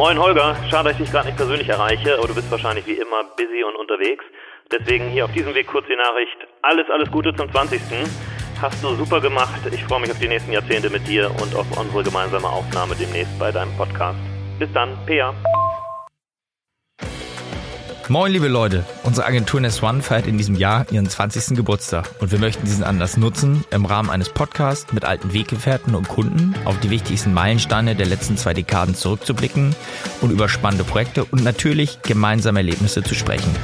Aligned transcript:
Moin 0.00 0.18
Holger, 0.18 0.56
schade, 0.70 0.88
dass 0.88 0.92
ich 0.92 1.04
dich 1.04 1.12
gerade 1.12 1.26
nicht 1.26 1.36
persönlich 1.36 1.68
erreiche, 1.68 2.16
aber 2.16 2.26
du 2.26 2.34
bist 2.34 2.50
wahrscheinlich 2.50 2.86
wie 2.86 2.94
immer 2.94 3.22
busy 3.36 3.62
und 3.62 3.76
unterwegs. 3.76 4.24
Deswegen 4.72 5.10
hier 5.10 5.26
auf 5.26 5.32
diesem 5.32 5.54
Weg 5.54 5.66
kurz 5.66 5.86
die 5.88 5.94
Nachricht. 5.94 6.38
Alles, 6.62 6.88
alles 6.88 7.10
Gute 7.10 7.36
zum 7.36 7.52
20. 7.52 7.78
Hast 8.62 8.82
du 8.82 8.94
super 8.94 9.20
gemacht. 9.20 9.60
Ich 9.70 9.84
freue 9.84 10.00
mich 10.00 10.10
auf 10.10 10.18
die 10.18 10.28
nächsten 10.28 10.52
Jahrzehnte 10.52 10.88
mit 10.88 11.06
dir 11.06 11.30
und 11.42 11.54
auf 11.54 11.66
unsere 11.78 12.02
gemeinsame 12.02 12.48
Aufnahme 12.48 12.94
demnächst 12.94 13.38
bei 13.38 13.52
deinem 13.52 13.76
Podcast. 13.76 14.18
Bis 14.58 14.72
dann, 14.72 14.96
Pea. 15.04 15.34
Moin, 18.10 18.32
liebe 18.32 18.48
Leute. 18.48 18.84
Unsere 19.04 19.24
Agentur 19.24 19.60
Nest 19.60 19.84
One 19.84 20.02
feiert 20.02 20.26
in 20.26 20.36
diesem 20.36 20.56
Jahr 20.56 20.84
ihren 20.90 21.08
20. 21.08 21.56
Geburtstag 21.56 22.10
und 22.18 22.32
wir 22.32 22.40
möchten 22.40 22.64
diesen 22.64 22.82
Anlass 22.82 23.16
nutzen, 23.16 23.64
im 23.70 23.84
Rahmen 23.84 24.10
eines 24.10 24.30
Podcasts 24.30 24.92
mit 24.92 25.04
alten 25.04 25.32
Weggefährten 25.32 25.94
und 25.94 26.08
Kunden 26.08 26.56
auf 26.64 26.80
die 26.80 26.90
wichtigsten 26.90 27.32
Meilensteine 27.32 27.94
der 27.94 28.06
letzten 28.06 28.36
zwei 28.36 28.52
Dekaden 28.52 28.96
zurückzublicken 28.96 29.76
und 30.22 30.32
über 30.32 30.48
spannende 30.48 30.82
Projekte 30.82 31.22
und 31.22 31.44
natürlich 31.44 32.02
gemeinsame 32.02 32.58
Erlebnisse 32.58 33.04
zu 33.04 33.14
sprechen. 33.14 33.54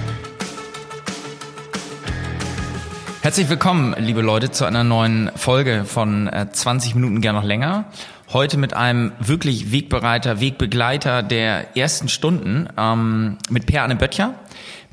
Herzlich 3.22 3.48
willkommen, 3.48 3.96
liebe 3.98 4.20
Leute, 4.20 4.52
zu 4.52 4.64
einer 4.64 4.84
neuen 4.84 5.32
Folge 5.34 5.84
von 5.84 6.30
20 6.52 6.92
äh, 6.92 6.94
Minuten 6.94 7.20
gern 7.20 7.34
noch 7.34 7.42
länger. 7.42 7.86
Heute 8.32 8.58
mit 8.58 8.74
einem 8.74 9.12
wirklich 9.20 9.70
Wegbereiter, 9.70 10.40
Wegbegleiter 10.40 11.22
der 11.22 11.76
ersten 11.76 12.08
Stunden 12.08 12.68
ähm, 12.76 13.38
mit 13.50 13.66
Per 13.66 13.82
Arne 13.82 13.94
Böttcher. 13.94 14.34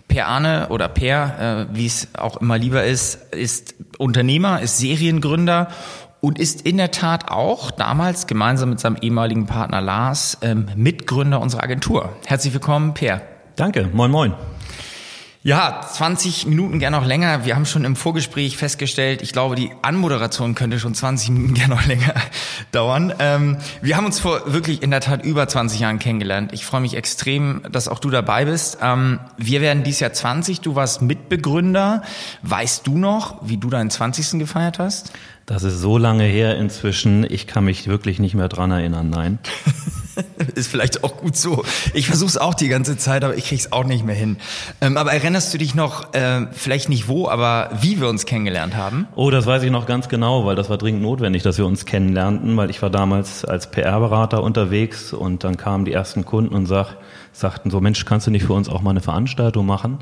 Per 0.08 0.28
Arne 0.28 0.68
oder 0.70 0.88
Per, 0.88 1.68
äh, 1.72 1.76
wie 1.76 1.88
es 1.88 2.10
auch 2.16 2.38
immer 2.38 2.60
lieber 2.60 2.84
ist, 2.84 3.34
ist 3.34 3.74
Unternehmer, 3.98 4.62
ist 4.62 4.77
Seriengründer 4.77 5.70
und 6.22 6.38
ist 6.38 6.62
in 6.62 6.77
der 6.77 6.91
Tat 6.91 7.32
auch 7.32 7.72
damals 7.72 8.27
gemeinsam 8.27 8.70
mit 8.70 8.80
seinem 8.80 8.98
ehemaligen 9.02 9.48
Partner 9.48 9.82
Lars 9.82 10.38
ähm, 10.44 10.68
Mitgründer 10.76 11.41
unserer 11.41 11.63
Agentur. 11.63 12.16
Herzlich 12.27 12.54
willkommen, 12.54 12.94
Per. 12.94 13.24
Danke, 13.55 13.90
moin 13.94 14.12
moin. 14.12 14.34
Ja, 15.46 15.82
20 15.82 16.46
Minuten 16.46 16.80
gern 16.80 16.94
noch 16.94 17.05
länger. 17.05 17.44
Wir 17.44 17.58
haben 17.58 17.66
schon 17.66 17.84
im 17.84 17.98
Vorgespräch 17.98 18.55
festgestellt, 18.55 19.22
ich 19.22 19.34
glaube, 19.34 19.55
die 19.55 19.72
Anmoderation 19.82 20.55
könnte 20.55 20.80
schon 20.80 20.96
20 20.96 21.32
Minuten 21.32 21.54
gern 21.54 21.70
noch 21.70 21.85
länger 21.85 22.13
dauern. 22.72 23.13
Ähm, 23.20 23.58
wir 23.82 23.98
haben 23.98 24.05
uns 24.05 24.22
vor 24.22 24.54
wirklich 24.54 24.82
in 24.82 24.90
der 24.90 25.02
Tat 25.02 25.26
über 25.26 25.46
20 25.46 25.82
Jahren 25.82 26.00
kennengelernt. 26.00 26.54
Ich 26.54 26.66
freue 26.66 26.80
mich 26.80 26.96
extrem, 26.96 27.62
dass 27.70 27.90
auch 27.90 28.00
du 28.00 28.10
dabei 28.10 28.46
bist. 28.46 28.77
Ähm, 28.82 29.20
wir 29.35 29.60
werden 29.60 29.84
dieses 29.84 30.00
Jahr 30.00 30.13
20. 30.13 30.62
Du 30.62 30.76
warst 30.76 31.02
Mitbegründer. 31.02 32.04
Weißt 32.44 32.88
du 32.88 32.98
noch, 32.98 33.46
wie 33.46 33.57
du 33.57 33.70
deinen 33.70 33.90
20. 33.90 34.40
gefeiert 34.40 34.80
hast? 34.80 35.12
Das 35.46 35.63
ist 35.63 35.78
so 35.80 35.98
lange 35.98 36.24
her 36.24 36.55
inzwischen. 36.55 37.30
Ich 37.30 37.48
kann 37.48 37.66
mich 37.66 37.90
wirklich 37.90 38.18
nicht 38.20 38.34
mehr 38.34 38.48
dran 38.48 38.72
erinnern, 38.72 39.10
nein. 39.10 39.40
ist 40.56 40.68
vielleicht 40.68 41.04
auch 41.04 41.18
gut 41.18 41.36
so. 41.36 41.64
Ich 41.94 42.08
versuche 42.08 42.30
es 42.30 42.38
auch 42.38 42.54
die 42.54 42.68
ganze 42.68 42.98
Zeit, 42.98 43.24
aber 43.24 43.36
ich 43.36 43.46
krieg's 43.46 43.72
auch 43.72 43.84
nicht 43.84 44.06
mehr 44.06 44.16
hin. 44.16 44.38
Ähm, 44.82 44.98
aber 44.98 45.14
erinnerst 45.14 45.54
du 45.54 45.58
dich 45.58 45.76
noch, 45.76 46.14
äh, 46.14 46.48
vielleicht 46.52 46.90
nicht 46.90 47.08
wo, 47.08 47.28
aber 47.28 47.70
wie 47.82 48.00
wir 48.00 48.08
uns 48.08 48.26
kennengelernt 48.26 48.76
haben? 48.76 49.08
Oh, 49.16 49.30
das 49.30 49.46
weiß 49.46 49.64
ich 49.64 49.72
noch 49.72 49.86
ganz 49.86 50.10
genau, 50.10 50.46
weil 50.46 50.56
das 50.56 50.70
war 50.70 50.78
dringend 50.78 51.02
notwendig, 51.02 51.44
dass 51.44 51.58
wir 51.58 51.66
uns 51.66 51.86
kennenlernten, 51.86 52.56
weil 52.58 52.70
ich 52.70 52.82
war 52.82 52.90
damals 52.90 53.46
als 53.46 53.70
PR-Berater 53.72 54.44
unterwegs 54.44 55.14
und 55.14 55.44
dann 55.44 55.58
kamen 55.58 55.86
die 55.86 55.94
ersten 55.94 56.26
Kunden 56.26 56.54
und 56.56 56.66
sag, 56.66 56.98
sagten 57.32 57.70
so, 57.70 57.82
Mensch, 57.82 58.06
kannst 58.06 58.28
du 58.28 58.32
nicht 58.32 58.46
für 58.46 58.54
uns 58.54 58.70
auch 58.70 58.82
mal 58.82 58.91
eine 58.91 59.02
Veranstaltung 59.02 59.66
machen? 59.66 60.00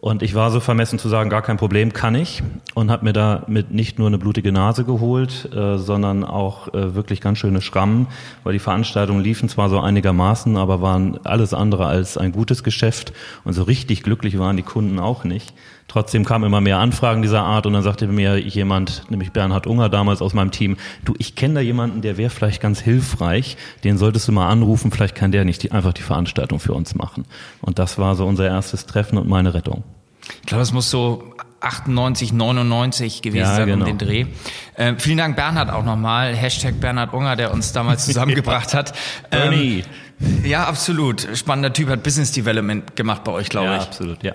Und 0.00 0.22
ich 0.22 0.34
war 0.34 0.50
so 0.50 0.60
vermessen 0.60 0.98
zu 0.98 1.10
sagen, 1.10 1.28
gar 1.28 1.42
kein 1.42 1.58
Problem, 1.58 1.92
kann 1.92 2.14
ich. 2.14 2.42
Und 2.74 2.90
habe 2.90 3.04
mir 3.04 3.12
damit 3.12 3.70
nicht 3.70 3.98
nur 3.98 4.08
eine 4.08 4.16
blutige 4.16 4.50
Nase 4.50 4.84
geholt, 4.84 5.50
äh, 5.54 5.76
sondern 5.76 6.24
auch 6.24 6.72
äh, 6.72 6.94
wirklich 6.94 7.20
ganz 7.20 7.36
schöne 7.36 7.60
Schrammen, 7.60 8.06
weil 8.42 8.54
die 8.54 8.60
Veranstaltungen 8.60 9.22
liefen 9.22 9.50
zwar 9.50 9.68
so 9.68 9.78
einigermaßen, 9.78 10.56
aber 10.56 10.80
waren 10.80 11.20
alles 11.24 11.52
andere 11.52 11.86
als 11.86 12.16
ein 12.16 12.32
gutes 12.32 12.64
Geschäft. 12.64 13.12
Und 13.44 13.52
so 13.52 13.62
richtig 13.64 14.02
glücklich 14.02 14.38
waren 14.38 14.56
die 14.56 14.62
Kunden 14.62 14.98
auch 14.98 15.24
nicht. 15.24 15.52
Trotzdem 15.90 16.24
kamen 16.24 16.44
immer 16.44 16.60
mehr 16.60 16.78
Anfragen 16.78 17.20
dieser 17.20 17.42
Art 17.42 17.66
und 17.66 17.72
dann 17.72 17.82
sagte 17.82 18.06
mir 18.06 18.38
jemand, 18.38 19.10
nämlich 19.10 19.32
Bernhard 19.32 19.66
Unger 19.66 19.88
damals 19.88 20.22
aus 20.22 20.34
meinem 20.34 20.52
Team, 20.52 20.76
du, 21.04 21.14
ich 21.18 21.34
kenne 21.34 21.54
da 21.54 21.60
jemanden, 21.60 22.00
der 22.00 22.16
wäre 22.16 22.30
vielleicht 22.30 22.62
ganz 22.62 22.78
hilfreich, 22.78 23.56
den 23.82 23.98
solltest 23.98 24.28
du 24.28 24.32
mal 24.32 24.48
anrufen, 24.48 24.92
vielleicht 24.92 25.16
kann 25.16 25.32
der 25.32 25.44
nicht 25.44 25.64
die, 25.64 25.72
einfach 25.72 25.92
die 25.92 26.02
Veranstaltung 26.02 26.60
für 26.60 26.74
uns 26.74 26.94
machen. 26.94 27.24
Und 27.60 27.80
das 27.80 27.98
war 27.98 28.14
so 28.14 28.24
unser 28.24 28.46
erstes 28.46 28.86
Treffen 28.86 29.18
und 29.18 29.28
meine 29.28 29.52
Rettung. 29.52 29.82
Ich 30.42 30.46
glaube, 30.46 30.62
es 30.62 30.72
muss 30.72 30.90
so 30.90 31.34
98, 31.58 32.32
99 32.34 33.20
gewesen 33.20 33.42
ja, 33.42 33.56
sein 33.56 33.66
genau. 33.66 33.84
um 33.84 33.98
den 33.98 33.98
Dreh. 33.98 34.26
Äh, 34.76 34.94
vielen 34.96 35.18
Dank 35.18 35.34
Bernhard 35.34 35.70
auch 35.70 35.84
nochmal. 35.84 36.36
Hashtag 36.36 36.78
Bernhard 36.78 37.12
Unger, 37.12 37.34
der 37.34 37.52
uns 37.52 37.72
damals 37.72 38.04
zusammengebracht 38.06 38.74
hat. 38.74 38.92
Bernie. 39.28 39.82
Ähm, 40.20 40.44
ja, 40.44 40.68
absolut. 40.68 41.26
Spannender 41.34 41.72
Typ, 41.72 41.88
hat 41.88 42.04
Business 42.04 42.30
Development 42.30 42.94
gemacht 42.94 43.24
bei 43.24 43.32
euch, 43.32 43.48
glaube 43.48 43.66
ja, 43.66 43.76
ich. 43.78 43.82
Absolut, 43.82 44.22
ja. 44.22 44.34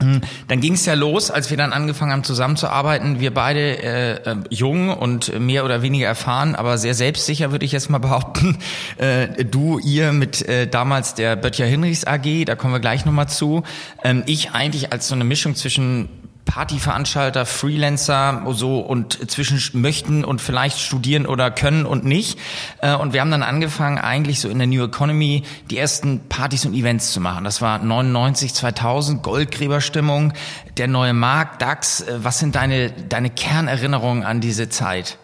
Hm, 0.00 0.20
dann 0.48 0.60
ging 0.60 0.74
es 0.74 0.86
ja 0.86 0.94
los, 0.94 1.30
als 1.30 1.50
wir 1.50 1.56
dann 1.56 1.72
angefangen 1.72 2.12
haben 2.12 2.24
zusammenzuarbeiten. 2.24 3.20
Wir 3.20 3.32
beide 3.32 3.60
äh, 3.60 4.12
äh, 4.12 4.36
jung 4.50 4.88
und 4.88 5.38
mehr 5.38 5.64
oder 5.64 5.82
weniger 5.82 6.06
erfahren, 6.06 6.54
aber 6.54 6.78
sehr 6.78 6.94
selbstsicher 6.94 7.52
würde 7.52 7.64
ich 7.64 7.72
jetzt 7.72 7.90
mal 7.90 7.98
behaupten. 8.00 8.58
Äh, 8.96 9.44
du, 9.44 9.78
ihr 9.78 10.12
mit 10.12 10.42
äh, 10.48 10.66
damals 10.66 11.14
der 11.14 11.36
Böttcher 11.36 11.66
Hinrichs 11.66 12.04
AG, 12.04 12.44
da 12.46 12.56
kommen 12.56 12.72
wir 12.72 12.80
gleich 12.80 13.04
nochmal 13.04 13.28
zu. 13.28 13.62
Ähm, 14.02 14.22
ich 14.26 14.52
eigentlich 14.52 14.92
als 14.92 15.08
so 15.08 15.14
eine 15.14 15.24
Mischung 15.24 15.54
zwischen 15.54 16.08
Partyveranstalter, 16.52 17.46
Freelancer 17.46 18.42
so 18.50 18.80
und 18.80 19.30
zwischen 19.30 19.58
möchten 19.80 20.22
und 20.22 20.42
vielleicht 20.42 20.80
studieren 20.80 21.24
oder 21.24 21.50
können 21.50 21.86
und 21.86 22.04
nicht. 22.04 22.38
Äh, 22.82 22.94
und 22.94 23.14
wir 23.14 23.22
haben 23.22 23.30
dann 23.30 23.42
angefangen, 23.42 23.96
eigentlich 23.96 24.40
so 24.40 24.50
in 24.50 24.58
der 24.58 24.66
New 24.66 24.84
Economy 24.84 25.44
die 25.70 25.78
ersten 25.78 26.28
Partys 26.28 26.66
und 26.66 26.74
Events 26.74 27.10
zu 27.10 27.22
machen. 27.22 27.44
Das 27.44 27.62
war 27.62 27.78
99, 27.78 28.52
2000, 28.52 29.22
Goldgräberstimmung, 29.22 30.34
der 30.76 30.88
neue 30.88 31.14
Markt, 31.14 31.62
DAX. 31.62 32.02
Äh, 32.02 32.18
was 32.22 32.38
sind 32.38 32.54
deine, 32.54 32.90
deine 32.90 33.30
Kernerinnerungen 33.30 34.22
an 34.22 34.42
diese 34.42 34.68
Zeit? 34.68 35.16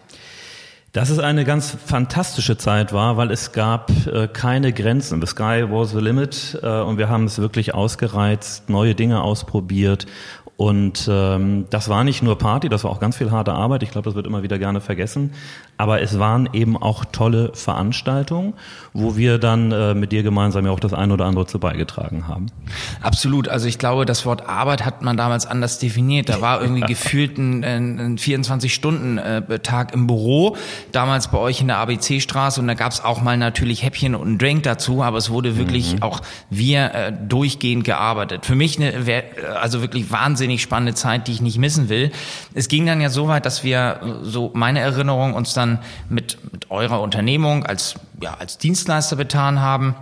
Dass 0.93 1.11
es 1.11 1.19
eine 1.19 1.45
ganz 1.45 1.77
fantastische 1.85 2.57
Zeit 2.57 2.91
war, 2.93 3.15
weil 3.17 3.29
es 3.29 3.51
gab 3.51 3.91
äh, 4.07 4.27
keine 4.27 4.73
Grenzen. 4.73 5.21
The 5.21 5.27
sky 5.27 5.63
was 5.69 5.91
the 5.91 5.99
limit 5.99 6.57
äh, 6.63 6.79
und 6.79 6.97
wir 6.97 7.09
haben 7.09 7.25
es 7.25 7.37
wirklich 7.37 7.75
ausgereizt, 7.75 8.67
neue 8.71 8.95
Dinge 8.95 9.21
ausprobiert 9.21 10.07
und 10.59 11.07
ähm, 11.09 11.67
das 11.69 11.87
war 11.87 12.03
nicht 12.03 12.21
nur 12.21 12.37
Party, 12.37 12.67
das 12.67 12.83
war 12.83 12.91
auch 12.91 12.99
ganz 12.99 13.15
viel 13.15 13.31
harte 13.31 13.53
Arbeit. 13.53 13.81
Ich 13.81 13.91
glaube, 13.91 14.03
das 14.03 14.15
wird 14.15 14.27
immer 14.27 14.43
wieder 14.43 14.59
gerne 14.59 14.81
vergessen. 14.81 15.31
Aber 15.77 16.01
es 16.01 16.19
waren 16.19 16.49
eben 16.51 16.75
auch 16.75 17.05
tolle 17.05 17.51
Veranstaltungen, 17.53 18.53
wo 18.91 19.15
wir 19.15 19.37
dann 19.37 19.71
äh, 19.71 19.93
mit 19.93 20.11
dir 20.11 20.21
gemeinsam 20.21 20.65
ja 20.65 20.71
auch 20.73 20.81
das 20.81 20.93
eine 20.93 21.13
oder 21.13 21.23
andere 21.23 21.45
zu 21.45 21.59
beigetragen 21.59 22.27
haben. 22.27 22.47
Absolut. 23.01 23.47
Also 23.47 23.69
ich 23.69 23.79
glaube, 23.79 24.05
das 24.05 24.25
Wort 24.25 24.49
Arbeit 24.49 24.83
hat 24.83 25.01
man 25.01 25.15
damals 25.15 25.45
anders 25.45 25.79
definiert. 25.79 26.27
Da 26.27 26.41
war 26.41 26.61
irgendwie 26.61 26.81
gefühlt 26.87 27.37
ein, 27.37 27.63
ein 27.63 28.17
24-Stunden-Tag 28.17 29.93
im 29.93 30.07
Büro, 30.07 30.57
damals 30.91 31.29
bei 31.29 31.37
euch 31.37 31.61
in 31.61 31.67
der 31.67 31.77
ABC-Straße. 31.77 32.59
Und 32.59 32.67
da 32.67 32.73
gab 32.73 32.91
es 32.91 33.01
auch 33.01 33.21
mal 33.21 33.37
natürlich 33.37 33.83
Häppchen 33.83 34.13
und 34.13 34.27
einen 34.27 34.37
Drink 34.37 34.63
dazu, 34.63 35.01
aber 35.03 35.17
es 35.17 35.29
wurde 35.29 35.55
wirklich 35.55 35.95
mhm. 35.95 36.03
auch 36.03 36.19
wir 36.49 36.93
äh, 36.93 37.13
durchgehend 37.13 37.85
gearbeitet. 37.85 38.45
Für 38.45 38.55
mich 38.55 38.77
eine, 38.77 39.23
also 39.61 39.79
wirklich 39.79 40.11
wahnsinnig 40.11 40.48
wahnsinnig 40.49 40.61
spannende 40.63 40.95
Zeit, 40.95 41.27
die 41.27 41.33
ich 41.33 41.41
nicht 41.41 41.57
missen 41.59 41.89
will. 41.89 42.11
Es 42.55 42.67
ging 42.67 42.85
dann 42.85 43.01
ja 43.01 43.09
so 43.09 43.27
weit, 43.27 43.45
dass 43.45 43.63
wir, 43.63 43.99
so 44.23 44.51
meine 44.53 44.79
Erinnerung, 44.79 45.33
uns 45.35 45.53
dann 45.53 45.79
mit, 46.09 46.37
mit 46.51 46.71
eurer 46.71 47.01
Unternehmung 47.01 47.65
als, 47.65 47.95
ja, 48.21 48.35
als 48.39 48.57
Dienstleister 48.57 49.15
betan 49.15 49.59
haben. 49.59 49.95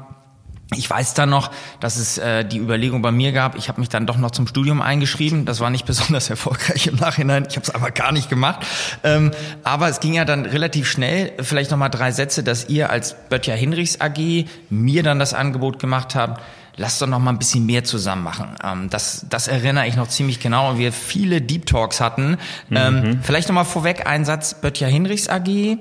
Ich 0.75 0.89
weiß 0.89 1.13
dann 1.13 1.29
noch, 1.29 1.51
dass 1.79 1.97
es 1.97 2.17
äh, 2.17 2.43
die 2.43 2.59
Überlegung 2.59 3.01
bei 3.01 3.11
mir 3.11 3.31
gab, 3.31 3.55
ich 3.57 3.69
habe 3.69 3.79
mich 3.79 3.89
dann 3.89 4.05
doch 4.05 4.17
noch 4.17 4.31
zum 4.31 4.47
Studium 4.47 4.81
eingeschrieben. 4.81 5.45
Das 5.45 5.59
war 5.59 5.69
nicht 5.69 5.85
besonders 5.91 6.29
erfolgreich 6.29 6.87
im 6.87 6.95
Nachhinein. 6.95 7.45
Ich 7.49 7.55
habe 7.55 7.63
es 7.63 7.73
aber 7.73 7.91
gar 7.91 8.11
nicht 8.11 8.29
gemacht. 8.29 8.65
Ähm, 9.03 9.31
aber 9.63 9.89
es 9.89 9.99
ging 9.99 10.13
ja 10.13 10.23
dann 10.23 10.45
relativ 10.45 10.89
schnell, 10.89 11.33
vielleicht 11.41 11.71
noch 11.71 11.77
mal 11.77 11.89
drei 11.89 12.11
Sätze, 12.11 12.43
dass 12.43 12.69
ihr 12.69 12.89
als 12.89 13.15
Böttcher 13.29 13.55
Hinrichs 13.55 13.99
AG 13.99 14.45
mir 14.69 15.03
dann 15.03 15.19
das 15.19 15.33
Angebot 15.33 15.79
gemacht 15.79 16.15
habt, 16.15 16.41
lass 16.77 16.99
doch 16.99 17.07
noch 17.07 17.19
mal 17.19 17.31
ein 17.31 17.39
bisschen 17.39 17.65
mehr 17.65 17.83
zusammen 17.83 18.23
machen. 18.23 18.55
Ähm, 18.63 18.89
das, 18.89 19.25
das 19.29 19.47
erinnere 19.47 19.87
ich 19.87 19.95
noch 19.95 20.07
ziemlich 20.07 20.39
genau 20.39 20.69
und 20.71 20.77
wir 20.77 20.93
viele 20.93 21.41
Deep 21.41 21.65
Talks 21.65 21.99
hatten. 21.99 22.37
Ähm, 22.71 23.01
mhm. 23.01 23.19
vielleicht 23.23 23.49
noch 23.49 23.55
mal 23.55 23.63
vorweg 23.63 24.07
ein 24.07 24.23
Satz 24.23 24.61
Böttcher 24.61 24.87
Hinrichs 24.87 25.27
AG 25.27 25.77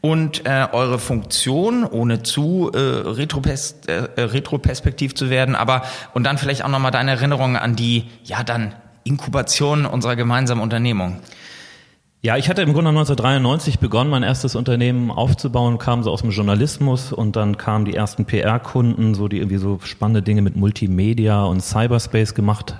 und 0.00 0.44
äh, 0.44 0.68
eure 0.72 0.98
Funktion, 0.98 1.84
ohne 1.84 2.22
zu 2.22 2.70
äh, 2.74 2.78
retropers 2.78 3.76
äh, 3.86 4.20
retroperspektiv 4.20 5.14
zu 5.14 5.30
werden, 5.30 5.54
aber 5.54 5.82
und 6.12 6.24
dann 6.24 6.36
vielleicht 6.36 6.64
auch 6.64 6.68
noch 6.68 6.78
mal 6.78 6.90
deine 6.90 7.12
Erinnerungen 7.12 7.56
an 7.56 7.76
die 7.76 8.04
ja 8.24 8.42
dann 8.42 8.74
Inkubation 9.04 9.86
unserer 9.86 10.16
gemeinsamen 10.16 10.62
Unternehmung. 10.62 11.20
Ja, 12.24 12.38
ich 12.38 12.48
hatte 12.48 12.62
im 12.62 12.72
Grunde 12.72 12.88
1993 12.88 13.80
begonnen, 13.80 14.08
mein 14.08 14.22
erstes 14.22 14.54
Unternehmen 14.54 15.10
aufzubauen, 15.10 15.76
kam 15.76 16.02
so 16.02 16.10
aus 16.10 16.22
dem 16.22 16.30
Journalismus 16.30 17.12
und 17.12 17.36
dann 17.36 17.58
kamen 17.58 17.84
die 17.84 17.92
ersten 17.92 18.24
PR-Kunden, 18.24 19.14
so 19.14 19.28
die 19.28 19.36
irgendwie 19.36 19.58
so 19.58 19.78
spannende 19.84 20.22
Dinge 20.22 20.40
mit 20.40 20.56
Multimedia 20.56 21.44
und 21.44 21.60
Cyberspace 21.60 22.34
gemacht 22.34 22.76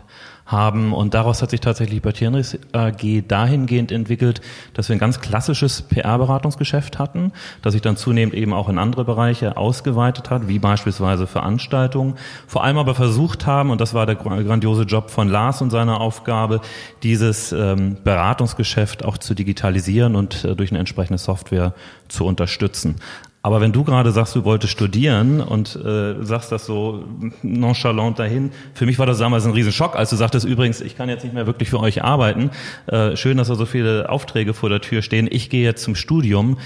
haben. 0.46 0.93
Und 0.93 1.14
daraus 1.14 1.43
hat 1.43 1.50
sich 1.50 1.61
tatsächlich 1.61 2.02
bei 2.02 2.12
Tiernris 2.12 2.58
AG 2.73 3.23
dahingehend 3.26 3.91
entwickelt, 3.93 4.41
dass 4.75 4.88
wir 4.88 4.96
ein 4.96 4.99
ganz 5.00 5.20
klassisches 5.20 5.82
PR-Beratungsgeschäft 5.82 6.99
hatten, 6.99 7.32
das 7.62 7.73
sich 7.73 7.82
dann 7.82 7.96
zunehmend 7.96 8.35
eben 8.35 8.52
auch 8.52 8.69
in 8.69 8.79
andere 8.79 9.05
Bereiche 9.05 9.56
ausgeweitet 9.56 10.31
hat, 10.31 10.49
wie 10.49 10.58
beispielsweise 10.58 11.26
Veranstaltungen. 11.26 12.14
Vor 12.46 12.64
allem 12.64 12.79
aber 12.79 12.94
versucht 12.94 13.46
haben, 13.46 13.70
und 13.70 13.81
das 13.81 13.94
war 13.94 14.06
der 14.06 14.17
grandiose 14.17 14.82
Job 14.82 15.11
von 15.11 15.29
Lars 15.29 15.62
und 15.62 15.70
seiner 15.70 16.00
Aufgabe, 16.00 16.61
dieses 17.02 17.52
ähm, 17.52 17.97
Beratungsgeschäft 18.05 19.05
auch 19.05 19.19
zu 19.19 19.35
digitalisieren 19.35 20.17
und 20.17 20.44
äh, 20.44 20.55
durch 20.55 20.70
eine 20.70 20.81
entsprechende 20.81 21.19
Software 21.19 21.75
zu 22.08 22.26
unterstützen. 22.26 22.97
Aber 23.44 23.61
wenn 23.61 23.73
du 23.73 23.85
gerade 23.85 24.11
sagst, 24.11 24.35
du 24.35 24.46
wolltest 24.46 24.73
studieren 24.73 25.43
und 25.43 25.76
äh, 25.76 26.14
sagst 26.25 26.50
das 26.50 26.64
so 26.64 27.05
nonchalant 27.43 28.19
dahin, 28.19 28.52
für 28.73 28.87
mich 28.87 28.99
war 28.99 29.05
das 29.05 29.19
damals 29.19 29.44
ein 29.44 29.52
Riesenschock, 29.52 29.96
als 29.96 30.08
du 30.08 30.17
sagtest, 30.17 30.46
übrigens, 30.46 30.81
ich 30.81 30.96
kann 30.96 31.11
jetzt 31.11 31.25
nicht 31.25 31.35
mehr 31.35 31.46
wirklich 31.46 31.69
für 31.69 31.79
euch 31.79 32.02
arbeiten. 32.02 32.50
Äh, 32.87 33.17
schön, 33.17 33.37
dass 33.37 33.49
da 33.49 33.55
so 33.55 33.67
viele 33.67 34.08
Aufträge 34.08 34.55
vor 34.55 34.70
der 34.70 34.81
Tür 34.81 35.02
stehen. 35.02 35.29
Ich 35.31 35.50
gehe 35.50 35.62
jetzt 35.62 35.82
zum 35.82 35.94
Studium. 35.94 36.56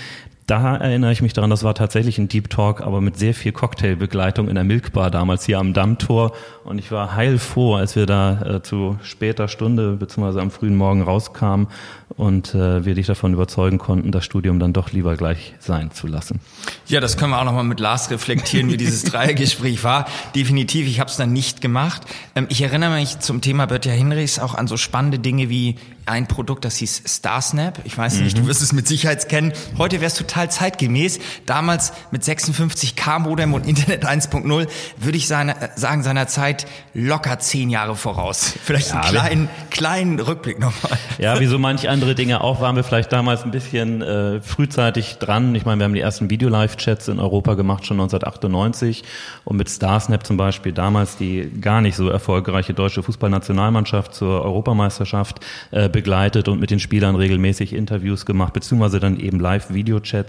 Da 0.49 0.77
erinnere 0.77 1.13
ich 1.13 1.21
mich 1.21 1.35
daran, 1.35 1.51
das 1.51 1.63
war 1.63 1.75
tatsächlich 1.75 2.17
ein 2.17 2.29
Deep 2.29 2.49
Talk, 2.49 2.81
aber 2.81 3.03
mit 3.03 3.19
sehr 3.19 3.35
viel 3.35 3.53
Cocktailbegleitung 3.53 4.49
in 4.49 4.55
der 4.55 4.65
Milkbar 4.65 5.11
damals 5.11 5.45
hier 5.45 5.59
am 5.59 5.75
Dammtor. 5.75 6.33
Und 6.65 6.79
ich 6.79 6.91
war 6.91 7.15
heilfroh, 7.15 7.75
als 7.75 7.97
wir 7.97 8.07
da 8.07 8.41
äh, 8.41 8.63
zu 8.63 8.99
später 9.03 9.49
Stunde 9.49 9.97
beziehungsweise 9.97 10.41
am 10.41 10.51
frühen 10.51 10.75
Morgen 10.75 11.03
rauskamen 11.03 11.67
und 12.17 12.55
äh, 12.55 12.87
wir 12.87 12.95
dich 12.95 13.07
davon 13.07 13.35
überzeugen 13.35 13.77
konnten, 13.77 14.11
das 14.11 14.25
Studium 14.25 14.59
dann 14.59 14.73
doch 14.73 14.91
lieber 14.91 15.17
gleich 15.17 15.55
sein 15.59 15.91
zu 15.91 16.07
lassen. 16.07 16.41
Ja, 16.87 17.01
das 17.01 17.19
können 17.19 17.33
wir 17.33 17.41
auch 17.41 17.45
nochmal 17.45 17.65
mit 17.65 17.79
Lars 17.79 18.11
reflektieren, 18.11 18.71
wie 18.71 18.79
dieses 18.79 19.03
Dreiergespräch 19.11 19.85
war. 19.85 20.07
Definitiv, 20.35 20.87
ich 20.87 20.99
habe 20.99 21.11
es 21.11 21.19
dann 21.19 21.35
nicht 21.35 21.61
gemacht. 21.61 22.03
Ähm, 22.35 22.47
ich 22.49 22.63
erinnere 22.63 22.95
mich 22.95 23.19
zum 23.19 23.43
Thema 23.43 23.67
Börtja 23.67 23.93
Hinrichs 23.93 24.39
auch 24.39 24.55
an 24.55 24.67
so 24.67 24.79
spannende 24.79 25.19
Dinge 25.19 25.51
wie 25.51 25.77
ein 26.07 26.27
Produkt, 26.27 26.65
das 26.65 26.77
hieß 26.77 27.03
Starsnap. 27.05 27.81
Ich 27.85 27.99
weiß 27.99 28.21
nicht, 28.21 28.37
mhm. 28.37 28.43
du 28.43 28.49
wirst 28.49 28.63
es 28.63 28.73
mit 28.73 28.89
Sicherheit 28.89 29.29
kennen. 29.29 29.53
Heute 29.77 30.01
es 30.01 30.15
total 30.15 30.38
zeitgemäß. 30.47 31.19
Damals 31.47 31.93
mit 32.11 32.23
56K 32.23 33.19
Modem 33.19 33.55
und 33.55 33.67
Internet 33.67 34.07
1.0 34.07 34.69
würde 34.97 35.17
ich 35.17 35.27
seine, 35.27 35.57
sagen, 35.77 36.03
seiner 36.03 36.27
Zeit 36.29 36.67
locker 36.95 37.39
zehn 37.39 37.71
Jahre 37.71 37.97
voraus. 37.97 38.55
Vielleicht 38.63 38.91
ja, 38.91 39.01
einen 39.01 39.11
kleinen, 39.11 39.49
kleinen 39.71 40.21
Rückblick 40.21 40.61
nochmal. 40.61 40.99
Ja, 41.19 41.41
wie 41.41 41.47
so 41.47 41.59
manch 41.69 41.89
andere 41.89 42.15
Dinge 42.15 42.43
auch, 42.43 42.61
waren 42.61 42.77
wir 42.77 42.85
vielleicht 42.85 43.13
damals 43.13 43.43
ein 43.43 43.51
bisschen 43.51 44.03
äh, 44.03 44.41
frühzeitig 44.41 45.17
dran. 45.19 45.55
Ich 45.55 45.65
meine, 45.65 45.81
wir 45.81 45.85
haben 45.85 45.95
die 45.95 46.01
ersten 46.01 46.31
Video-Live-Chats 46.31 47.09
in 47.09 47.19
Europa 47.19 47.55
gemacht, 47.55 47.87
schon 47.87 47.97
1998. 47.97 49.05
Und 49.45 49.57
mit 49.57 49.69
Starsnap 49.69 50.27
zum 50.27 50.37
Beispiel 50.37 50.73
damals 50.73 51.17
die 51.17 51.51
gar 51.61 51.81
nicht 51.81 51.97
so 51.97 52.09
erfolgreiche 52.09 52.75
deutsche 52.75 53.03
Fußballnationalmannschaft 53.03 54.15
zur 54.15 54.43
Europameisterschaft 54.43 55.41
äh, 55.71 55.89
begleitet 55.89 56.49
und 56.49 56.61
mit 56.61 56.71
den 56.71 56.81
Spielern 56.81 57.17
regelmäßig 57.17 57.73
Interviews 57.73 58.27
gemacht, 58.27 58.53
beziehungsweise 58.53 59.01
dann 59.01 59.19
eben 59.19 59.41
Live-Video-Chats. 59.41 60.28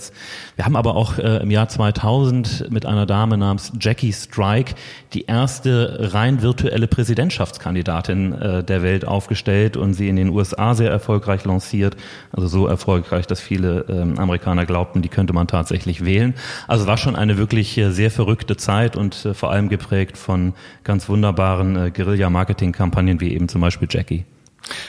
Wir 0.56 0.66
haben 0.66 0.76
aber 0.76 0.96
auch 0.96 1.18
äh, 1.18 1.38
im 1.38 1.52
Jahr 1.52 1.70
2000 1.70 2.70
mit 2.70 2.86
einer 2.86 3.06
Dame 3.06 3.38
namens 3.38 3.72
Jackie 3.80 4.14
Strike 4.14 4.76
die 5.14 5.26
erste 5.26 6.14
rein 6.14 6.42
virtuelle 6.42 6.88
Präsidentschaftskandidatin 6.88 8.34
äh, 8.34 8.64
der 8.64 8.84
Welt 8.84 9.06
aufgestellt 9.06 9.78
und 9.78 9.94
sie 9.94 10.10
in 10.10 10.16
den 10.16 10.30
USA 10.30 10.76
sehr 10.76 10.92
erfolgreich 10.92 11.46
lanciert. 11.46 11.96
Also 12.32 12.48
so 12.48 12.68
erfolgreich, 12.68 13.28
dass 13.28 13.40
viele 13.40 13.86
ähm, 13.90 14.18
Amerikaner 14.20 14.66
glaubten, 14.66 15.02
die 15.02 15.10
könnte 15.10 15.34
man 15.34 15.48
tatsächlich 15.48 16.06
wählen. 16.06 16.34
Also 16.68 16.88
war 16.88 16.98
schon 16.98 17.16
eine 17.16 17.38
wirklich 17.38 17.78
äh, 17.78 17.92
sehr 17.92 18.12
verrückte 18.12 18.58
Zeit 18.58 18.96
und 18.96 19.26
äh, 19.26 19.34
vor 19.34 19.52
allem 19.52 19.70
geprägt 19.70 20.18
von 20.18 20.54
ganz 20.84 21.10
wunderbaren 21.10 21.76
äh, 21.76 21.92
Guerilla-Marketing-Kampagnen 21.92 23.20
wie 23.22 23.34
eben 23.34 23.48
zum 23.48 23.62
Beispiel 23.62 23.88
Jackie. 23.90 24.26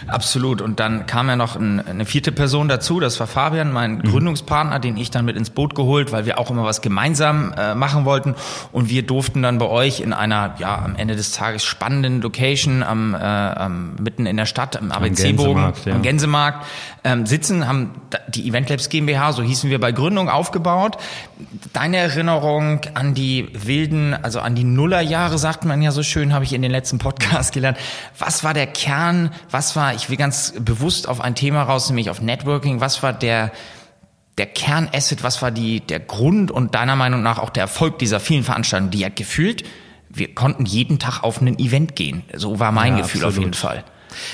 Absolut. 0.07 0.61
Und 0.61 0.81
dann 0.81 1.07
kam 1.07 1.29
ja 1.29 1.37
noch 1.37 1.57
ein, 1.57 1.85
eine 1.87 2.05
vierte 2.05 2.33
Person 2.33 2.69
dazu, 2.69 3.01
das 3.01 3.19
war 3.21 3.27
Fabian, 3.27 3.73
mein 3.73 3.97
mhm. 3.97 4.03
Gründungspartner, 4.03 4.79
den 4.79 4.97
ich 4.97 5.11
dann 5.11 5.25
mit 5.25 5.37
ins 5.37 5.51
Boot 5.51 5.75
geholt, 5.75 6.13
weil 6.13 6.27
wir 6.27 6.39
auch 6.39 6.51
immer 6.51 6.65
was 6.65 6.81
gemeinsam 6.83 7.55
äh, 7.57 7.75
machen 7.75 8.05
wollten. 8.05 8.35
Und 8.73 8.91
wir 8.91 9.03
durften 9.03 9.43
dann 9.43 9.59
bei 9.59 9.67
euch 9.67 10.01
in 10.01 10.13
einer, 10.13 10.55
ja, 10.59 10.77
am 10.77 10.97
Ende 10.97 11.17
des 11.17 11.33
Tages 11.33 11.65
spannenden 11.65 12.21
Location 12.21 12.83
am, 12.83 13.15
äh, 13.15 13.19
am 13.19 13.95
mitten 14.01 14.27
in 14.27 14.37
der 14.37 14.47
Stadt, 14.47 14.77
am 14.77 14.91
ABC-Bogen, 14.91 15.65
am, 15.65 15.73
ja. 15.85 15.95
am 15.95 16.03
Gänsemarkt, 16.03 16.67
ähm, 17.05 17.27
sitzen, 17.27 17.67
haben 17.67 17.93
die 18.29 18.49
Event 18.49 18.69
Labs 18.69 18.89
GmbH, 18.89 19.33
so 19.33 19.43
hießen 19.43 19.71
wir 19.71 19.81
bei 19.81 19.93
Gründung, 19.93 20.29
aufgebaut. 20.29 20.99
Deine 21.73 21.97
Erinnerung 21.97 22.81
an 22.95 23.15
die 23.15 23.49
wilden, 23.55 24.15
also 24.15 24.41
an 24.41 24.55
die 24.55 24.65
Nullerjahre, 24.65 25.39
sagt 25.39 25.65
man 25.65 25.81
ja 25.81 25.93
so 25.93 26.03
schön, 26.03 26.35
habe 26.35 26.45
ich 26.45 26.53
in 26.53 26.63
den 26.63 26.71
letzten 26.71 26.99
Podcast 26.99 27.53
gelernt. 27.53 27.79
Was 28.19 28.45
war 28.45 28.53
der 28.53 28.67
Kern, 28.67 29.31
was 29.51 29.60
was 29.61 29.77
war, 29.77 29.93
ich 29.95 30.09
will 30.09 30.17
ganz 30.17 30.55
bewusst 30.59 31.07
auf 31.07 31.21
ein 31.21 31.35
Thema 31.35 31.65
raus, 31.65 31.91
nämlich 31.91 32.09
auf 32.09 32.23
Networking, 32.23 32.81
was 32.81 33.03
war 33.03 33.13
der, 33.13 33.53
der 34.39 34.47
Kernasset, 34.47 35.23
was 35.23 35.43
war 35.43 35.51
die, 35.51 35.81
der 35.81 36.01
Grund 36.01 36.51
und 36.51 36.75
deiner 36.75 36.97
Meinung 36.97 37.23
nach 37.23 37.39
auch 37.39 37.51
der 37.51 37.65
Erfolg 37.65 37.99
dieser 37.99 38.21
vielen 38.21 38.43
Veranstaltungen, 38.43 38.91
die 38.91 39.05
hat 39.05 39.17
gefühlt, 39.17 39.65
wir 40.09 40.35
konnten 40.35 40.65
jeden 40.65 40.99
Tag 40.99 41.23
auf 41.23 41.43
ein 41.43 41.59
Event 41.59 41.95
gehen. 41.95 42.23
So 42.35 42.59
war 42.59 42.73
mein 42.73 42.97
ja, 42.97 43.03
Gefühl 43.03 43.23
absolut. 43.23 43.37
auf 43.37 43.39
jeden 43.39 43.55
Fall. 43.55 43.85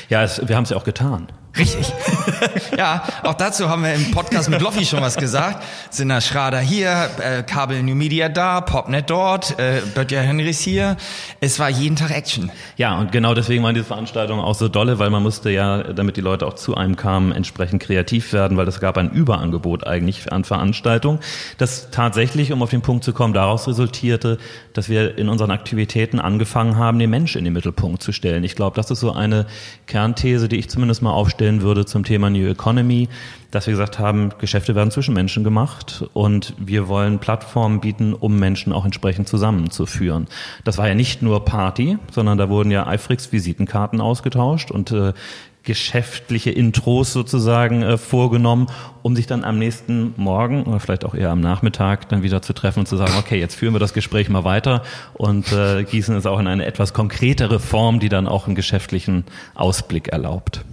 Ja, 0.08 0.22
es, 0.22 0.46
wir 0.46 0.54
haben 0.54 0.62
es 0.62 0.70
ja 0.70 0.76
auch 0.76 0.84
getan. 0.84 1.26
Richtig. 1.58 1.92
ja, 2.78 3.02
auch 3.22 3.34
dazu 3.34 3.68
haben 3.68 3.82
wir 3.82 3.94
im 3.94 4.10
Podcast 4.10 4.50
mit 4.50 4.60
Loffi 4.60 4.84
schon 4.84 5.00
was 5.00 5.16
gesagt. 5.16 5.64
Sinna 5.90 6.20
Schrader 6.20 6.60
hier, 6.60 7.10
äh, 7.20 7.42
Kabel 7.42 7.82
New 7.82 7.94
Media 7.94 8.28
da, 8.28 8.60
Popnet 8.60 9.08
dort, 9.08 9.58
äh, 9.58 9.80
Böttcher 9.94 10.20
Henrys 10.20 10.60
hier. 10.60 10.96
Es 11.40 11.58
war 11.58 11.70
jeden 11.70 11.96
Tag 11.96 12.10
Action. 12.10 12.50
Ja, 12.76 12.98
und 12.98 13.12
genau 13.12 13.34
deswegen 13.34 13.62
waren 13.62 13.74
diese 13.74 13.86
Veranstaltungen 13.86 14.40
auch 14.40 14.54
so 14.54 14.68
dolle, 14.68 14.98
weil 14.98 15.10
man 15.10 15.22
musste 15.22 15.50
ja, 15.50 15.82
damit 15.82 16.16
die 16.16 16.20
Leute 16.20 16.46
auch 16.46 16.54
zu 16.54 16.74
einem 16.74 16.96
kamen, 16.96 17.32
entsprechend 17.32 17.82
kreativ 17.82 18.32
werden, 18.32 18.56
weil 18.56 18.68
es 18.68 18.80
gab 18.80 18.98
ein 18.98 19.10
Überangebot 19.10 19.86
eigentlich 19.86 20.30
an 20.32 20.44
Veranstaltungen, 20.44 21.20
das 21.58 21.90
tatsächlich, 21.90 22.52
um 22.52 22.62
auf 22.62 22.70
den 22.70 22.82
Punkt 22.82 23.04
zu 23.04 23.12
kommen, 23.12 23.32
daraus 23.32 23.66
resultierte, 23.66 24.38
dass 24.74 24.88
wir 24.88 25.16
in 25.16 25.28
unseren 25.28 25.50
Aktivitäten 25.50 26.20
angefangen 26.20 26.76
haben, 26.76 26.98
den 26.98 27.10
Mensch 27.10 27.36
in 27.36 27.44
den 27.44 27.52
Mittelpunkt 27.54 28.02
zu 28.02 28.12
stellen. 28.12 28.44
Ich 28.44 28.56
glaube, 28.56 28.76
das 28.76 28.90
ist 28.90 29.00
so 29.00 29.12
eine 29.12 29.46
Kernthese, 29.86 30.48
die 30.48 30.56
ich 30.56 30.68
zumindest 30.68 31.00
mal 31.00 31.12
aufstellen 31.46 31.62
würde 31.62 31.86
zum 31.86 32.02
Thema 32.02 32.28
New 32.28 32.48
Economy, 32.48 33.08
dass 33.52 33.66
wir 33.68 33.72
gesagt 33.72 34.00
haben, 34.00 34.30
Geschäfte 34.38 34.74
werden 34.74 34.90
zwischen 34.90 35.14
Menschen 35.14 35.44
gemacht 35.44 36.04
und 36.12 36.54
wir 36.58 36.88
wollen 36.88 37.20
Plattformen 37.20 37.80
bieten, 37.80 38.14
um 38.14 38.36
Menschen 38.36 38.72
auch 38.72 38.84
entsprechend 38.84 39.28
zusammenzuführen. 39.28 40.26
Das 40.64 40.76
war 40.76 40.88
ja 40.88 40.94
nicht 40.96 41.22
nur 41.22 41.44
Party, 41.44 41.98
sondern 42.10 42.36
da 42.36 42.48
wurden 42.48 42.72
ja 42.72 42.84
eifrigst 42.84 43.32
Visitenkarten 43.32 44.00
ausgetauscht 44.00 44.72
und 44.72 44.90
äh, 44.90 45.12
geschäftliche 45.66 46.50
Intros 46.50 47.12
sozusagen 47.12 47.82
äh, 47.82 47.98
vorgenommen, 47.98 48.68
um 49.02 49.14
sich 49.14 49.26
dann 49.26 49.44
am 49.44 49.58
nächsten 49.58 50.14
Morgen 50.16 50.62
oder 50.64 50.80
vielleicht 50.80 51.04
auch 51.04 51.14
eher 51.14 51.30
am 51.30 51.40
Nachmittag 51.40 52.08
dann 52.08 52.22
wieder 52.22 52.40
zu 52.40 52.54
treffen 52.54 52.80
und 52.80 52.86
zu 52.86 52.96
sagen, 52.96 53.12
okay, 53.18 53.38
jetzt 53.38 53.56
führen 53.56 53.74
wir 53.74 53.78
das 53.78 53.92
Gespräch 53.92 54.30
mal 54.30 54.44
weiter 54.44 54.82
und 55.14 55.52
äh, 55.52 55.84
gießen 55.84 56.16
es 56.16 56.24
auch 56.24 56.38
in 56.38 56.46
eine 56.46 56.64
etwas 56.64 56.94
konkretere 56.94 57.60
Form, 57.60 58.00
die 58.00 58.08
dann 58.08 58.26
auch 58.26 58.46
einen 58.46 58.54
geschäftlichen 58.54 59.24
Ausblick 59.54 60.08
erlaubt. 60.08 60.64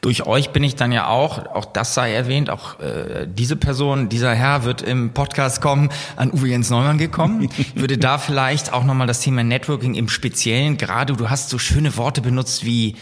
Durch 0.00 0.24
euch 0.24 0.50
bin 0.50 0.62
ich 0.62 0.76
dann 0.76 0.92
ja 0.92 1.08
auch, 1.08 1.46
auch 1.46 1.64
das 1.64 1.94
sei 1.94 2.12
erwähnt, 2.12 2.48
auch 2.48 2.78
äh, 2.78 3.26
diese 3.26 3.56
Person, 3.56 4.08
dieser 4.08 4.32
Herr 4.32 4.62
wird 4.62 4.82
im 4.82 5.12
Podcast 5.12 5.60
kommen, 5.60 5.90
an 6.14 6.30
Uwe 6.30 6.48
Jens 6.48 6.70
Neumann 6.70 6.98
gekommen. 6.98 7.48
Würde 7.74 7.98
da 7.98 8.18
vielleicht 8.18 8.72
auch 8.72 8.84
nochmal 8.84 9.08
das 9.08 9.20
Thema 9.20 9.42
Networking 9.42 9.94
im 9.94 10.08
Speziellen, 10.08 10.76
gerade 10.76 11.14
du 11.14 11.28
hast 11.28 11.48
so 11.48 11.58
schöne 11.58 11.96
Worte 11.96 12.20
benutzt 12.20 12.64
wie 12.64 12.94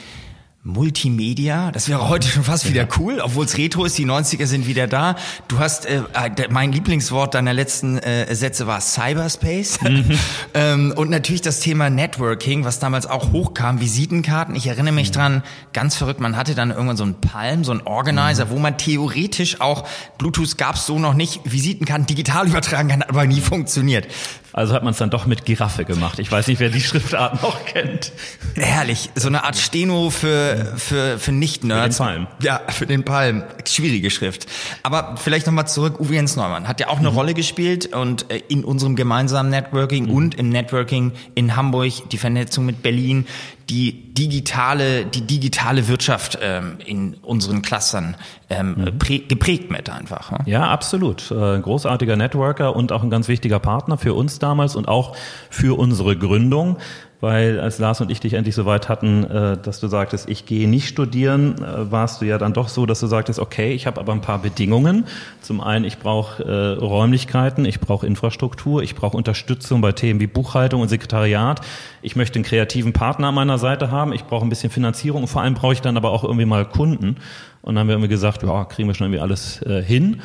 Multimedia, 0.67 1.71
das 1.73 1.91
wäre 1.91 2.09
heute 2.09 2.27
schon 2.27 2.43
fast 2.43 2.67
wieder 2.67 2.89
cool, 2.99 3.21
obwohl 3.21 3.45
es 3.45 3.59
Retro 3.59 3.85
ist, 3.85 3.99
die 3.99 4.07
90er 4.07 4.47
sind 4.47 4.67
wieder 4.67 4.87
da. 4.87 5.15
Du 5.47 5.59
hast, 5.59 5.85
äh, 5.85 6.01
äh 6.15 6.49
mein 6.49 6.73
Lieblingswort 6.73 7.35
deiner 7.35 7.53
letzten 7.53 7.99
äh, 7.99 8.35
Sätze 8.35 8.67
war 8.67 8.81
Cyberspace. 8.81 9.83
Mhm. 9.83 10.19
ähm, 10.55 10.95
und 10.97 11.11
natürlich 11.11 11.43
das 11.43 11.61
Thema 11.61 11.91
Networking, 11.91 12.65
was 12.65 12.79
damals 12.79 13.07
auch 13.07 13.31
hochkam, 13.33 13.83
Visitenkarten. 13.83 14.57
Ich 14.57 14.67
erinnere 14.67 14.95
mich 14.95 15.11
mhm. 15.11 15.15
dran, 15.15 15.43
ganz 15.75 15.97
verrückt, 15.97 16.21
man 16.21 16.35
hatte 16.35 16.55
dann 16.55 16.71
irgendwann 16.71 16.97
so 16.97 17.05
einen 17.05 17.21
Palm, 17.21 17.63
so 17.63 17.73
einen 17.73 17.83
Organizer, 17.83 18.47
mhm. 18.47 18.51
wo 18.51 18.59
man 18.59 18.79
theoretisch 18.79 19.61
auch, 19.61 19.87
Bluetooth 20.17 20.57
gab's 20.57 20.87
so 20.87 20.99
noch 20.99 21.13
nicht, 21.13 21.43
Visitenkarten 21.45 22.07
digital 22.07 22.47
übertragen 22.49 22.89
kann, 22.89 23.03
aber 23.03 23.27
nie 23.27 23.43
funktioniert. 23.43 24.09
Also 24.55 24.73
hat 24.73 24.85
man 24.85 24.93
es 24.93 24.99
dann 24.99 25.11
doch 25.11 25.27
mit 25.27 25.45
Giraffe 25.45 25.85
gemacht. 25.85 26.21
Ich 26.21 26.31
weiß 26.31 26.47
nicht, 26.47 26.61
wer 26.61 26.71
die 26.71 26.81
Schriftart 26.81 27.43
noch 27.43 27.67
kennt. 27.67 28.13
Herrlich, 28.55 29.11
so 29.17 29.27
eine 29.27 29.43
Art 29.43 29.57
Steno 29.57 30.11
für 30.11 30.54
für 30.77 31.19
für 31.19 31.33
Nicht-Nerds. 31.33 31.97
Für 31.97 32.05
den 32.05 32.07
Palm. 32.07 32.27
Ja, 32.41 32.61
für 32.69 32.87
den 32.87 33.05
Palm. 33.05 33.45
Schwierige 33.67 34.11
Schrift. 34.11 34.47
Aber 34.83 35.17
vielleicht 35.17 35.47
nochmal 35.47 35.67
zurück. 35.67 36.01
Uwe 36.01 36.15
Jens 36.15 36.37
Neumann 36.37 36.69
hat 36.69 36.81
ja 36.81 36.89
auch 36.89 36.99
eine 36.99 37.11
mhm. 37.11 37.17
Rolle 37.17 37.35
gespielt 37.35 37.95
und 37.95 38.31
äh, 38.31 38.43
in 38.49 38.65
unserem 38.65 38.97
gemeinsamen 38.97 39.51
Networking 39.51 40.07
mhm. 40.07 40.11
und 40.11 40.35
im 40.37 40.49
Networking 40.49 41.13
in 41.35 41.57
Hamburg 41.57 41.93
die 42.11 42.19
Vernetzung 42.19 42.67
mit 42.67 42.83
Berlin, 42.83 43.27
die 43.71 44.13
digitale, 44.15 45.07
die 45.07 45.23
digitale 45.23 45.89
Wirtschaft 45.89 46.39
ähm, 46.41 46.79
in 46.85 47.15
unseren 47.15 47.63
Clustern 47.63 48.17
ähm, 48.51 48.75
mhm. 48.77 49.29
geprägt 49.29 49.71
mit 49.71 49.89
einfach. 49.91 50.31
Ja, 50.31 50.39
ja 50.47 50.69
absolut. 50.69 51.31
Äh, 51.31 51.59
großartiger 51.61 52.17
Networker 52.17 52.77
und 52.77 52.93
auch 52.93 53.03
ein 53.03 53.11
ganz 53.11 53.29
wichtiger 53.29 53.59
Partner 53.59 53.97
für 53.97 54.15
uns 54.15 54.39
damals 54.39 54.77
und 54.77 54.89
auch 54.89 55.17
für 55.51 55.79
unsere 55.79 56.17
Gründung 56.17 56.79
weil 57.25 57.59
als 57.59 57.79
Lars 57.79 58.03
und 58.03 58.11
ich 58.11 58.21
dich 58.21 58.35
endlich 58.35 58.55
so 58.55 58.67
weit 58.67 58.91
hatten, 58.91 59.25
äh, 59.25 59.57
dass 59.57 59.81
du 59.81 59.89
sagtest, 59.89 60.29
ich 60.29 60.45
gehe 60.45 60.69
nicht 60.69 60.87
studieren, 60.87 61.55
äh, 61.57 61.91
warst 61.91 62.21
du 62.21 62.27
ja 62.27 62.37
dann 62.37 62.53
doch 62.53 62.69
so, 62.69 62.85
dass 62.85 63.01
du 63.01 63.07
sagtest, 63.07 63.39
okay, 63.39 63.73
ich 63.73 63.87
habe 63.87 63.99
aber 63.99 64.13
ein 64.13 64.21
paar 64.21 64.43
Bedingungen. 64.43 65.07
Zum 65.41 65.63
einen, 65.63 65.87
ich 65.87 65.99
brauche 65.99 66.45
äh, 66.45 66.79
Räumlichkeiten, 66.79 67.65
ich 67.65 67.81
brauche 67.81 68.07
Infrastruktur, 68.07 68.83
ich 68.83 68.95
brauche 68.95 69.17
Unterstützung 69.17 69.81
bei 69.81 69.93
Themen 69.93 70.21
wie 70.21 70.27
Buchhaltung 70.27 70.83
und 70.83 70.89
Sekretariat. 70.89 71.63
Ich 72.03 72.15
möchte 72.15 72.37
einen 72.37 72.45
kreativen 72.45 72.93
Partner 72.93 73.29
an 73.29 73.35
meiner 73.35 73.57
Seite 73.57 73.91
haben, 73.91 74.13
ich 74.13 74.25
brauche 74.25 74.45
ein 74.45 74.51
bisschen 74.51 74.71
Finanzierung 74.71 75.23
und 75.23 75.29
vor 75.29 75.41
allem 75.41 75.55
brauche 75.55 75.73
ich 75.73 75.81
dann 75.81 75.97
aber 75.97 76.11
auch 76.11 76.25
irgendwie 76.25 76.45
mal 76.45 76.67
Kunden. 76.67 77.17
Und 77.63 77.75
dann 77.75 77.79
haben 77.79 77.89
wir 77.89 77.95
irgendwie 77.95 78.11
gesagt, 78.11 78.43
ja, 78.43 78.67
kriegen 78.67 78.87
wir 78.87 78.95
schon 78.95 79.07
irgendwie 79.07 79.23
alles 79.23 79.65
hin 79.87 80.21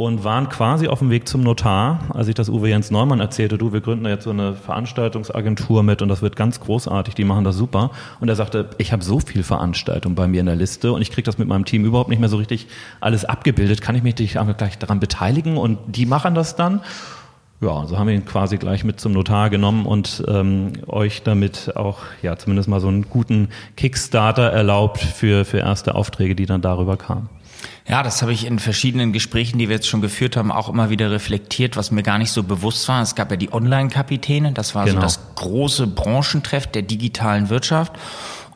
und 0.00 0.24
waren 0.24 0.48
quasi 0.48 0.88
auf 0.88 1.00
dem 1.00 1.10
Weg 1.10 1.28
zum 1.28 1.42
Notar, 1.42 2.00
als 2.14 2.26
ich 2.26 2.34
das 2.34 2.48
Uwe 2.48 2.70
Jens 2.70 2.90
Neumann 2.90 3.20
erzählte, 3.20 3.58
du, 3.58 3.74
wir 3.74 3.82
gründen 3.82 4.04
da 4.04 4.08
jetzt 4.10 4.24
so 4.24 4.30
eine 4.30 4.54
Veranstaltungsagentur 4.54 5.82
mit 5.82 6.00
und 6.00 6.08
das 6.08 6.22
wird 6.22 6.36
ganz 6.36 6.58
großartig, 6.58 7.14
die 7.14 7.24
machen 7.24 7.44
das 7.44 7.56
super. 7.56 7.90
Und 8.18 8.30
er 8.30 8.34
sagte, 8.34 8.70
ich 8.78 8.94
habe 8.94 9.04
so 9.04 9.20
viel 9.20 9.42
Veranstaltung 9.42 10.14
bei 10.14 10.26
mir 10.26 10.40
in 10.40 10.46
der 10.46 10.56
Liste 10.56 10.94
und 10.94 11.02
ich 11.02 11.10
kriege 11.10 11.26
das 11.26 11.36
mit 11.36 11.48
meinem 11.48 11.66
Team 11.66 11.84
überhaupt 11.84 12.08
nicht 12.08 12.18
mehr 12.18 12.30
so 12.30 12.38
richtig 12.38 12.66
alles 13.00 13.26
abgebildet. 13.26 13.82
Kann 13.82 13.94
ich 13.94 14.02
mich 14.02 14.16
nicht 14.16 14.38
gleich 14.56 14.78
daran 14.78 15.00
beteiligen 15.00 15.58
und 15.58 15.76
die 15.86 16.06
machen 16.06 16.34
das 16.34 16.56
dann? 16.56 16.80
Ja, 17.60 17.84
so 17.84 17.98
haben 17.98 18.06
wir 18.06 18.14
ihn 18.14 18.24
quasi 18.24 18.56
gleich 18.56 18.84
mit 18.84 19.00
zum 19.00 19.12
Notar 19.12 19.50
genommen 19.50 19.84
und 19.84 20.24
ähm, 20.28 20.72
euch 20.86 21.24
damit 21.24 21.76
auch 21.76 21.98
ja 22.22 22.38
zumindest 22.38 22.70
mal 22.70 22.80
so 22.80 22.88
einen 22.88 23.10
guten 23.10 23.50
Kickstarter 23.76 24.44
erlaubt 24.44 25.00
für, 25.00 25.44
für 25.44 25.58
erste 25.58 25.94
Aufträge, 25.94 26.34
die 26.34 26.46
dann 26.46 26.62
darüber 26.62 26.96
kamen. 26.96 27.28
Ja, 27.90 28.04
das 28.04 28.22
habe 28.22 28.32
ich 28.32 28.46
in 28.46 28.60
verschiedenen 28.60 29.12
Gesprächen, 29.12 29.58
die 29.58 29.68
wir 29.68 29.74
jetzt 29.74 29.88
schon 29.88 30.00
geführt 30.00 30.36
haben, 30.36 30.52
auch 30.52 30.68
immer 30.68 30.90
wieder 30.90 31.10
reflektiert, 31.10 31.76
was 31.76 31.90
mir 31.90 32.04
gar 32.04 32.18
nicht 32.18 32.30
so 32.30 32.44
bewusst 32.44 32.86
war. 32.86 33.02
Es 33.02 33.16
gab 33.16 33.32
ja 33.32 33.36
die 33.36 33.52
Online-Kapitäne, 33.52 34.52
das 34.52 34.76
war 34.76 34.84
genau. 34.84 35.00
so 35.00 35.02
das 35.02 35.20
große 35.34 35.88
Branchentreff 35.88 36.68
der 36.68 36.82
digitalen 36.82 37.48
Wirtschaft. 37.48 37.92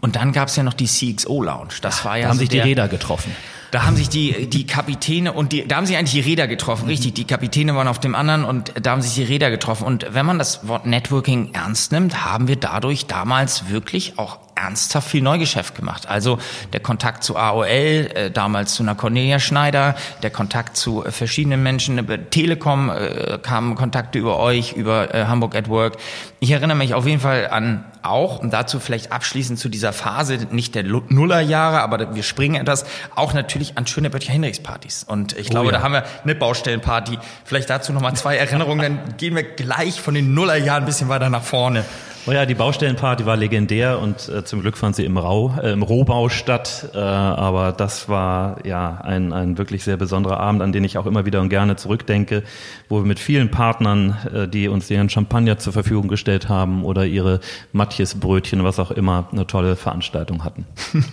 Und 0.01 0.15
dann 0.15 0.33
gab 0.33 0.49
es 0.49 0.57
ja 0.57 0.63
noch 0.63 0.73
die 0.73 0.87
CXO 0.87 1.43
Lounge. 1.43 1.75
Das 1.83 2.05
war 2.05 2.17
ja 2.17 2.25
da 2.25 2.29
haben 2.29 2.37
so 2.37 2.41
sich 2.43 2.51
die 2.51 2.61
Räder 2.61 2.87
getroffen. 2.87 3.35
Da 3.75 3.87
haben 3.87 3.97
sich 3.97 4.09
die, 4.09 4.49
die 4.49 4.69
Kapitäne 4.69 5.33
und 5.33 5.51
die, 5.51 5.67
da 5.67 5.75
haben 5.75 5.87
sich 5.87 5.97
eigentlich 5.97 6.13
die 6.13 6.31
Räder 6.31 6.47
getroffen, 6.47 6.87
richtig. 6.87 7.15
Die 7.15 7.25
Kapitäne 7.25 7.75
waren 7.75 7.89
auf 7.89 7.99
dem 7.99 8.15
anderen 8.15 8.45
und 8.45 8.73
da 8.81 8.93
haben 8.93 9.03
sich 9.03 9.15
die 9.15 9.25
Räder 9.25 9.51
getroffen. 9.51 9.85
Und 9.85 10.07
wenn 10.11 10.25
man 10.25 10.39
das 10.39 10.69
Wort 10.69 10.87
Networking 10.87 11.53
ernst 11.55 11.91
nimmt, 11.91 12.25
haben 12.25 12.47
wir 12.47 12.55
dadurch 12.55 13.07
damals 13.07 13.71
wirklich 13.71 14.17
auch 14.17 14.39
ernsthaft 14.55 15.11
viel 15.11 15.23
Neugeschäft 15.23 15.75
gemacht. 15.75 16.09
Also 16.09 16.39
der 16.73 16.79
Kontakt 16.79 17.25
zu 17.25 17.37
AOL, 17.37 17.67
äh, 17.67 18.31
damals 18.31 18.75
zu 18.75 18.85
einer 18.85 18.95
Cornelia 18.95 19.41
Schneider, 19.41 19.97
der 20.23 20.31
Kontakt 20.31 20.77
zu 20.77 21.05
äh, 21.05 21.11
verschiedenen 21.11 21.65
Menschen, 21.65 21.99
über 21.99 22.31
Telekom 22.31 22.91
äh, 22.91 23.39
kamen 23.43 23.75
Kontakte 23.75 24.21
über 24.21 24.39
euch, 24.39 24.75
über 24.75 25.13
äh, 25.13 25.25
Hamburg 25.25 25.57
at 25.57 25.69
Work. 25.69 25.97
Ich 26.39 26.53
erinnere 26.53 26.77
mich 26.77 26.95
auf 26.95 27.09
jeden 27.09 27.21
Fall 27.21 27.49
an 27.49 27.85
auch, 28.05 28.39
und 28.39 28.53
dazu 28.53 28.81
vielleicht 28.81 29.13
abschließend 29.13 29.59
zu 29.59 29.69
dieser 29.69 29.93
Phase, 29.93 30.39
nicht 30.51 30.75
der 30.75 30.85
Nullerjahre, 30.85 31.81
aber 31.81 32.15
wir 32.15 32.23
springen 32.23 32.57
etwas, 32.57 32.85
auch 33.15 33.33
natürlich 33.33 33.77
an 33.79 33.87
schöne 33.87 34.11
Böttcher 34.11 34.33
Henrichs 34.33 34.61
Partys. 34.61 35.05
Und 35.05 35.37
ich 35.37 35.49
oh 35.49 35.51
glaube, 35.51 35.67
ja. 35.67 35.73
da 35.73 35.83
haben 35.83 35.93
wir 35.93 36.05
eine 36.23 36.35
Baustellenparty. 36.35 37.19
Vielleicht 37.45 37.71
dazu 37.71 37.93
nochmal 37.93 38.15
zwei 38.15 38.37
Erinnerungen, 38.45 38.99
dann 39.05 39.17
gehen 39.17 39.35
wir 39.35 39.43
gleich 39.43 40.01
von 40.01 40.15
den 40.15 40.35
Nullerjahren 40.35 40.85
ein 40.85 40.87
bisschen 40.87 41.09
weiter 41.09 41.31
nach 41.31 41.43
vorne. 41.43 41.85
Oh 42.27 42.33
ja, 42.33 42.47
die 42.47 42.55
Baustellenparty 42.55 43.27
war 43.27 43.37
legendär 43.37 43.99
und 43.99 44.31
äh, 44.31 44.47
zum 44.47 44.63
Glück 44.63 44.79
fand 44.79 44.97
sie 44.97 45.05
im, 45.05 45.19
Rau, 45.19 45.59
äh, 45.63 45.73
im 45.73 45.83
Rohbau 45.83 46.31
statt. 46.31 46.89
Äh, 46.95 46.99
aber 46.99 47.73
das 47.73 48.09
war 48.09 48.65
ja 48.65 48.99
ein, 49.03 49.35
ein 49.35 49.59
wirklich 49.59 49.85
sehr 49.85 49.99
besonderer 49.99 50.41
Abend, 50.41 50.63
an 50.63 50.73
den 50.73 50.85
ich 50.85 50.97
auch 50.97 51.05
immer 51.05 51.27
wieder 51.27 51.43
und 51.43 51.51
gerne 51.51 51.77
zurückdenke, 51.77 52.43
wo 52.89 53.01
wir 53.01 53.05
mit 53.05 53.19
vielen 53.19 53.51
Partnern, 53.51 54.17
äh, 54.33 54.49
die 54.49 54.69
uns 54.69 54.91
ihren 54.91 55.11
Champagner 55.11 55.59
zur 55.59 55.75
Verfügung 55.75 56.09
gestellt 56.09 56.49
haben 56.49 56.83
oder 56.87 57.05
ihre 57.05 57.41
Matjesbrötchen, 57.73 58.65
was 58.65 58.79
auch 58.79 58.91
immer, 58.91 59.29
eine 59.31 59.47
tolle 59.47 59.77
Veranstaltung 59.77 60.45
hatten. 60.45 60.67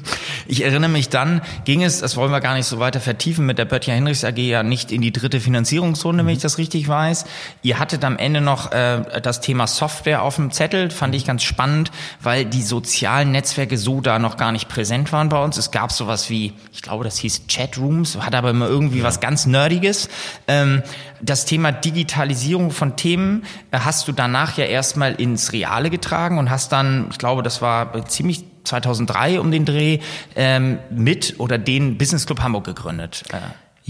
Ich 0.48 0.64
erinnere 0.66 0.90
mich 0.90 1.08
dann, 1.08 1.42
ging 1.64 1.82
es, 1.84 2.00
das 2.02 2.18
wollen 2.18 2.32
wir 2.32 2.42
gar 2.42 2.56
nicht 2.56 2.66
so 2.66 2.80
weiter 2.80 3.00
vertiefen, 3.00 3.46
mit 3.46 3.58
der 3.58 3.64
Böttcher 3.64 3.94
Henrichs 3.94 4.26
AG 4.26 4.38
ja 4.38 4.64
nicht 4.64 4.92
in 4.92 5.00
die 5.00 5.14
dritte 5.14 5.40
Finanzierungsrunde, 5.40 6.26
wenn 6.26 6.34
ich 6.34 6.42
das 6.42 6.58
richtig 6.58 6.90
weiß. 6.90 7.26
Ihr 7.62 7.80
hattet 7.80 8.04
am 8.04 8.18
Ende 8.18 8.42
noch 8.42 8.72
äh, 8.72 9.22
das 9.22 9.40
Thema 9.40 9.68
Software 9.68 10.24
auf 10.24 10.36
dem 10.36 10.52
Zettel 10.52 10.90
fand 11.02 11.16
ich 11.16 11.26
ganz 11.26 11.42
spannend, 11.42 11.90
weil 12.22 12.46
die 12.46 12.62
sozialen 12.62 13.32
Netzwerke 13.32 13.76
so 13.80 14.02
da 14.02 14.20
noch 14.20 14.38
gar 14.38 14.52
nicht 14.52 14.70
präsent 14.70 15.12
waren 15.12 15.30
bei 15.30 15.44
uns. 15.44 15.58
Es 15.58 15.72
gab 15.72 15.92
sowas 15.92 16.30
wie, 16.30 16.54
ich 16.72 16.84
glaube, 16.84 17.04
das 17.04 17.18
hieß 17.18 17.48
Chatrooms, 17.48 18.20
hat 18.20 18.36
aber 18.36 18.52
immer 18.52 18.68
irgendwie 18.68 19.00
ja. 19.00 19.04
was 19.04 19.20
ganz 19.20 19.48
Nerdiges. 19.48 20.10
Ähm, 20.48 20.84
das 21.20 21.46
Thema 21.46 21.72
Digitalisierung 21.72 22.70
von 22.70 22.98
Themen 22.98 23.46
äh, 23.72 23.80
hast 23.80 24.08
du 24.08 24.12
danach 24.12 24.58
ja 24.58 24.66
erstmal 24.66 25.14
ins 25.14 25.54
Reale 25.54 25.90
getragen 25.90 26.38
und 26.38 26.52
hast 26.52 26.72
dann, 26.72 27.08
ich 27.10 27.18
glaube, 27.18 27.42
das 27.42 27.64
war 27.64 28.06
ziemlich 28.06 28.46
2003 28.66 29.40
um 29.40 29.50
den 29.50 29.66
Dreh, 29.66 30.02
ähm, 30.36 30.78
mit 30.92 31.40
oder 31.40 31.58
den 31.58 31.98
Business 31.98 32.28
Club 32.28 32.44
Hamburg 32.44 32.66
gegründet. 32.66 33.24
Äh. 33.34 33.38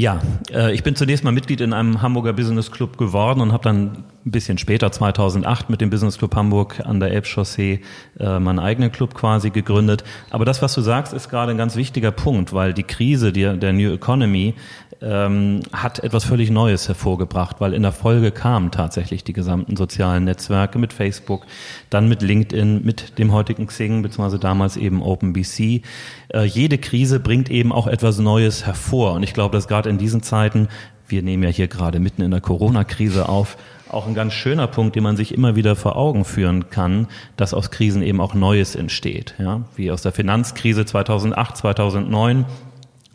Ja, 0.02 0.20
äh, 0.52 0.74
ich 0.74 0.82
bin 0.82 0.96
zunächst 0.96 1.24
mal 1.24 1.30
Mitglied 1.30 1.62
in 1.62 1.74
einem 1.74 2.02
Hamburger 2.02 2.34
Business 2.34 2.72
Club 2.72 2.98
geworden 2.98 3.40
und 3.40 3.54
habe 3.54 3.64
dann 3.64 4.04
ein 4.26 4.32
bisschen 4.32 4.58
später, 4.58 4.92
2008, 4.92 5.70
mit 5.70 5.80
dem 5.80 5.92
Business 5.92 6.18
Club 6.18 6.36
Hamburg 6.36 6.80
an 6.84 7.00
der 7.00 7.12
Elbchaussee 7.12 7.82
äh, 8.20 8.40
meinen 8.40 8.58
eigenen 8.58 8.92
Club 8.92 9.14
quasi 9.14 9.52
gegründet. 9.52 10.04
Aber 10.32 10.44
das, 10.44 10.64
was 10.64 10.74
du 10.74 10.82
sagst, 10.82 11.14
ist 11.14 11.30
gerade 11.30 11.52
ein 11.52 11.58
ganz 11.60 11.76
wichtiger 11.76 12.10
Punkt, 12.10 12.52
weil 12.52 12.74
die 12.74 12.82
Krise 12.82 13.32
der, 13.32 13.58
der 13.58 13.74
New 13.74 13.94
Economy 13.94 14.56
ähm, 15.02 15.62
hat 15.74 16.00
etwas 16.00 16.24
völlig 16.24 16.52
Neues 16.52 16.88
hervorgebracht, 16.88 17.58
weil 17.60 17.74
in 17.74 17.82
der 17.82 17.92
Folge 17.92 18.32
kamen 18.32 18.72
tatsächlich 18.72 19.24
die 19.24 19.34
gesamten 19.34 19.76
sozialen 19.76 20.24
Netzwerke 20.24 20.78
mit 20.78 20.94
Facebook, 20.94 21.46
dann 21.90 22.08
mit 22.08 22.22
LinkedIn, 22.22 22.84
mit 22.84 23.18
dem 23.18 23.32
heutigen 23.32 23.68
Xing, 23.68 24.02
beziehungsweise 24.02 24.40
damals 24.40 24.78
eben 24.78 25.02
OpenBC. 25.02 25.82
Äh, 26.30 26.44
jede 26.46 26.78
Krise 26.78 27.20
bringt 27.20 27.50
eben 27.50 27.72
auch 27.72 27.88
etwas 27.88 28.20
Neues 28.20 28.66
hervor. 28.66 29.14
Und 29.14 29.24
ich 29.24 29.34
glaube, 29.34 29.58
dass 29.58 29.68
gerade 29.68 29.90
in 29.90 29.98
diesen 29.98 30.22
Zeiten, 30.22 30.68
wir 31.08 31.24
nehmen 31.24 31.44
ja 31.44 31.50
hier 31.50 31.68
gerade 31.68 32.00
mitten 32.00 32.22
in 32.22 32.32
der 32.32 32.42
Corona-Krise 32.42 33.28
auf, 33.28 33.58
auch 33.90 34.08
ein 34.08 34.14
ganz 34.14 34.34
schöner 34.34 34.68
Punkt, 34.68 34.96
den 34.96 35.04
man 35.04 35.18
sich 35.18 35.34
immer 35.34 35.56
wieder 35.56 35.76
vor 35.76 35.98
Augen 35.98 36.24
führen 36.24 36.70
kann, 36.70 37.08
dass 37.36 37.54
aus 37.54 37.72
Krisen 37.72 38.02
eben 38.02 38.22
auch 38.22 38.34
Neues 38.34 38.76
entsteht. 38.76 39.36
Ja? 39.38 39.64
Wie 39.76 39.92
aus 39.92 40.02
der 40.02 40.14
Finanzkrise 40.14 40.86
2008, 40.86 41.58
2009 41.58 42.46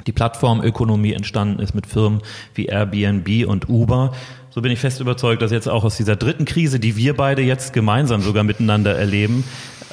die 0.07 0.13
Plattformökonomie 0.13 1.13
entstanden 1.13 1.61
ist 1.61 1.75
mit 1.75 1.87
Firmen 1.87 2.21
wie 2.55 2.67
Airbnb 2.67 3.47
und 3.47 3.69
Uber. 3.69 4.13
So 4.51 4.63
bin 4.63 4.73
ich 4.73 4.79
fest 4.79 5.01
überzeugt, 5.01 5.43
dass 5.43 5.51
jetzt 5.51 5.69
auch 5.69 5.85
aus 5.85 5.97
dieser 5.97 6.17
dritten 6.17 6.47
Krise, 6.47 6.81
die 6.81 6.97
wir 6.97 7.15
beide 7.15 7.43
jetzt 7.43 7.73
gemeinsam 7.73 8.23
sogar 8.23 8.43
miteinander 8.43 8.97
erleben, 8.97 9.45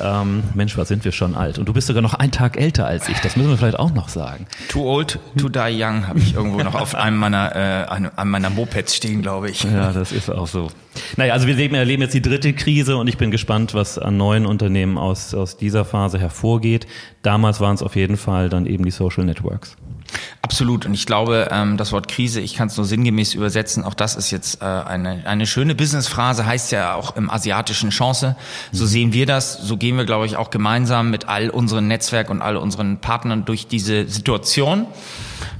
ähm, 0.02 0.44
Mensch, 0.54 0.78
was 0.78 0.88
sind 0.88 1.06
wir 1.06 1.12
schon 1.12 1.36
alt? 1.36 1.60
Und 1.60 1.68
du 1.68 1.74
bist 1.74 1.88
sogar 1.88 2.02
noch 2.02 2.14
einen 2.14 2.32
Tag 2.32 2.60
älter 2.60 2.88
als 2.88 3.10
ich. 3.10 3.20
Das 3.20 3.36
müssen 3.36 3.50
wir 3.50 3.58
vielleicht 3.58 3.78
auch 3.78 3.94
noch 3.94 4.10
sagen. 4.10 4.48
Too 4.70 4.84
old 4.84 5.20
to 5.38 5.50
die 5.50 5.60
young 5.60 6.08
habe 6.08 6.20
ich 6.20 6.34
irgendwo 6.34 6.60
noch 6.64 6.76
auf 6.76 6.96
einem 6.96 7.18
meiner, 7.18 7.56
äh, 7.56 7.86
einem 7.90 8.30
meiner 8.30 8.50
Mopeds 8.50 8.96
stehen, 8.96 9.22
glaube 9.22 9.50
ich. 9.50 9.64
Ja, 9.64 9.92
das 9.92 10.12
ist 10.12 10.30
auch 10.30 10.48
so. 10.48 10.70
Naja, 11.18 11.34
also 11.34 11.48
wir 11.48 11.74
erleben 11.74 12.02
jetzt 12.02 12.14
die 12.14 12.22
dritte 12.22 12.54
Krise 12.54 12.98
und 12.98 13.08
ich 13.08 13.18
bin 13.18 13.32
gespannt, 13.32 13.74
was 13.74 14.00
an 14.00 14.18
neuen 14.18 14.46
Unternehmen 14.46 14.98
aus, 14.98 15.34
aus 15.34 15.58
dieser 15.58 15.86
Phase 15.86 16.20
hervorgeht. 16.20 16.88
Damals 17.22 17.60
waren 17.60 17.76
es 17.76 17.84
auf 17.84 17.96
jeden 17.96 18.18
Fall 18.18 18.50
dann 18.50 18.66
eben 18.66 18.86
die 18.86 18.92
Social 18.92 19.26
Networks. 19.26 19.76
Absolut. 20.42 20.86
Und 20.86 20.94
ich 20.94 21.06
glaube, 21.06 21.48
ähm, 21.52 21.78
das 21.78 21.92
Wort 21.92 22.08
Krise, 22.08 22.42
ich 22.42 22.56
kann 22.56 22.68
es 22.68 22.78
nur 22.78 22.86
sinngemäß 22.86 23.34
übersetzen, 23.34 23.84
auch 23.84 23.94
das 23.94 24.16
ist 24.16 24.32
jetzt 24.32 24.62
äh, 24.62 24.66
eine, 24.66 25.22
eine 25.26 25.48
schöne 25.48 25.74
Businessphrase, 25.76 26.46
heißt 26.46 26.72
ja 26.72 26.96
auch 26.96 27.16
im 27.16 27.30
asiatischen 27.30 27.90
Chance. 27.90 28.36
So 28.72 28.84
mhm. 28.84 28.88
sehen 28.88 29.14
wir 29.14 29.26
das, 29.26 29.54
so 29.54 29.78
gehen 29.78 29.98
wir, 29.98 30.06
glaube 30.06 30.26
ich, 30.26 30.36
auch 30.36 30.50
gemeinsam 30.50 31.10
mit 31.10 31.28
all 31.30 31.50
unseren 31.50 31.88
Netzwerk 31.88 32.30
und 32.30 32.42
all 32.42 32.58
unseren 32.58 33.00
Partnern 33.00 33.46
durch 33.46 33.68
diese 33.68 34.08
Situation. 34.08 34.88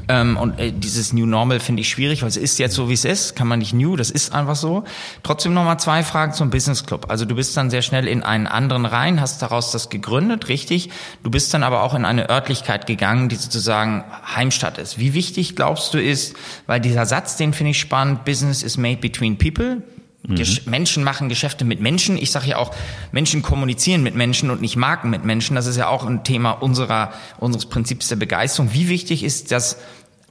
Ähm, 0.08 0.38
und 0.38 0.60
äh, 0.60 0.72
dieses 0.72 1.14
New 1.14 1.26
Normal 1.26 1.60
finde 1.60 1.82
ich 1.82 1.90
schwierig, 1.90 2.22
weil 2.22 2.30
es 2.30 2.38
ist 2.38 2.60
jetzt 2.60 2.76
so, 2.76 2.90
wie 2.90 2.94
es 2.94 3.06
ist. 3.06 3.36
Kann 3.36 3.48
man 3.48 3.60
nicht 3.60 3.74
new, 3.74 3.96
das 3.96 4.12
ist 4.12 4.34
einfach 4.34 4.56
so. 4.56 4.84
Trotzdem 5.24 5.54
nochmal 5.54 5.80
zwei 5.80 6.04
Fragen 6.04 6.34
zum 6.34 6.50
Business 6.50 6.86
Club. 6.86 7.06
Also 7.10 7.26
du 7.26 7.36
bist 7.36 7.56
dann 7.56 7.70
sehr 7.70 7.82
schnell 7.82 8.08
in 8.08 8.24
einen 8.24 8.48
anderen 8.48 8.86
rein, 8.86 9.22
hast 9.22 9.42
daraus 9.42 9.72
das 9.72 9.90
gegründet, 9.90 10.50
richtig. 10.50 10.90
Du 11.24 11.32
bist 11.32 11.54
dann 11.54 11.64
aber 11.64 11.84
auch 11.84 11.94
in 11.94 12.06
eine 12.06 12.30
Örtlichkeit 12.30 12.86
gegangen, 12.86 13.30
die 13.30 13.36
sozusagen 13.36 14.04
Heimstatt 14.36 14.78
ist. 14.78 15.00
Wie 15.00 15.14
wichtig 15.14 15.56
glaubst 15.56 15.94
du 15.94 16.02
ist, 16.02 16.36
weil 16.68 16.82
dieser 16.82 17.06
Satz, 17.06 17.38
den 17.38 17.54
finde 17.54 17.72
ich 17.72 17.80
spannend, 17.80 18.26
Business 18.26 18.64
is 18.64 18.78
made 18.78 18.98
between 18.98 19.38
people. 19.38 19.82
Mhm. 20.26 20.42
Menschen 20.66 21.04
machen 21.04 21.28
Geschäfte 21.28 21.66
mit 21.66 21.82
Menschen. 21.82 22.18
Ich 22.18 22.32
sage 22.32 22.48
ja 22.48 22.58
auch, 22.58 22.72
Menschen 23.12 23.42
kommunizieren 23.42 24.04
mit 24.04 24.16
Menschen 24.16 24.50
und 24.50 24.62
nicht 24.62 24.78
Marken 24.78 25.10
mit 25.10 25.26
Menschen. 25.26 25.56
Das 25.56 25.66
ist 25.66 25.76
ja 25.76 25.88
auch 25.88 26.06
ein 26.06 26.24
Thema 26.24 26.52
unserer, 26.52 27.12
unseres 27.40 27.66
Prinzips 27.66 28.08
der 28.08 28.16
Begeisterung. 28.16 28.74
Wie 28.74 28.88
wichtig 28.88 29.24
ist 29.24 29.52
das 29.52 29.78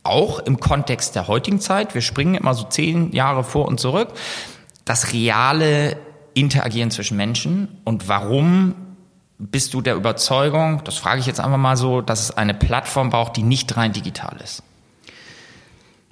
auch 0.02 0.38
im 0.38 0.60
Kontext 0.60 1.14
der 1.14 1.28
heutigen 1.28 1.60
Zeit? 1.60 1.94
Wir 1.94 2.00
springen 2.00 2.34
immer 2.34 2.54
so 2.54 2.64
zehn 2.64 3.12
Jahre 3.12 3.44
vor 3.44 3.68
und 3.68 3.80
zurück. 3.80 4.08
Das 4.84 5.12
reale 5.12 5.98
Interagieren 6.34 6.90
zwischen 6.90 7.18
Menschen 7.18 7.68
und 7.84 8.08
warum 8.08 8.74
bist 9.38 9.74
du 9.74 9.82
der 9.82 9.96
Überzeugung, 9.96 10.82
das 10.84 10.96
frage 10.96 11.20
ich 11.20 11.26
jetzt 11.26 11.40
einfach 11.40 11.58
mal 11.58 11.76
so, 11.76 12.00
dass 12.00 12.20
es 12.20 12.36
eine 12.36 12.54
Plattform 12.54 13.10
braucht, 13.10 13.36
die 13.36 13.42
nicht 13.42 13.76
rein 13.76 13.92
digital 13.92 14.36
ist? 14.42 14.62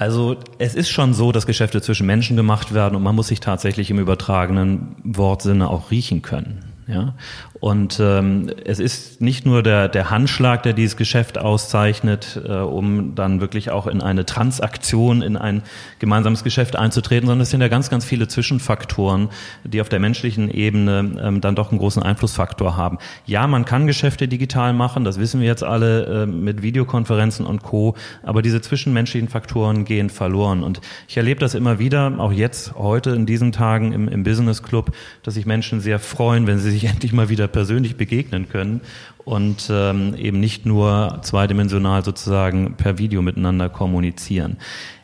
Also 0.00 0.38
es 0.56 0.74
ist 0.74 0.88
schon 0.88 1.12
so, 1.12 1.30
dass 1.30 1.44
Geschäfte 1.44 1.82
zwischen 1.82 2.06
Menschen 2.06 2.34
gemacht 2.34 2.72
werden 2.72 2.96
und 2.96 3.02
man 3.02 3.14
muss 3.14 3.28
sich 3.28 3.40
tatsächlich 3.40 3.90
im 3.90 3.98
übertragenen 3.98 4.96
Wortsinne 5.04 5.68
auch 5.68 5.90
riechen 5.90 6.22
können. 6.22 6.64
Ja? 6.86 7.16
Und 7.60 8.00
ähm, 8.00 8.50
es 8.64 8.78
ist 8.78 9.20
nicht 9.20 9.44
nur 9.44 9.62
der, 9.62 9.88
der 9.88 10.08
Handschlag, 10.08 10.62
der 10.62 10.72
dieses 10.72 10.96
Geschäft 10.96 11.36
auszeichnet, 11.36 12.40
äh, 12.42 12.54
um 12.54 13.14
dann 13.14 13.42
wirklich 13.42 13.70
auch 13.70 13.86
in 13.86 14.00
eine 14.00 14.24
Transaktion, 14.24 15.20
in 15.20 15.36
ein 15.36 15.62
gemeinsames 15.98 16.42
Geschäft 16.42 16.74
einzutreten, 16.74 17.26
sondern 17.26 17.42
es 17.42 17.50
sind 17.50 17.60
ja 17.60 17.68
ganz, 17.68 17.90
ganz 17.90 18.06
viele 18.06 18.28
Zwischenfaktoren, 18.28 19.28
die 19.64 19.82
auf 19.82 19.90
der 19.90 20.00
menschlichen 20.00 20.50
Ebene 20.50 21.18
ähm, 21.20 21.42
dann 21.42 21.54
doch 21.54 21.70
einen 21.70 21.78
großen 21.78 22.02
Einflussfaktor 22.02 22.78
haben. 22.78 22.96
Ja, 23.26 23.46
man 23.46 23.66
kann 23.66 23.86
Geschäfte 23.86 24.26
digital 24.26 24.72
machen, 24.72 25.04
das 25.04 25.20
wissen 25.20 25.40
wir 25.40 25.46
jetzt 25.46 25.62
alle 25.62 26.22
äh, 26.22 26.26
mit 26.26 26.62
Videokonferenzen 26.62 27.44
und 27.44 27.62
Co., 27.62 27.94
aber 28.22 28.40
diese 28.40 28.62
zwischenmenschlichen 28.62 29.28
Faktoren 29.28 29.84
gehen 29.84 30.08
verloren. 30.08 30.62
Und 30.62 30.80
ich 31.08 31.18
erlebe 31.18 31.40
das 31.40 31.54
immer 31.54 31.78
wieder, 31.78 32.14
auch 32.18 32.32
jetzt, 32.32 32.74
heute 32.74 33.10
in 33.10 33.26
diesen 33.26 33.52
Tagen 33.52 33.92
im, 33.92 34.08
im 34.08 34.22
Business 34.22 34.62
Club, 34.62 34.92
dass 35.22 35.34
sich 35.34 35.44
Menschen 35.44 35.80
sehr 35.80 35.98
freuen, 35.98 36.46
wenn 36.46 36.58
sie 36.58 36.70
sich 36.70 36.84
endlich 36.90 37.12
mal 37.12 37.28
wieder 37.28 37.49
persönlich 37.52 37.96
begegnen 37.96 38.48
können 38.48 38.80
und 39.24 39.68
ähm, 39.70 40.14
eben 40.16 40.40
nicht 40.40 40.66
nur 40.66 41.18
zweidimensional 41.22 42.04
sozusagen 42.04 42.74
per 42.74 42.98
Video 42.98 43.22
miteinander 43.22 43.68
kommunizieren. 43.68 44.56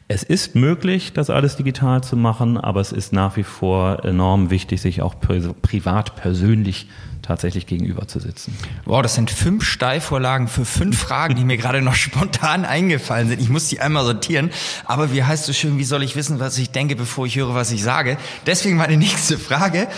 Es 0.09 0.23
ist 0.23 0.55
möglich, 0.55 1.13
das 1.15 1.31
alles 1.31 1.57
digital 1.57 2.03
zu 2.05 2.17
machen, 2.17 2.57
aber 2.59 2.81
es 2.81 2.93
ist 2.93 3.13
nach 3.13 3.37
wie 3.37 3.43
vor 3.43 4.05
enorm 4.05 4.51
wichtig, 4.51 4.81
sich 4.81 5.03
auch 5.03 5.17
privat, 5.19 6.15
persönlich 6.15 6.87
tatsächlich 7.23 7.67
gegenüber 7.67 8.07
zu 8.07 8.21
sitzen. 8.21 8.57
Wow, 8.85 9.03
das 9.03 9.17
sind 9.17 9.33
fünf 9.33 9.65
Steilvorlagen 9.65 10.47
für 10.47 10.65
fünf 10.65 10.97
Fragen, 11.07 11.35
die 11.35 11.45
mir 11.45 11.57
gerade 11.57 11.83
noch 11.83 11.97
spontan 11.97 12.65
eingefallen 12.65 13.29
sind. 13.29 13.41
Ich 13.41 13.49
muss 13.49 13.67
die 13.67 13.81
einmal 13.81 14.05
sortieren. 14.05 14.51
Aber 14.85 15.13
wie 15.13 15.25
heißt 15.25 15.45
so 15.45 15.53
schön, 15.53 15.77
wie 15.77 15.85
soll 15.85 16.05
ich 16.05 16.15
wissen, 16.15 16.39
was 16.39 16.57
ich 16.57 16.71
denke, 16.71 16.95
bevor 16.95 17.27
ich 17.27 17.37
höre, 17.37 17.55
was 17.55 17.73
ich 17.73 17.83
sage? 17.83 18.17
Deswegen 18.47 18.77
meine 18.77 18.97
nächste 18.97 19.39
Frage. 19.39 19.89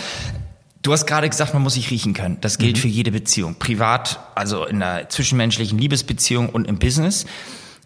Du 0.81 0.93
hast 0.93 1.05
gerade 1.05 1.29
gesagt, 1.29 1.53
man 1.53 1.63
muss 1.63 1.73
sich 1.73 1.91
riechen 1.91 2.13
können. 2.13 2.37
Das 2.41 2.57
gilt 2.57 2.77
mhm. 2.77 2.81
für 2.81 2.87
jede 2.87 3.11
Beziehung. 3.11 3.55
Privat, 3.55 4.19
also 4.35 4.65
in 4.65 4.81
einer 4.81 5.09
zwischenmenschlichen 5.09 5.77
Liebesbeziehung 5.77 6.49
und 6.49 6.67
im 6.67 6.79
Business. 6.79 7.25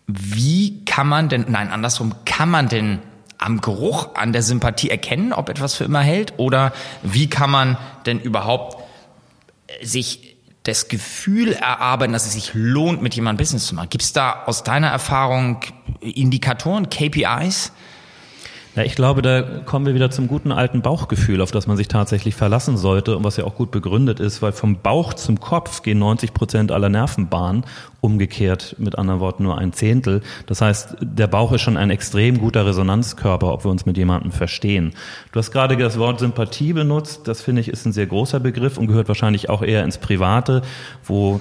Wie 0.06 0.86
kann 0.86 1.08
man 1.08 1.30
denn, 1.30 1.46
nein, 1.50 1.72
andersrum, 1.72 2.14
kann 2.26 2.50
man 2.50 2.70
denn 2.70 3.00
am 3.40 3.62
Geruch, 3.62 4.16
an 4.16 4.32
der 4.32 4.44
Sympathie 4.44 4.90
erkennen, 4.90 5.34
ob 5.34 5.50
etwas 5.50 5.76
für 5.76 5.86
immer 5.86 6.02
hält? 6.02 6.34
Oder 6.38 6.72
wie 7.02 7.30
kann 7.30 7.50
man 7.50 7.78
denn 8.06 8.20
überhaupt 8.20 8.78
sich 9.82 10.38
das 10.64 10.88
Gefühl 10.88 11.54
erarbeiten, 11.54 12.14
dass 12.14 12.26
es 12.26 12.34
sich 12.34 12.52
lohnt, 12.54 13.02
mit 13.02 13.16
jemandem 13.16 13.44
Business 13.44 13.66
zu 13.66 13.76
machen? 13.76 13.90
Gibt 13.90 14.04
es 14.04 14.14
da 14.14 14.44
aus 14.46 14.64
deiner 14.64 14.90
Erfahrung 14.90 15.62
Indikatoren, 16.00 16.90
KPIs? 16.90 17.72
Ja, 18.76 18.82
ich 18.82 18.96
glaube, 18.96 19.22
da 19.22 19.44
kommen 19.44 19.86
wir 19.86 19.94
wieder 19.94 20.10
zum 20.10 20.28
guten 20.28 20.52
alten 20.52 20.82
Bauchgefühl, 20.82 21.42
auf 21.42 21.52
das 21.52 21.68
man 21.68 21.78
sich 21.78 21.88
tatsächlich 21.88 22.34
verlassen 22.34 22.76
sollte 22.76 23.16
und 23.16 23.24
was 23.24 23.38
ja 23.38 23.44
auch 23.44 23.54
gut 23.54 23.70
begründet 23.70 24.20
ist, 24.20 24.42
weil 24.42 24.52
vom 24.52 24.80
Bauch 24.80 25.14
zum 25.14 25.40
Kopf 25.40 25.84
gehen 25.84 26.00
90 26.00 26.34
Prozent 26.34 26.72
aller 26.72 26.90
Nervenbahnen, 26.90 27.66
umgekehrt 28.02 28.76
mit 28.80 28.98
anderen 28.98 29.20
Worten 29.20 29.44
nur 29.44 29.60
ein 29.60 29.74
Zehntel. 29.74 30.22
Das 30.48 30.62
heißt, 30.62 30.98
der 31.02 31.28
Bauch 31.28 31.52
ist 31.52 31.62
schon 31.62 31.78
ein 31.78 31.92
extrem 31.92 32.40
guter 32.40 32.66
Resonanzkörper, 32.66 33.54
ob 33.54 33.64
wir 33.64 33.70
uns 33.70 33.86
mit 33.86 33.96
jemandem 33.96 34.32
verstehen. 34.32 34.94
Du 35.32 35.38
hast 35.38 35.52
gerade 35.52 35.78
das 35.78 36.00
Wort 36.00 36.20
Sympathie 36.20 36.74
benutzt, 36.74 37.28
das 37.28 37.44
finde 37.44 37.62
ich 37.62 37.68
ist 37.68 37.86
ein 37.86 37.94
sehr 37.94 38.08
großer 38.08 38.40
Begriff 38.40 38.80
und 38.80 38.88
gehört 38.88 39.08
wahrscheinlich 39.08 39.52
auch 39.52 39.62
eher 39.62 39.84
ins 39.84 40.00
Private, 40.00 40.64
wo 41.04 41.40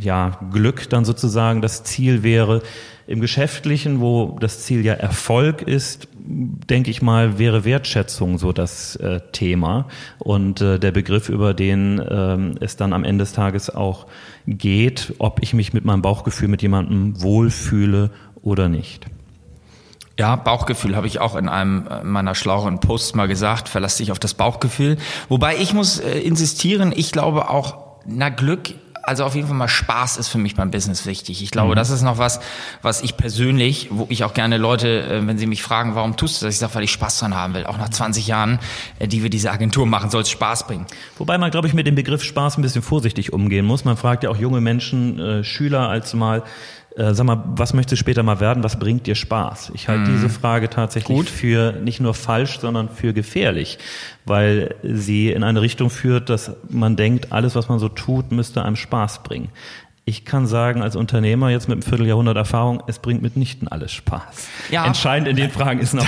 ja 0.00 0.38
Glück 0.50 0.88
dann 0.88 1.04
sozusagen 1.04 1.60
das 1.60 1.84
Ziel 1.84 2.22
wäre. 2.22 2.62
Im 3.10 3.20
Geschäftlichen, 3.20 4.00
wo 4.00 4.36
das 4.38 4.60
Ziel 4.60 4.84
ja 4.84 4.92
Erfolg 4.94 5.62
ist, 5.62 6.06
denke 6.16 6.92
ich 6.92 7.02
mal, 7.02 7.40
wäre 7.40 7.64
Wertschätzung 7.64 8.38
so 8.38 8.52
das 8.52 8.94
äh, 8.94 9.18
Thema 9.32 9.88
und 10.20 10.60
äh, 10.60 10.78
der 10.78 10.92
Begriff, 10.92 11.28
über 11.28 11.52
den 11.52 12.00
ähm, 12.08 12.54
es 12.60 12.76
dann 12.76 12.92
am 12.92 13.02
Ende 13.02 13.24
des 13.24 13.32
Tages 13.32 13.68
auch 13.68 14.06
geht, 14.46 15.14
ob 15.18 15.42
ich 15.42 15.54
mich 15.54 15.72
mit 15.72 15.84
meinem 15.84 16.02
Bauchgefühl 16.02 16.46
mit 16.46 16.62
jemandem 16.62 17.20
wohlfühle 17.20 18.12
oder 18.42 18.68
nicht. 18.68 19.06
Ja, 20.16 20.36
Bauchgefühl 20.36 20.94
habe 20.94 21.08
ich 21.08 21.20
auch 21.20 21.34
in 21.34 21.48
einem 21.48 21.88
äh, 21.88 22.04
meiner 22.04 22.36
schlaueren 22.36 22.78
Posts 22.78 23.16
mal 23.16 23.26
gesagt, 23.26 23.68
verlass 23.68 23.96
dich 23.96 24.12
auf 24.12 24.20
das 24.20 24.34
Bauchgefühl. 24.34 24.98
Wobei 25.28 25.56
ich 25.56 25.74
muss 25.74 25.98
äh, 25.98 26.20
insistieren, 26.20 26.92
ich 26.94 27.10
glaube 27.10 27.50
auch, 27.50 27.98
na 28.06 28.28
Glück 28.28 28.74
also 29.02 29.24
auf 29.24 29.34
jeden 29.34 29.46
Fall 29.48 29.56
mal 29.56 29.68
Spaß 29.68 30.16
ist 30.16 30.28
für 30.28 30.38
mich 30.38 30.54
beim 30.54 30.70
Business 30.70 31.06
wichtig. 31.06 31.42
Ich 31.42 31.50
glaube, 31.50 31.72
mhm. 31.72 31.76
das 31.76 31.90
ist 31.90 32.02
noch 32.02 32.18
was, 32.18 32.40
was 32.82 33.02
ich 33.02 33.16
persönlich, 33.16 33.88
wo 33.90 34.06
ich 34.08 34.24
auch 34.24 34.34
gerne 34.34 34.58
Leute, 34.58 35.02
äh, 35.02 35.26
wenn 35.26 35.38
sie 35.38 35.46
mich 35.46 35.62
fragen, 35.62 35.94
warum 35.94 36.16
tust 36.16 36.40
du 36.40 36.46
das, 36.46 36.54
ich 36.54 36.60
sage, 36.60 36.74
weil 36.74 36.84
ich 36.84 36.92
Spaß 36.92 37.20
dran 37.20 37.34
haben 37.34 37.54
will. 37.54 37.66
Auch 37.66 37.78
nach 37.78 37.88
20 37.88 38.26
Jahren, 38.26 38.58
äh, 38.98 39.08
die 39.08 39.22
wir 39.22 39.30
diese 39.30 39.50
Agentur 39.50 39.86
machen, 39.86 40.10
soll 40.10 40.22
es 40.22 40.30
Spaß 40.30 40.66
bringen. 40.66 40.86
Wobei 41.18 41.38
man, 41.38 41.50
glaube 41.50 41.68
ich, 41.68 41.74
mit 41.74 41.86
dem 41.86 41.94
Begriff 41.94 42.22
Spaß 42.22 42.58
ein 42.58 42.62
bisschen 42.62 42.82
vorsichtig 42.82 43.32
umgehen 43.32 43.64
muss. 43.64 43.84
Man 43.84 43.96
fragt 43.96 44.24
ja 44.24 44.30
auch 44.30 44.36
junge 44.36 44.60
Menschen, 44.60 45.18
äh, 45.18 45.44
Schüler 45.44 45.88
als 45.88 46.14
mal, 46.14 46.42
äh, 47.00 47.14
sag 47.14 47.24
mal, 47.24 47.42
was 47.46 47.72
möchtest 47.72 47.92
du 47.92 47.96
später 47.96 48.22
mal 48.22 48.40
werden? 48.40 48.62
Was 48.62 48.78
bringt 48.78 49.06
dir 49.06 49.14
Spaß? 49.14 49.72
Ich 49.74 49.88
halte 49.88 50.10
mm. 50.10 50.12
diese 50.14 50.28
Frage 50.28 50.68
tatsächlich 50.68 51.16
Gut. 51.16 51.28
für 51.28 51.72
nicht 51.72 52.00
nur 52.00 52.12
falsch, 52.12 52.60
sondern 52.60 52.90
für 52.90 53.14
gefährlich, 53.14 53.78
weil 54.26 54.74
sie 54.82 55.30
in 55.30 55.42
eine 55.42 55.62
Richtung 55.62 55.88
führt, 55.88 56.28
dass 56.28 56.52
man 56.68 56.96
denkt, 56.96 57.32
alles, 57.32 57.54
was 57.54 57.68
man 57.68 57.78
so 57.78 57.88
tut, 57.88 58.32
müsste 58.32 58.64
einem 58.64 58.76
Spaß 58.76 59.22
bringen. 59.22 59.48
Ich 60.04 60.24
kann 60.24 60.46
sagen, 60.46 60.82
als 60.82 60.96
Unternehmer 60.96 61.50
jetzt 61.50 61.68
mit 61.68 61.76
einem 61.76 61.82
Vierteljahrhundert 61.82 62.36
Erfahrung, 62.36 62.82
es 62.86 62.98
bringt 62.98 63.22
mitnichten 63.22 63.68
alles 63.68 63.92
Spaß. 63.92 64.48
Ja. 64.70 64.84
Entscheidend 64.84 65.28
in 65.28 65.36
den 65.36 65.50
Fragen 65.50 65.78
ist 65.78 65.94
noch, 65.94 66.06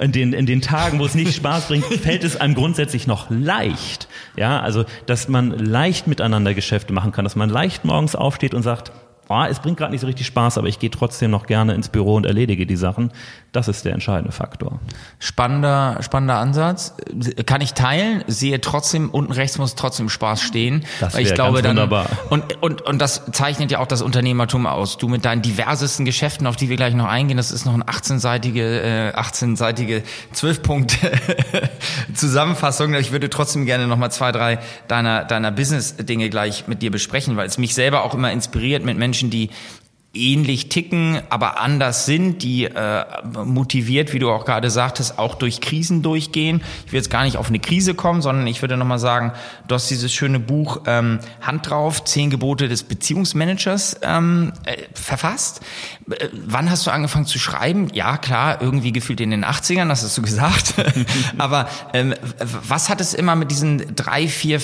in 0.00 0.12
den, 0.12 0.32
in 0.32 0.44
den 0.44 0.60
Tagen, 0.60 0.98
wo 0.98 1.04
es 1.04 1.14
nicht 1.14 1.34
Spaß 1.36 1.68
bringt, 1.68 1.84
fällt 2.02 2.24
es 2.24 2.36
einem 2.36 2.54
grundsätzlich 2.54 3.06
noch 3.06 3.30
leicht. 3.30 4.08
Ja, 4.36 4.60
also, 4.60 4.84
dass 5.06 5.28
man 5.28 5.50
leicht 5.52 6.06
miteinander 6.06 6.52
Geschäfte 6.52 6.92
machen 6.92 7.12
kann, 7.12 7.24
dass 7.24 7.36
man 7.36 7.48
leicht 7.48 7.84
morgens 7.84 8.16
aufsteht 8.16 8.54
und 8.54 8.62
sagt, 8.62 8.92
oh, 9.28 9.44
es 9.48 9.60
bringt 9.60 9.78
gerade 9.78 9.92
nicht 9.92 10.00
so 10.00 10.06
richtig 10.06 10.26
Spaß, 10.26 10.58
aber 10.58 10.68
ich 10.68 10.78
gehe 10.78 10.90
trotzdem 10.90 11.30
noch 11.30 11.46
gerne 11.46 11.74
ins 11.74 11.88
Büro 11.88 12.14
und 12.14 12.26
erledige 12.26 12.66
die 12.66 12.76
Sachen. 12.76 13.10
Das 13.52 13.68
ist 13.68 13.84
der 13.84 13.92
entscheidende 13.92 14.32
Faktor. 14.32 14.80
Spannender, 15.20 15.98
spannender 16.00 16.38
Ansatz. 16.38 16.94
Kann 17.46 17.60
ich 17.60 17.72
teilen, 17.74 18.24
sehe 18.26 18.60
trotzdem, 18.60 19.10
unten 19.10 19.30
rechts 19.30 19.58
muss 19.58 19.76
trotzdem 19.76 20.08
Spaß 20.08 20.42
stehen. 20.42 20.84
Das 20.98 21.14
ich 21.14 21.34
glaube 21.34 21.62
ganz 21.62 21.68
wunderbar. 21.68 22.06
Und, 22.30 22.60
und, 22.62 22.82
und 22.82 22.98
das 22.98 23.22
zeichnet 23.30 23.70
ja 23.70 23.78
auch 23.78 23.86
das 23.86 24.02
Unternehmertum 24.02 24.66
aus. 24.66 24.98
Du 24.98 25.08
mit 25.08 25.24
deinen 25.24 25.40
diversesten 25.40 26.04
Geschäften, 26.04 26.48
auf 26.48 26.56
die 26.56 26.68
wir 26.68 26.76
gleich 26.76 26.94
noch 26.94 27.06
eingehen, 27.06 27.36
das 27.36 27.52
ist 27.52 27.64
noch 27.64 27.74
eine 27.74 27.84
18-seitige, 27.84 28.60
äh, 28.60 29.12
18-seitige 29.14 30.02
12-Punkt 30.34 30.98
Zusammenfassung. 32.14 32.94
Ich 32.94 33.12
würde 33.12 33.30
trotzdem 33.30 33.66
gerne 33.66 33.86
noch 33.86 33.98
mal 33.98 34.10
zwei, 34.10 34.32
drei 34.32 34.58
deiner, 34.88 35.24
deiner 35.24 35.52
Business-Dinge 35.52 36.28
gleich 36.28 36.66
mit 36.66 36.82
dir 36.82 36.90
besprechen, 36.90 37.36
weil 37.36 37.46
es 37.46 37.56
mich 37.56 37.74
selber 37.74 38.04
auch 38.04 38.14
immer 38.14 38.32
inspiriert 38.32 38.84
mit 38.84 38.98
Menschen, 38.98 39.13
die 39.22 39.50
ähnlich 40.14 40.68
ticken, 40.68 41.20
aber 41.28 41.60
anders 41.60 42.06
sind, 42.06 42.42
die 42.42 42.64
äh, 42.64 43.04
motiviert, 43.44 44.12
wie 44.12 44.18
du 44.18 44.30
auch 44.30 44.44
gerade 44.44 44.70
sagtest, 44.70 45.18
auch 45.18 45.34
durch 45.34 45.60
Krisen 45.60 46.02
durchgehen. 46.02 46.62
Ich 46.86 46.92
will 46.92 46.98
jetzt 46.98 47.10
gar 47.10 47.24
nicht 47.24 47.36
auf 47.36 47.48
eine 47.48 47.58
Krise 47.58 47.94
kommen, 47.94 48.22
sondern 48.22 48.46
ich 48.46 48.62
würde 48.62 48.76
nochmal 48.76 48.98
sagen, 48.98 49.32
du 49.66 49.74
hast 49.74 49.90
dieses 49.90 50.12
schöne 50.12 50.38
Buch 50.38 50.82
ähm, 50.86 51.18
Hand 51.40 51.68
drauf, 51.68 52.04
zehn 52.04 52.30
Gebote 52.30 52.68
des 52.68 52.84
Beziehungsmanagers 52.84 54.00
ähm, 54.02 54.52
äh, 54.64 54.76
verfasst. 54.94 55.60
Äh, 56.10 56.28
wann 56.32 56.70
hast 56.70 56.86
du 56.86 56.90
angefangen 56.90 57.26
zu 57.26 57.38
schreiben? 57.38 57.88
Ja, 57.92 58.16
klar, 58.16 58.62
irgendwie 58.62 58.92
gefühlt 58.92 59.20
in 59.20 59.30
den 59.30 59.44
80ern, 59.44 59.88
das 59.88 60.04
hast 60.04 60.16
du 60.16 60.22
gesagt. 60.22 60.74
aber 61.38 61.68
ähm, 61.92 62.14
was 62.38 62.88
hat 62.88 63.00
es 63.00 63.14
immer 63.14 63.34
mit 63.34 63.50
diesen 63.50 63.96
drei, 63.96 64.28
vier 64.28 64.60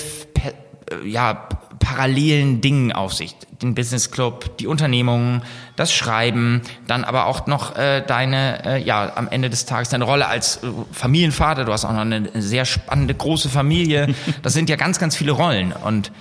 ja, 1.05 1.47
parallelen 1.81 2.61
Dingen 2.61 2.93
auf 2.93 3.13
sich. 3.13 3.35
Den 3.61 3.75
Business 3.75 4.11
Club, 4.11 4.57
die 4.57 4.67
Unternehmungen, 4.67 5.41
das 5.75 5.93
Schreiben, 5.93 6.61
dann 6.87 7.03
aber 7.03 7.25
auch 7.25 7.47
noch 7.47 7.75
äh, 7.75 8.01
deine, 8.01 8.63
äh, 8.65 8.81
ja, 8.81 9.11
am 9.15 9.27
Ende 9.27 9.49
des 9.49 9.65
Tages 9.65 9.89
deine 9.89 10.05
Rolle 10.05 10.27
als 10.27 10.63
äh, 10.63 10.67
Familienvater. 10.93 11.65
Du 11.65 11.73
hast 11.73 11.83
auch 11.83 11.91
noch 11.91 11.99
eine 12.01 12.29
sehr 12.41 12.63
spannende, 12.63 13.13
große 13.13 13.49
Familie. 13.49 14.15
Das 14.43 14.53
sind 14.53 14.69
ja 14.69 14.75
ganz, 14.75 14.97
ganz 14.97 15.15
viele 15.15 15.33
Rollen. 15.33 15.73
Und 15.73 16.11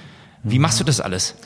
wie 0.42 0.58
machst 0.58 0.80
du 0.80 0.84
das 0.84 1.00
alles? 1.00 1.36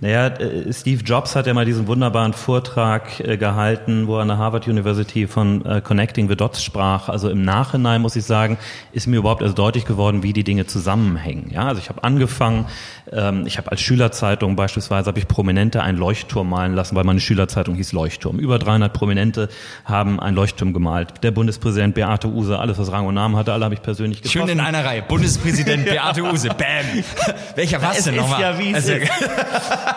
Naja, 0.00 0.26
äh, 0.26 0.72
Steve 0.72 1.02
Jobs 1.04 1.36
hat 1.36 1.46
ja 1.46 1.54
mal 1.54 1.64
diesen 1.64 1.86
wunderbaren 1.86 2.32
Vortrag 2.32 3.20
äh, 3.20 3.36
gehalten, 3.36 4.08
wo 4.08 4.16
er 4.16 4.22
an 4.22 4.28
der 4.28 4.38
Harvard 4.38 4.66
University 4.66 5.28
von 5.28 5.64
äh, 5.64 5.80
Connecting 5.80 6.28
the 6.28 6.34
Dots 6.34 6.64
sprach. 6.64 7.08
Also 7.08 7.30
im 7.30 7.42
Nachhinein 7.42 8.02
muss 8.02 8.16
ich 8.16 8.24
sagen, 8.24 8.58
ist 8.92 9.06
mir 9.06 9.18
überhaupt 9.18 9.40
erst 9.40 9.56
deutlich 9.56 9.84
geworden, 9.84 10.24
wie 10.24 10.32
die 10.32 10.42
Dinge 10.42 10.66
zusammenhängen. 10.66 11.50
Ja, 11.50 11.68
also 11.68 11.80
ich 11.80 11.88
habe 11.90 12.02
angefangen, 12.02 12.66
ähm, 13.12 13.46
ich 13.46 13.56
habe 13.56 13.70
als 13.70 13.80
Schülerzeitung 13.82 14.56
beispielsweise 14.56 15.06
habe 15.06 15.20
ich 15.20 15.28
Prominente 15.28 15.82
einen 15.82 15.96
Leuchtturm 15.96 16.50
malen 16.50 16.74
lassen, 16.74 16.96
weil 16.96 17.04
meine 17.04 17.20
Schülerzeitung 17.20 17.76
hieß 17.76 17.92
Leuchtturm. 17.92 18.40
Über 18.40 18.58
300 18.58 18.92
Prominente 18.92 19.48
haben 19.84 20.18
einen 20.18 20.34
Leuchtturm 20.36 20.72
gemalt. 20.72 21.22
Der 21.22 21.30
Bundespräsident 21.30 21.94
Beate 21.94 22.26
Use, 22.28 22.58
alles 22.58 22.78
was 22.78 22.90
Rang 22.90 23.06
und 23.06 23.14
Namen 23.14 23.36
hatte, 23.36 23.52
alle 23.52 23.64
habe 23.64 23.74
ich 23.74 23.82
persönlich 23.82 24.22
getroffen. 24.22 24.48
Schön 24.48 24.58
in 24.58 24.60
einer 24.60 24.84
Reihe. 24.84 25.02
Bundespräsident 25.02 25.84
Beate 25.88 26.24
Use, 26.24 26.48
bam. 26.48 27.04
Welcher 27.54 27.80
war 27.80 27.92
es 27.96 28.04
denn 28.04 28.16
nochmal? 28.16 28.40
Ja, 28.40 28.58
wie 28.58 28.74
also, 28.74 28.92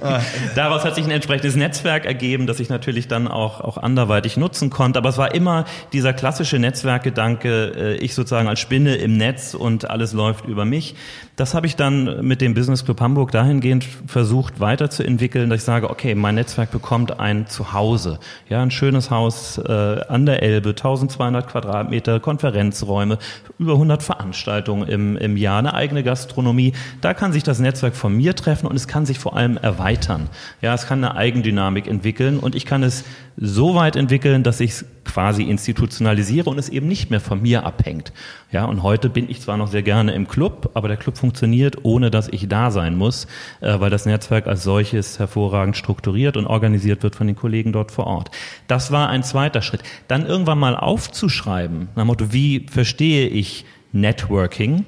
Daraus 0.54 0.84
hat 0.84 0.94
sich 0.94 1.04
ein 1.04 1.10
entsprechendes 1.10 1.56
Netzwerk 1.56 2.04
ergeben, 2.04 2.46
das 2.46 2.60
ich 2.60 2.68
natürlich 2.68 3.08
dann 3.08 3.28
auch, 3.28 3.60
auch 3.60 3.76
anderweitig 3.76 4.36
nutzen 4.36 4.70
konnte. 4.70 4.98
Aber 4.98 5.08
es 5.08 5.18
war 5.18 5.34
immer 5.34 5.64
dieser 5.92 6.12
klassische 6.12 6.58
Netzwerkgedanke, 6.58 7.72
äh, 7.76 7.94
ich 7.96 8.14
sozusagen 8.14 8.48
als 8.48 8.60
Spinne 8.60 8.96
im 8.96 9.16
Netz 9.16 9.54
und 9.54 9.90
alles 9.90 10.12
läuft 10.12 10.46
über 10.46 10.64
mich. 10.64 10.94
Das 11.36 11.54
habe 11.54 11.66
ich 11.66 11.76
dann 11.76 12.26
mit 12.26 12.40
dem 12.40 12.54
Business 12.54 12.84
Club 12.84 13.00
Hamburg 13.00 13.32
dahingehend 13.32 13.86
versucht 14.06 14.60
weiterzuentwickeln, 14.60 15.48
dass 15.48 15.60
ich 15.60 15.64
sage, 15.64 15.88
okay, 15.88 16.14
mein 16.14 16.34
Netzwerk 16.34 16.70
bekommt 16.70 17.18
ein 17.18 17.46
Zuhause. 17.46 18.18
Ja, 18.48 18.60
ein 18.62 18.70
schönes 18.70 19.10
Haus 19.10 19.58
äh, 19.58 19.72
an 20.08 20.26
der 20.26 20.42
Elbe, 20.42 20.70
1200 20.70 21.48
Quadratmeter, 21.48 22.20
Konferenzräume, 22.20 23.18
über 23.58 23.72
100 23.72 24.02
Veranstaltungen 24.02 24.86
im, 24.88 25.16
im 25.16 25.36
Jahr, 25.36 25.58
eine 25.58 25.74
eigene 25.74 26.02
Gastronomie. 26.02 26.72
Da 27.00 27.14
kann 27.14 27.32
sich 27.32 27.42
das 27.42 27.58
Netzwerk 27.58 27.96
von 27.96 28.09
mir 28.16 28.34
treffen 28.34 28.66
und 28.66 28.76
es 28.76 28.88
kann 28.88 29.06
sich 29.06 29.18
vor 29.18 29.36
allem 29.36 29.56
erweitern. 29.56 30.28
Ja, 30.60 30.74
es 30.74 30.86
kann 30.86 31.02
eine 31.04 31.16
Eigendynamik 31.16 31.86
entwickeln 31.86 32.38
und 32.38 32.54
ich 32.54 32.66
kann 32.66 32.82
es 32.82 33.04
so 33.36 33.74
weit 33.74 33.96
entwickeln, 33.96 34.42
dass 34.42 34.60
ich 34.60 34.70
es 34.70 34.84
quasi 35.04 35.44
institutionalisiere 35.44 36.48
und 36.50 36.58
es 36.58 36.68
eben 36.68 36.86
nicht 36.86 37.10
mehr 37.10 37.20
von 37.20 37.42
mir 37.42 37.64
abhängt. 37.64 38.12
Ja, 38.52 38.64
und 38.66 38.82
heute 38.82 39.08
bin 39.08 39.28
ich 39.28 39.40
zwar 39.40 39.56
noch 39.56 39.68
sehr 39.68 39.82
gerne 39.82 40.12
im 40.12 40.28
Club, 40.28 40.70
aber 40.74 40.88
der 40.88 40.96
Club 40.96 41.16
funktioniert, 41.16 41.84
ohne 41.84 42.10
dass 42.10 42.28
ich 42.28 42.48
da 42.48 42.70
sein 42.70 42.96
muss, 42.96 43.26
äh, 43.60 43.80
weil 43.80 43.90
das 43.90 44.06
Netzwerk 44.06 44.46
als 44.46 44.62
solches 44.62 45.18
hervorragend 45.18 45.76
strukturiert 45.76 46.36
und 46.36 46.46
organisiert 46.46 47.02
wird 47.02 47.16
von 47.16 47.26
den 47.26 47.36
Kollegen 47.36 47.72
dort 47.72 47.90
vor 47.90 48.06
Ort. 48.06 48.30
Das 48.66 48.90
war 48.92 49.08
ein 49.08 49.22
zweiter 49.22 49.62
Schritt. 49.62 49.82
Dann 50.06 50.26
irgendwann 50.26 50.58
mal 50.58 50.76
aufzuschreiben, 50.76 51.88
nach 51.94 52.04
dem 52.04 52.06
Motto, 52.06 52.32
wie 52.32 52.66
verstehe 52.70 53.28
ich 53.28 53.64
Networking, 53.92 54.84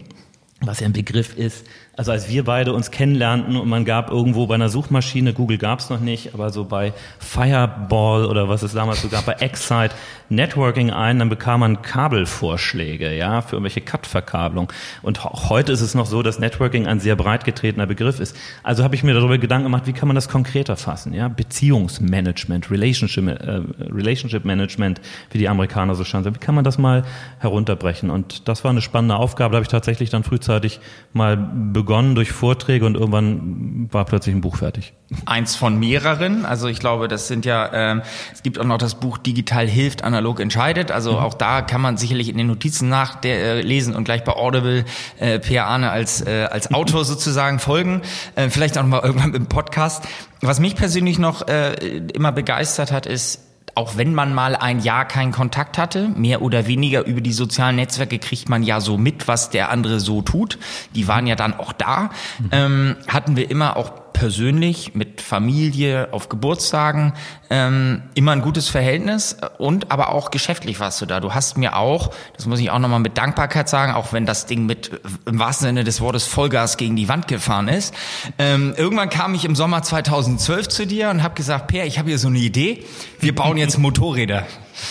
was 0.61 0.81
ja 0.81 0.87
ein 0.87 0.93
Begriff 0.93 1.37
ist, 1.37 1.67
also 1.95 2.11
als 2.11 2.31
wir 2.31 2.45
beide 2.45 2.73
uns 2.73 2.91
kennenlernten 2.91 3.57
und 3.57 3.69
man 3.69 3.85
gab 3.85 4.11
irgendwo 4.11 4.47
bei 4.47 4.55
einer 4.55 4.71
Suchmaschine, 4.71 5.35
Google 5.35 5.59
gab 5.59 5.81
es 5.81 5.91
noch 5.91 6.01
nicht, 6.01 6.33
aber 6.33 6.49
so 6.49 6.65
bei 6.65 6.95
Fireball 7.19 8.25
oder 8.25 8.49
was 8.49 8.63
es 8.63 8.73
damals 8.73 9.03
so 9.03 9.09
gab, 9.09 9.27
bei 9.27 9.35
Excite, 9.35 9.95
Networking 10.31 10.91
ein, 10.91 11.19
dann 11.19 11.29
bekam 11.29 11.61
man 11.61 11.83
Kabelvorschläge, 11.83 13.15
ja, 13.15 13.43
für 13.43 13.57
irgendwelche 13.57 13.83
Cut-Verkabelung. 13.83 14.73
Und 15.03 15.23
auch 15.27 15.51
heute 15.51 15.73
ist 15.73 15.83
es 15.83 15.95
noch 15.95 16.07
so, 16.07 16.23
dass 16.23 16.39
Networking 16.39 16.87
ein 16.87 16.99
sehr 16.99 17.15
breit 17.15 17.45
getretener 17.45 17.87
Begriff 17.87 18.21
ist. 18.21 18.35
Also 18.63 18.85
habe 18.85 18.95
ich 18.95 19.05
mir 19.05 19.13
darüber 19.13 19.37
Gedanken 19.37 19.65
gemacht, 19.65 19.87
wie 19.87 19.93
kann 19.93 20.09
man 20.09 20.15
das 20.15 20.31
konkreter 20.31 20.77
fassen, 20.77 21.13
ja? 21.13 21.29
Beziehungsmanagement, 21.29 22.71
Relationship, 22.71 23.29
äh, 23.29 23.61
Relationship 23.91 24.47
Management, 24.47 25.03
wie 25.31 25.39
die 25.39 25.49
Amerikaner 25.51 25.95
so 25.95 26.05
schauen. 26.05 26.25
Wie 26.25 26.33
kann 26.39 26.55
man 26.55 26.65
das 26.65 26.79
mal 26.79 27.05
herunterbrechen? 27.41 28.09
Und 28.09 28.49
das 28.49 28.65
war 28.65 28.71
eine 28.71 28.81
spannende 28.81 29.17
Aufgabe, 29.17 29.53
da 29.53 29.57
habe 29.57 29.65
ich 29.65 29.69
tatsächlich 29.69 30.09
dann 30.09 30.25
frühzeitig 30.25 30.81
mal 31.13 31.37
begonnen 31.37 31.82
durch 32.15 32.33
Vorträge 32.33 32.87
und 32.87 32.97
irgendwann 32.97 33.89
war 33.93 34.05
plötzlich 34.05 34.35
ein 34.35 34.41
Buch 34.41 34.57
fertig. 34.57 34.95
Eins 35.27 35.57
von 35.57 35.79
mehreren. 35.79 36.45
Also 36.45 36.69
ich 36.69 36.79
glaube, 36.79 37.09
das 37.09 37.29
sind 37.29 37.45
ja, 37.45 37.71
ähm, 37.73 38.03
es 38.33 38.43
gibt 38.43 38.59
auch 38.59 38.65
noch 38.65 38.79
das 38.79 38.97
Buch 38.97 39.19
Digital 39.19 39.67
hilft, 39.67 40.05
analog 40.05 40.41
entscheidet. 40.41 40.91
Also 40.91 41.13
mhm. 41.13 41.19
auch 41.19 41.35
da 41.35 41.63
kann 41.63 41.81
man 41.81 41.97
sicherlich 41.97 42.29
in 42.29 42.39
den 42.39 42.47
Notizen 42.47 42.89
nachlesen 42.89 43.95
äh, 43.95 43.97
und 43.97 44.05
gleich 44.05 44.25
bei 44.25 44.33
Audible 44.33 44.85
äh, 45.19 45.39
Per 45.39 45.67
Arne 45.67 45.91
als, 45.91 46.27
äh, 46.27 46.49
als 46.51 46.73
Autor 46.73 47.05
sozusagen 47.05 47.59
folgen. 47.59 48.03
Äh, 48.35 48.49
vielleicht 48.49 48.79
auch 48.79 48.85
mal 48.85 49.03
irgendwann 49.03 49.35
im 49.35 49.47
Podcast. 49.47 50.05
Was 50.41 50.61
mich 50.61 50.75
persönlich 50.75 51.19
noch 51.19 51.47
äh, 51.47 51.75
immer 52.15 52.33
begeistert 52.33 52.91
hat, 52.91 53.07
ist, 53.07 53.41
auch 53.75 53.97
wenn 53.97 54.15
man 54.15 54.35
mal 54.35 54.55
ein 54.55 54.81
Jahr 54.81 55.07
keinen 55.07 55.33
Kontakt 55.33 55.79
hatte, 55.79 56.09
mehr 56.09 56.43
oder 56.43 56.67
weniger 56.67 57.07
über 57.07 57.21
die 57.21 57.33
sozialen 57.33 57.77
Netzwerke 57.77 58.19
kriegt 58.19 58.49
man 58.49 58.63
ja 58.63 58.81
so 58.81 58.99
mit, 58.99 59.29
was 59.29 59.51
der 59.51 59.71
andere 59.71 60.01
so 60.01 60.23
tut. 60.23 60.59
Die 60.95 61.09
waren 61.09 61.27
ja 61.27 61.37
dann 61.37 61.55
auch 61.55 61.73
da. 61.73 62.11
Mhm. 62.39 62.49
Ähm, 62.53 62.97
hatten 63.09 63.37
wir 63.37 63.51
immer 63.51 63.77
auch 63.77 64.02
persönlich 64.13 64.95
mit 64.95 65.21
Familie 65.21 66.09
auf 66.13 66.29
Geburtstagen 66.29 67.15
ähm, 67.51 68.03
immer 68.15 68.33
ein 68.33 68.43
gutes 68.43 68.69
Verhältnis 68.69 69.37
und 69.59 69.91
aber 69.91 70.11
auch 70.11 70.31
geschäftlich 70.31 70.81
warst 70.81 71.01
du 71.01 71.07
da. 71.07 71.21
Du 71.21 71.35
hast 71.35 71.57
mir 71.57 71.77
auch, 71.77 72.11
das 72.37 72.47
muss 72.47 72.61
ich 72.61 72.71
auch 72.71 72.79
nochmal 72.79 73.01
mit 73.01 73.19
Dankbarkeit 73.19 73.69
sagen, 73.69 73.93
auch 73.93 74.13
wenn 74.13 74.27
das 74.27 74.47
Ding 74.47 74.67
mit 74.67 75.01
im 75.27 75.39
wahrsten 75.39 75.67
Sinne 75.69 75.85
des 75.85 76.01
Wortes 76.01 76.25
Vollgas 76.27 76.77
gegen 76.77 76.97
die 76.97 77.09
Wand 77.09 77.29
gefahren 77.29 77.69
ist. 77.69 77.95
Ähm, 78.39 78.75
irgendwann 78.77 79.11
kam 79.11 79.35
ich 79.35 79.45
im 79.45 79.55
Sommer 79.55 79.83
2012 79.83 80.69
zu 80.69 80.87
dir 80.87 81.11
und 81.11 81.23
habe 81.23 81.35
gesagt, 81.35 81.69
Per, 81.69 81.87
ich 81.87 81.99
habe 81.99 82.09
hier 82.09 82.19
so 82.19 82.29
eine 82.29 82.39
Idee. 82.39 82.85
Wir 83.21 83.35
bauen 83.35 83.57
jetzt 83.57 83.79
Motorräder. 83.83 84.47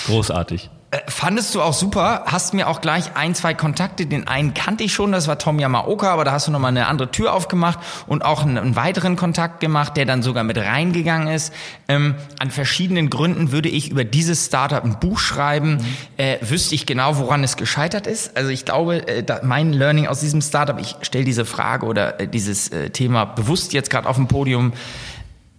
Großartig. 0.05 0.69
Äh, 0.93 0.99
fandest 1.07 1.55
du 1.55 1.61
auch 1.61 1.71
super, 1.71 2.23
hast 2.25 2.53
mir 2.53 2.67
auch 2.67 2.81
gleich 2.81 3.15
ein, 3.15 3.33
zwei 3.33 3.53
Kontakte, 3.53 4.05
den 4.05 4.27
einen 4.27 4.53
kannte 4.53 4.83
ich 4.83 4.93
schon, 4.93 5.13
das 5.13 5.25
war 5.29 5.37
Tom 5.37 5.57
Yamaoka, 5.57 6.11
aber 6.11 6.25
da 6.25 6.33
hast 6.33 6.47
du 6.47 6.51
nochmal 6.51 6.71
eine 6.71 6.87
andere 6.87 7.09
Tür 7.09 7.33
aufgemacht 7.33 7.79
und 8.07 8.25
auch 8.25 8.41
einen, 8.41 8.57
einen, 8.57 8.75
weiteren 8.75 9.15
Kontakt 9.15 9.61
gemacht, 9.61 9.95
der 9.95 10.05
dann 10.05 10.21
sogar 10.21 10.43
mit 10.43 10.57
reingegangen 10.57 11.29
ist. 11.29 11.53
Ähm, 11.87 12.15
an 12.39 12.51
verschiedenen 12.51 13.09
Gründen 13.09 13.53
würde 13.53 13.69
ich 13.69 13.89
über 13.89 14.03
dieses 14.03 14.47
Startup 14.47 14.83
ein 14.83 14.99
Buch 14.99 15.19
schreiben, 15.19 15.75
mhm. 15.75 15.85
äh, 16.17 16.37
wüsste 16.41 16.75
ich 16.75 16.85
genau, 16.85 17.17
woran 17.17 17.41
es 17.41 17.55
gescheitert 17.55 18.05
ist. 18.05 18.35
Also 18.35 18.49
ich 18.49 18.65
glaube, 18.65 19.07
äh, 19.07 19.23
mein 19.43 19.71
Learning 19.71 20.07
aus 20.07 20.19
diesem 20.19 20.41
Startup, 20.41 20.77
ich 20.77 20.97
stelle 21.03 21.23
diese 21.23 21.45
Frage 21.45 21.85
oder 21.85 22.19
äh, 22.19 22.27
dieses 22.27 22.67
äh, 22.67 22.89
Thema 22.89 23.23
bewusst 23.23 23.71
jetzt 23.71 23.89
gerade 23.89 24.09
auf 24.09 24.17
dem 24.17 24.27
Podium, 24.27 24.73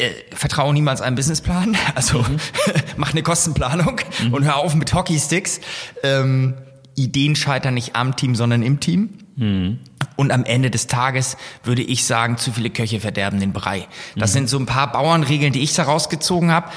äh, 0.02 0.12
vertraue 0.34 0.74
niemals 0.74 1.00
einem 1.00 1.16
Businessplan. 1.16 1.76
Also 1.94 2.18
mhm. 2.18 2.38
mach 2.96 3.12
eine 3.12 3.22
Kostenplanung 3.22 4.00
mhm. 4.22 4.34
und 4.34 4.44
hör 4.44 4.56
auf 4.56 4.74
mit 4.74 4.92
Hockeysticks. 4.92 5.60
Ähm, 6.02 6.54
Ideen 6.94 7.36
scheitern 7.36 7.74
nicht 7.74 7.96
am 7.96 8.16
Team, 8.16 8.34
sondern 8.34 8.62
im 8.62 8.80
Team. 8.80 9.10
Mhm. 9.36 9.78
Und 10.16 10.30
am 10.30 10.44
Ende 10.44 10.70
des 10.70 10.86
Tages 10.86 11.36
würde 11.64 11.82
ich 11.82 12.04
sagen, 12.04 12.36
zu 12.36 12.52
viele 12.52 12.70
Köche 12.70 13.00
verderben 13.00 13.40
den 13.40 13.52
Brei. 13.52 13.86
Das 14.16 14.30
mhm. 14.30 14.34
sind 14.34 14.48
so 14.48 14.58
ein 14.58 14.66
paar 14.66 14.92
Bauernregeln, 14.92 15.52
die 15.52 15.60
ich 15.60 15.74
da 15.74 15.84
rausgezogen 15.84 16.50
habe. 16.50 16.68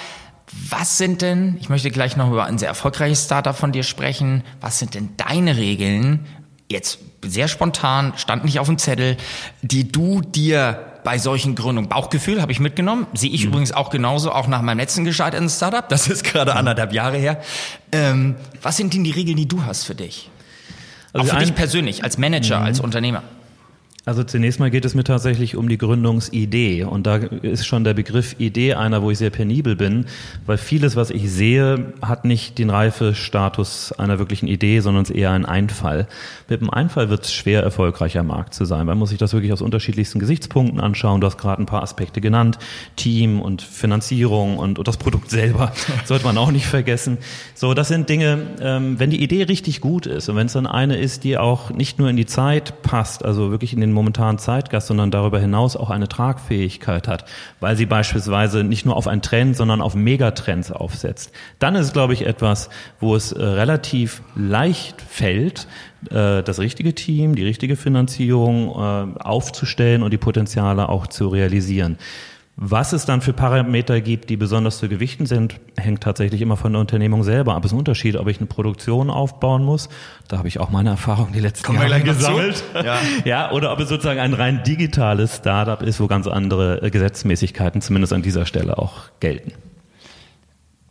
Was 0.70 0.98
sind 0.98 1.22
denn, 1.22 1.58
ich 1.60 1.70
möchte 1.70 1.92
gleich 1.92 2.18
noch 2.18 2.30
über 2.30 2.46
ein 2.46 2.58
sehr 2.58 2.70
erfolgreiches 2.70 3.26
Startup 3.26 3.56
von 3.56 3.72
dir 3.72 3.84
sprechen, 3.84 4.44
was 4.62 4.80
sind 4.80 4.94
denn 4.94 5.10
deine 5.18 5.58
Regeln, 5.58 6.26
jetzt 6.70 7.00
sehr 7.24 7.48
spontan, 7.48 8.14
stand 8.16 8.46
nicht 8.46 8.60
auf 8.60 8.68
dem 8.68 8.78
Zettel, 8.78 9.18
die 9.62 9.92
du 9.92 10.22
dir 10.22 10.95
bei 11.06 11.18
solchen 11.18 11.56
Gründungen. 11.56 11.88
Bauchgefühl 11.88 12.42
habe 12.42 12.52
ich 12.52 12.60
mitgenommen. 12.60 13.08
Sehe 13.14 13.30
ich 13.30 13.44
mhm. 13.44 13.52
übrigens 13.52 13.72
auch 13.72 13.90
genauso, 13.90 14.34
auch 14.34 14.48
nach 14.48 14.62
meinem 14.62 14.80
letzten 14.80 15.06
gescheiterten 15.06 15.48
Startup. 15.48 15.88
Das 15.88 16.10
ist 16.10 16.26
gerade 16.26 16.52
mhm. 16.52 16.58
anderthalb 16.58 16.92
Jahre 16.92 17.16
her. 17.16 17.40
Ähm, 17.94 18.36
was 18.62 18.76
sind 18.76 18.94
denn 18.94 19.06
die 19.06 19.12
Regeln, 19.12 19.38
die 19.38 19.48
du 19.48 19.64
hast 19.64 19.86
für 19.86 19.96
dich? 19.96 20.30
Also 21.14 21.32
auch 21.32 21.36
für 21.36 21.46
dich 21.46 21.56
persönlich, 21.56 22.04
als 22.04 22.18
Manager, 22.18 22.60
mhm. 22.60 22.66
als 22.66 22.82
Unternehmer. 22.82 23.24
Also 24.08 24.24
zunächst 24.24 24.60
mal 24.60 24.70
geht 24.70 24.86
es 24.86 24.94
mir 24.94 25.04
tatsächlich 25.04 25.56
um 25.56 25.68
die 25.68 25.80
Gründungsidee. 25.80 26.84
Und 26.84 27.08
da 27.08 27.16
ist 27.16 27.66
schon 27.66 27.84
der 27.84 27.96
Begriff 27.96 28.36
Idee 28.38 28.76
einer, 28.76 29.02
wo 29.02 29.10
ich 29.10 29.18
sehr 29.18 29.32
penibel 29.32 29.76
bin, 29.76 30.06
weil 30.46 30.58
vieles, 30.58 30.96
was 30.96 31.10
ich 31.10 31.32
sehe, 31.32 31.94
hat 32.04 32.24
nicht 32.24 32.60
den 32.60 32.70
Reifestatus 32.70 33.94
einer 33.94 34.20
wirklichen 34.20 34.46
Idee, 34.48 34.82
sondern 34.82 35.04
es 35.04 35.10
ist 35.10 35.16
eher 35.16 35.32
ein 35.32 35.46
Einfall. 35.46 36.08
Mit 36.48 36.62
einem 36.62 36.70
Einfall 36.70 37.10
wird 37.10 37.26
es 37.26 37.34
schwer, 37.34 37.64
erfolgreicher 37.64 38.22
Markt 38.22 38.54
zu 38.54 38.66
sein. 38.66 38.86
Man 38.86 39.00
muss 39.00 39.10
sich 39.10 39.18
das 39.18 39.34
wirklich 39.34 39.52
aus 39.52 39.64
unterschiedlichsten 39.64 40.20
Gesichtspunkten 40.20 40.80
anschauen. 40.80 41.20
Du 41.20 41.26
hast 41.26 41.40
gerade 41.40 41.64
ein 41.64 41.66
paar 41.66 41.82
Aspekte 41.82 42.22
genannt. 42.22 42.60
Team 42.96 43.42
und 43.42 43.64
Finanzierung 43.64 44.60
und, 44.60 44.78
und 44.78 44.88
das 44.88 44.98
Produkt 44.98 45.32
selber 45.32 45.72
sollte 46.06 46.26
man 46.26 46.38
auch 46.38 46.52
nicht 46.52 46.68
vergessen. 46.68 47.18
So, 47.56 47.74
das 47.74 47.88
sind 47.88 48.08
Dinge, 48.08 48.38
ähm, 48.62 49.00
wenn 49.00 49.10
die 49.10 49.24
Idee 49.24 49.44
richtig 49.44 49.82
gut 49.82 50.06
ist 50.06 50.30
und 50.30 50.36
wenn 50.36 50.46
es 50.46 50.54
dann 50.54 50.68
eine 50.68 50.98
ist, 50.98 51.24
die 51.24 51.40
auch 51.40 51.72
nicht 51.72 51.98
nur 51.98 52.08
in 52.08 52.18
die 52.18 52.28
Zeit 52.28 52.84
passt, 52.84 53.26
also 53.26 53.50
wirklich 53.50 53.74
in 53.74 53.82
den 53.82 53.95
momentanen 53.96 54.38
Zeitgast, 54.38 54.88
sondern 54.88 55.10
darüber 55.10 55.40
hinaus 55.40 55.76
auch 55.76 55.90
eine 55.90 56.08
Tragfähigkeit 56.08 57.08
hat, 57.08 57.26
weil 57.60 57.76
sie 57.76 57.88
beispielsweise 57.88 58.64
nicht 58.64 58.86
nur 58.86 58.96
auf 58.96 59.08
einen 59.08 59.24
Trend, 59.24 59.58
sondern 59.58 59.82
auf 59.82 59.96
Megatrends 59.96 60.72
aufsetzt. 60.72 61.32
Dann 61.58 61.74
ist 61.76 61.88
es, 61.88 61.94
glaube 61.94 62.14
ich, 62.14 62.28
etwas, 62.28 62.70
wo 63.00 63.16
es 63.16 63.32
äh, 63.32 63.44
relativ 63.44 64.22
leicht 64.36 65.02
fällt, 65.02 65.68
äh, 66.12 66.44
das 66.44 66.60
richtige 66.60 66.94
Team, 66.94 67.36
die 67.36 67.44
richtige 67.44 67.76
Finanzierung 67.76 68.70
äh, 68.70 69.20
aufzustellen 69.20 70.04
und 70.04 70.12
die 70.12 70.18
Potenziale 70.18 70.90
auch 70.90 71.08
zu 71.08 71.28
realisieren. 71.30 71.98
Was 72.58 72.94
es 72.94 73.06
dann 73.06 73.20
für 73.20 73.34
Parameter 73.34 74.00
gibt, 74.00 74.30
die 74.30 74.38
besonders 74.38 74.78
zu 74.78 74.88
gewichten 74.88 75.26
sind, 75.26 75.60
hängt 75.76 76.02
tatsächlich 76.02 76.42
immer 76.42 76.56
von 76.56 76.72
der 76.72 76.80
Unternehmung 76.80 77.24
selber 77.24 77.54
ab. 77.54 77.66
Es 77.66 77.72
ist 77.72 77.76
ein 77.76 77.80
Unterschied, 77.80 78.16
ob 78.16 78.30
ich 78.30 78.38
eine 78.38 78.46
Produktion 78.46 79.10
aufbauen 79.10 79.66
muss. 79.66 79.90
Da 80.30 80.38
habe 80.38 80.48
ich 80.48 80.62
auch 80.62 80.70
meine 80.70 80.92
Erfahrung 80.92 81.34
die 81.34 81.42
letzten 81.42 81.66
Kommen 81.66 81.82
Jahre 81.82 82.02
gesammelt. 82.02 82.64
Ja. 82.74 82.98
ja, 83.26 83.52
oder 83.52 83.74
ob 83.74 83.82
es 83.82 83.90
sozusagen 83.90 84.22
ein 84.22 84.34
rein 84.34 84.64
digitales 84.64 85.36
Startup 85.36 85.82
ist, 85.82 86.00
wo 86.00 86.08
ganz 86.08 86.28
andere 86.28 86.82
äh, 86.82 86.92
Gesetzmäßigkeiten 86.92 87.82
zumindest 87.82 88.14
an 88.14 88.22
dieser 88.22 88.46
Stelle 88.46 88.78
auch 88.78 89.10
gelten. 89.20 89.52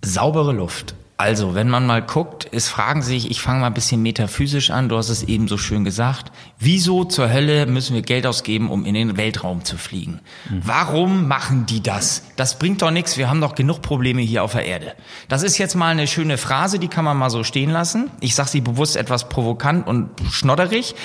Saubere 0.04 0.52
Luft. 0.52 0.94
Also, 1.16 1.54
wenn 1.54 1.70
man 1.70 1.86
mal 1.86 2.02
guckt, 2.02 2.48
es 2.50 2.68
fragen 2.68 3.00
sich, 3.00 3.30
ich 3.30 3.40
fange 3.40 3.60
mal 3.60 3.68
ein 3.68 3.74
bisschen 3.74 4.02
metaphysisch 4.02 4.70
an, 4.70 4.88
du 4.88 4.96
hast 4.96 5.10
es 5.10 5.22
eben 5.22 5.46
so 5.46 5.56
schön 5.56 5.84
gesagt, 5.84 6.32
wieso 6.58 7.04
zur 7.04 7.32
Hölle 7.32 7.66
müssen 7.66 7.94
wir 7.94 8.02
Geld 8.02 8.26
ausgeben, 8.26 8.68
um 8.68 8.84
in 8.84 8.94
den 8.94 9.16
Weltraum 9.16 9.64
zu 9.64 9.78
fliegen? 9.78 10.20
Mhm. 10.50 10.62
Warum 10.64 11.28
machen 11.28 11.66
die 11.66 11.82
das? 11.82 12.24
Das 12.34 12.58
bringt 12.58 12.82
doch 12.82 12.90
nichts, 12.90 13.16
wir 13.16 13.30
haben 13.30 13.40
doch 13.40 13.54
genug 13.54 13.80
Probleme 13.80 14.22
hier 14.22 14.42
auf 14.42 14.52
der 14.52 14.66
Erde. 14.66 14.94
Das 15.28 15.44
ist 15.44 15.56
jetzt 15.58 15.76
mal 15.76 15.92
eine 15.92 16.08
schöne 16.08 16.36
Phrase, 16.36 16.80
die 16.80 16.88
kann 16.88 17.04
man 17.04 17.16
mal 17.16 17.30
so 17.30 17.44
stehen 17.44 17.70
lassen. 17.70 18.10
Ich 18.18 18.34
sage 18.34 18.48
sie 18.48 18.60
bewusst 18.60 18.96
etwas 18.96 19.28
provokant 19.28 19.86
und 19.86 20.10
schnodderig. 20.32 20.96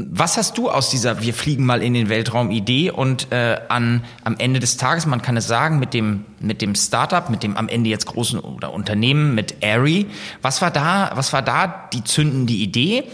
Was 0.00 0.36
hast 0.36 0.56
du 0.56 0.70
aus 0.70 0.90
dieser 0.90 1.22
Wir 1.22 1.34
fliegen 1.34 1.66
mal 1.66 1.82
in 1.82 1.92
den 1.92 2.08
Weltraum 2.08 2.52
Idee 2.52 2.92
und 2.92 3.32
äh, 3.32 3.58
an 3.68 4.04
am 4.22 4.36
Ende 4.38 4.60
des 4.60 4.76
Tages, 4.76 5.06
man 5.06 5.22
kann 5.22 5.36
es 5.36 5.48
sagen, 5.48 5.80
mit 5.80 5.92
dem 5.92 6.24
mit 6.38 6.62
dem 6.62 6.76
Startup, 6.76 7.28
mit 7.28 7.42
dem 7.42 7.56
am 7.56 7.68
Ende 7.68 7.90
jetzt 7.90 8.06
großen 8.06 8.38
oder 8.38 8.72
Unternehmen 8.72 9.34
mit 9.34 9.56
Airy, 9.60 10.06
was 10.40 10.62
war 10.62 10.70
da, 10.70 11.10
was 11.14 11.32
war 11.32 11.42
da 11.42 11.88
die 11.92 12.04
zündende 12.04 12.52
Idee? 12.52 13.04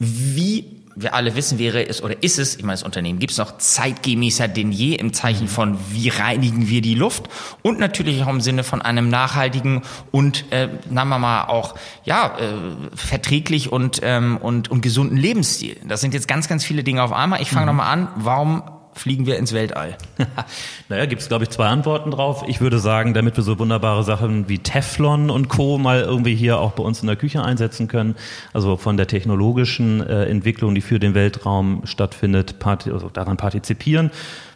Wie 0.00 0.71
wir 0.96 1.14
alle 1.14 1.34
wissen, 1.34 1.58
wäre 1.58 1.86
es 1.88 2.02
oder 2.02 2.22
ist 2.22 2.38
es, 2.38 2.56
ich 2.56 2.62
meine, 2.62 2.74
das 2.74 2.82
Unternehmen 2.82 3.18
gibt 3.18 3.32
es 3.32 3.38
noch 3.38 3.58
zeitgemäßer 3.58 4.48
denn 4.48 4.72
je 4.72 4.94
im 4.94 5.12
Zeichen 5.12 5.48
von, 5.48 5.78
wie 5.90 6.08
reinigen 6.08 6.68
wir 6.68 6.80
die 6.80 6.94
Luft 6.94 7.28
und 7.62 7.78
natürlich 7.78 8.22
auch 8.22 8.28
im 8.28 8.40
Sinne 8.40 8.64
von 8.64 8.82
einem 8.82 9.08
nachhaltigen 9.08 9.82
und, 10.10 10.50
äh, 10.52 10.68
sagen 10.92 11.08
wir 11.08 11.18
mal, 11.18 11.44
auch 11.44 11.74
ja, 12.04 12.36
äh, 12.38 12.96
verträglich 12.96 13.70
und, 13.70 14.00
ähm, 14.02 14.36
und, 14.36 14.70
und 14.70 14.80
gesunden 14.82 15.16
Lebensstil. 15.16 15.76
Das 15.86 16.00
sind 16.00 16.14
jetzt 16.14 16.28
ganz, 16.28 16.48
ganz 16.48 16.64
viele 16.64 16.84
Dinge 16.84 17.02
auf 17.02 17.12
einmal. 17.12 17.40
Ich 17.40 17.50
fange 17.50 17.72
mhm. 17.72 17.78
nochmal 17.78 17.92
an, 17.92 18.08
warum 18.16 18.62
fliegen 18.94 19.26
wir 19.26 19.38
ins 19.38 19.52
Weltall? 19.52 19.96
naja, 20.88 21.06
gibt 21.06 21.22
es, 21.22 21.28
glaube 21.28 21.44
ich, 21.44 21.50
zwei 21.50 21.66
Antworten 21.66 22.10
drauf. 22.10 22.44
Ich 22.46 22.60
würde 22.60 22.78
sagen, 22.78 23.14
damit 23.14 23.36
wir 23.36 23.44
so 23.44 23.58
wunderbare 23.58 24.04
Sachen 24.04 24.48
wie 24.48 24.58
Teflon 24.58 25.30
und 25.30 25.48
Co. 25.48 25.78
mal 25.78 26.00
irgendwie 26.00 26.34
hier 26.34 26.58
auch 26.58 26.72
bei 26.72 26.82
uns 26.82 27.00
in 27.00 27.06
der 27.06 27.16
Küche 27.16 27.42
einsetzen 27.42 27.88
können, 27.88 28.16
also 28.52 28.76
von 28.76 28.96
der 28.96 29.06
technologischen 29.06 30.00
äh, 30.06 30.24
Entwicklung, 30.24 30.74
die 30.74 30.80
für 30.80 30.98
den 30.98 31.14
Weltraum 31.14 31.82
stattfindet, 31.84 32.58
part 32.58 32.86
also 32.86 33.08
daran 33.08 33.36
partizipieren. 33.36 34.10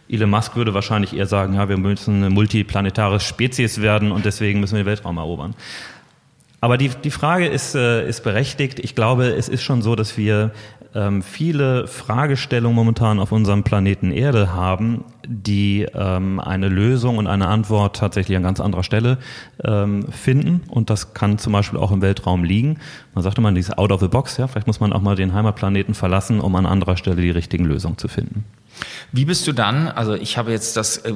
Elon 0.08 0.30
Musk 0.30 0.54
würde 0.54 0.72
wahrscheinlich 0.72 1.16
eher 1.16 1.26
sagen, 1.26 1.54
ja, 1.54 1.68
wir 1.68 1.78
müssen 1.78 2.16
eine 2.16 2.30
multiplanetare 2.30 3.18
Spezies 3.18 3.80
werden 3.80 4.12
und 4.12 4.24
deswegen 4.24 4.60
müssen 4.60 4.76
wir 4.76 4.84
den 4.84 4.86
Weltraum 4.86 5.16
erobern. 5.16 5.54
Aber 6.60 6.78
die, 6.78 6.88
die 6.88 7.10
Frage 7.10 7.46
ist, 7.46 7.74
äh, 7.74 8.08
ist 8.08 8.22
berechtigt. 8.22 8.78
Ich 8.80 8.94
glaube, 8.94 9.26
es 9.26 9.48
ist 9.48 9.62
schon 9.62 9.82
so, 9.82 9.94
dass 9.94 10.16
wir 10.16 10.52
ähm, 10.96 11.22
viele 11.22 11.86
Fragestellungen 11.86 12.74
momentan 12.74 13.20
auf 13.20 13.30
unserem 13.30 13.62
Planeten 13.62 14.10
Erde 14.10 14.54
haben, 14.54 15.04
die 15.26 15.86
ähm, 15.94 16.40
eine 16.40 16.68
Lösung 16.68 17.18
und 17.18 17.26
eine 17.26 17.48
Antwort 17.48 17.96
tatsächlich 17.96 18.36
an 18.36 18.42
ganz 18.42 18.60
anderer 18.60 18.82
Stelle 18.82 19.18
ähm, 19.62 20.10
finden. 20.10 20.62
Und 20.68 20.88
das 20.88 21.12
kann 21.12 21.36
zum 21.36 21.52
Beispiel 21.52 21.78
auch 21.78 21.92
im 21.92 22.00
Weltraum 22.00 22.44
liegen. 22.44 22.78
Man 23.14 23.22
sagte 23.22 23.42
mal, 23.42 23.52
dieses 23.52 23.76
Out 23.76 23.92
of 23.92 24.00
the 24.00 24.08
Box, 24.08 24.38
ja, 24.38 24.46
vielleicht 24.46 24.66
muss 24.66 24.80
man 24.80 24.94
auch 24.94 25.02
mal 25.02 25.16
den 25.16 25.34
Heimatplaneten 25.34 25.94
verlassen, 25.94 26.40
um 26.40 26.56
an 26.56 26.64
anderer 26.64 26.96
Stelle 26.96 27.20
die 27.20 27.30
richtigen 27.30 27.66
Lösungen 27.66 27.98
zu 27.98 28.08
finden. 28.08 28.44
Wie 29.12 29.24
bist 29.24 29.46
du 29.46 29.52
dann, 29.52 29.88
also 29.88 30.14
ich 30.14 30.36
habe 30.36 30.50
jetzt 30.50 30.76
das 30.76 30.98
äh, 30.98 31.14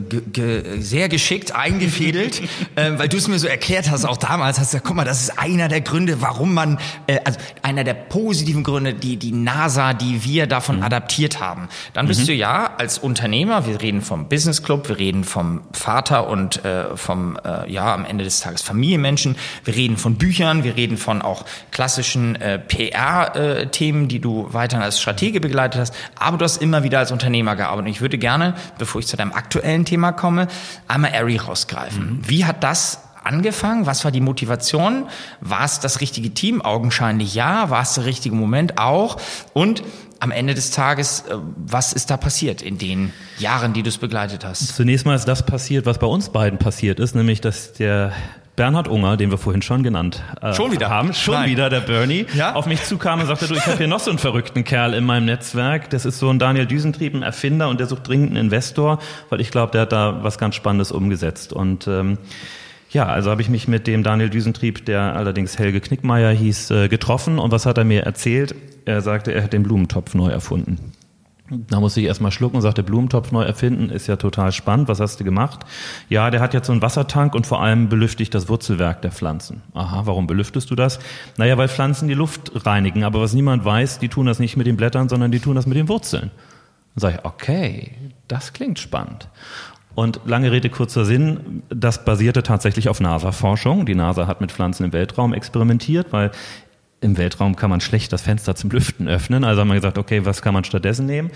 sehr 0.78 1.08
geschickt 1.08 1.54
eingefädelt, 1.54 2.42
äh, 2.76 2.92
weil 2.96 3.08
du 3.08 3.16
es 3.16 3.28
mir 3.28 3.38
so 3.38 3.46
erklärt 3.46 3.90
hast, 3.90 4.04
auch 4.04 4.16
damals 4.16 4.58
hast 4.58 4.72
du 4.72 4.76
gesagt, 4.76 4.86
guck 4.86 4.96
mal, 4.96 5.04
das 5.04 5.22
ist 5.22 5.38
einer 5.38 5.68
der 5.68 5.80
Gründe, 5.80 6.20
warum 6.22 6.54
man, 6.54 6.78
äh, 7.06 7.18
also 7.24 7.38
einer 7.62 7.84
der 7.84 7.94
positiven 7.94 8.62
Gründe, 8.62 8.94
die 8.94 9.16
die 9.16 9.32
NASA, 9.32 9.92
die 9.92 10.24
wir 10.24 10.46
davon 10.46 10.76
mhm. 10.76 10.82
adaptiert 10.82 11.40
haben. 11.40 11.68
Dann 11.92 12.06
bist 12.06 12.22
mhm. 12.22 12.26
du 12.26 12.32
ja 12.32 12.74
als 12.78 12.98
Unternehmer, 12.98 13.66
wir 13.66 13.80
reden 13.80 14.02
vom 14.02 14.28
Business 14.28 14.62
Club, 14.62 14.88
wir 14.88 14.98
reden 14.98 15.24
vom 15.24 15.62
Vater 15.72 16.28
und 16.28 16.64
äh, 16.64 16.96
vom, 16.96 17.38
äh, 17.44 17.70
ja, 17.70 17.92
am 17.94 18.04
Ende 18.04 18.24
des 18.24 18.40
Tages 18.40 18.62
Familienmenschen, 18.62 19.36
wir 19.64 19.74
reden 19.74 19.96
von 19.96 20.16
Büchern, 20.16 20.64
wir 20.64 20.76
reden 20.76 20.96
von 20.96 21.22
auch 21.22 21.44
klassischen 21.70 22.36
äh, 22.36 22.58
PR-Themen, 22.58 24.08
die 24.08 24.20
du 24.20 24.48
weiterhin 24.50 24.84
als 24.84 25.00
Stratege 25.00 25.40
begleitet 25.40 25.80
hast, 25.80 25.94
aber 26.18 26.38
du 26.38 26.44
hast 26.44 26.62
immer 26.62 26.82
wieder 26.82 26.98
als 26.98 27.12
Unternehmer 27.12 27.49
Thema 27.50 27.54
gearbeitet. 27.54 27.86
Und 27.86 27.92
ich 27.92 28.00
würde 28.00 28.18
gerne, 28.18 28.54
bevor 28.78 29.00
ich 29.00 29.06
zu 29.06 29.16
deinem 29.16 29.32
aktuellen 29.32 29.84
Thema 29.84 30.12
komme, 30.12 30.48
einmal 30.88 31.12
Ari 31.14 31.36
rausgreifen. 31.36 32.18
Mhm. 32.18 32.28
Wie 32.28 32.44
hat 32.44 32.62
das 32.62 33.00
angefangen? 33.22 33.86
Was 33.86 34.04
war 34.04 34.10
die 34.10 34.20
Motivation? 34.20 35.06
War 35.40 35.64
es 35.64 35.80
das 35.80 36.00
richtige 36.00 36.30
Team? 36.30 36.62
Augenscheinlich 36.62 37.34
ja. 37.34 37.70
War 37.70 37.82
es 37.82 37.94
der 37.94 38.04
richtige 38.04 38.34
Moment 38.34 38.78
auch? 38.78 39.18
Und 39.52 39.82
am 40.20 40.30
Ende 40.30 40.54
des 40.54 40.70
Tages, 40.70 41.20
äh, 41.20 41.36
was 41.56 41.92
ist 41.92 42.10
da 42.10 42.16
passiert 42.16 42.62
in 42.62 42.76
den 42.78 43.12
Jahren, 43.38 43.72
die 43.72 43.82
du 43.82 43.88
es 43.88 43.98
begleitet 43.98 44.44
hast? 44.44 44.76
Zunächst 44.76 45.06
mal 45.06 45.14
ist 45.14 45.26
das 45.26 45.44
passiert, 45.46 45.86
was 45.86 45.98
bei 45.98 46.06
uns 46.06 46.28
beiden 46.28 46.58
passiert 46.58 47.00
ist, 47.00 47.14
nämlich 47.14 47.40
dass 47.40 47.72
der 47.72 48.12
Bernhard 48.60 48.88
Unger, 48.88 49.16
den 49.16 49.30
wir 49.30 49.38
vorhin 49.38 49.62
schon 49.62 49.82
genannt 49.82 50.22
äh, 50.42 50.52
schon 50.52 50.70
wieder. 50.70 50.90
haben, 50.90 51.14
schon 51.14 51.32
Nein. 51.32 51.48
wieder 51.48 51.70
der 51.70 51.80
Bernie, 51.80 52.26
ja? 52.34 52.54
auf 52.54 52.66
mich 52.66 52.82
zukam 52.84 53.18
und 53.18 53.26
sagte, 53.26 53.48
du, 53.48 53.54
ich 53.54 53.64
habe 53.66 53.78
hier 53.78 53.86
noch 53.86 54.00
so 54.00 54.10
einen 54.10 54.18
verrückten 54.18 54.64
Kerl 54.64 54.92
in 54.92 55.02
meinem 55.04 55.24
Netzwerk. 55.24 55.88
Das 55.88 56.04
ist 56.04 56.18
so 56.18 56.28
ein 56.28 56.38
Daniel 56.38 56.66
Düsentrieb, 56.66 57.14
ein 57.14 57.22
Erfinder 57.22 57.70
und 57.70 57.80
der 57.80 57.86
sucht 57.86 58.06
dringend 58.06 58.32
einen 58.32 58.36
Investor, 58.36 58.98
weil 59.30 59.40
ich 59.40 59.50
glaube, 59.50 59.72
der 59.72 59.80
hat 59.80 59.92
da 59.92 60.22
was 60.22 60.36
ganz 60.36 60.56
Spannendes 60.56 60.92
umgesetzt. 60.92 61.54
Und 61.54 61.88
ähm, 61.88 62.18
ja, 62.90 63.06
also 63.06 63.30
habe 63.30 63.40
ich 63.40 63.48
mich 63.48 63.66
mit 63.66 63.86
dem 63.86 64.02
Daniel 64.02 64.28
Düsentrieb, 64.28 64.84
der 64.84 65.16
allerdings 65.16 65.58
Helge 65.58 65.80
Knickmeier 65.80 66.30
hieß, 66.30 66.70
äh, 66.70 66.88
getroffen. 66.88 67.38
Und 67.38 67.52
was 67.52 67.64
hat 67.64 67.78
er 67.78 67.84
mir 67.84 68.02
erzählt? 68.02 68.54
Er 68.84 69.00
sagte, 69.00 69.32
er 69.32 69.42
hat 69.42 69.54
den 69.54 69.62
Blumentopf 69.62 70.14
neu 70.14 70.28
erfunden. 70.28 70.92
Da 71.50 71.80
musste 71.80 72.00
ich 72.00 72.06
erstmal 72.06 72.30
schlucken 72.30 72.56
und 72.56 72.62
sagte, 72.62 72.84
Blumentopf 72.84 73.32
neu 73.32 73.42
erfinden, 73.42 73.90
ist 73.90 74.06
ja 74.06 74.16
total 74.16 74.52
spannend. 74.52 74.88
Was 74.88 75.00
hast 75.00 75.18
du 75.18 75.24
gemacht? 75.24 75.60
Ja, 76.08 76.30
der 76.30 76.40
hat 76.40 76.54
jetzt 76.54 76.66
so 76.66 76.72
einen 76.72 76.82
Wassertank 76.82 77.34
und 77.34 77.46
vor 77.46 77.60
allem 77.60 77.88
belüftigt 77.88 78.32
das 78.34 78.48
Wurzelwerk 78.48 79.02
der 79.02 79.10
Pflanzen. 79.10 79.62
Aha, 79.74 80.02
warum 80.04 80.28
belüftest 80.28 80.70
du 80.70 80.76
das? 80.76 81.00
Naja, 81.36 81.58
weil 81.58 81.68
Pflanzen 81.68 82.06
die 82.06 82.14
Luft 82.14 82.52
reinigen. 82.66 83.02
Aber 83.02 83.20
was 83.20 83.32
niemand 83.32 83.64
weiß, 83.64 83.98
die 83.98 84.08
tun 84.08 84.26
das 84.26 84.38
nicht 84.38 84.56
mit 84.56 84.66
den 84.68 84.76
Blättern, 84.76 85.08
sondern 85.08 85.32
die 85.32 85.40
tun 85.40 85.56
das 85.56 85.66
mit 85.66 85.76
den 85.76 85.88
Wurzeln. 85.88 86.30
Dann 86.94 87.00
sage 87.00 87.18
ich, 87.18 87.24
okay, 87.24 87.96
das 88.28 88.52
klingt 88.52 88.78
spannend. 88.78 89.28
Und 89.96 90.20
lange 90.24 90.52
Rede, 90.52 90.70
kurzer 90.70 91.04
Sinn, 91.04 91.64
das 91.68 92.04
basierte 92.04 92.44
tatsächlich 92.44 92.88
auf 92.88 93.00
NASA-Forschung. 93.00 93.86
Die 93.86 93.96
NASA 93.96 94.28
hat 94.28 94.40
mit 94.40 94.52
Pflanzen 94.52 94.84
im 94.84 94.92
Weltraum 94.92 95.34
experimentiert, 95.34 96.12
weil 96.12 96.30
im 97.00 97.16
Weltraum 97.16 97.56
kann 97.56 97.70
man 97.70 97.80
schlecht 97.80 98.12
das 98.12 98.22
Fenster 98.22 98.54
zum 98.54 98.70
Lüften 98.70 99.08
öffnen. 99.08 99.44
Also 99.44 99.60
haben 99.60 99.68
wir 99.68 99.74
gesagt, 99.74 99.98
okay, 99.98 100.24
was 100.24 100.42
kann 100.42 100.54
man 100.54 100.64
stattdessen 100.64 101.06
nehmen? 101.06 101.30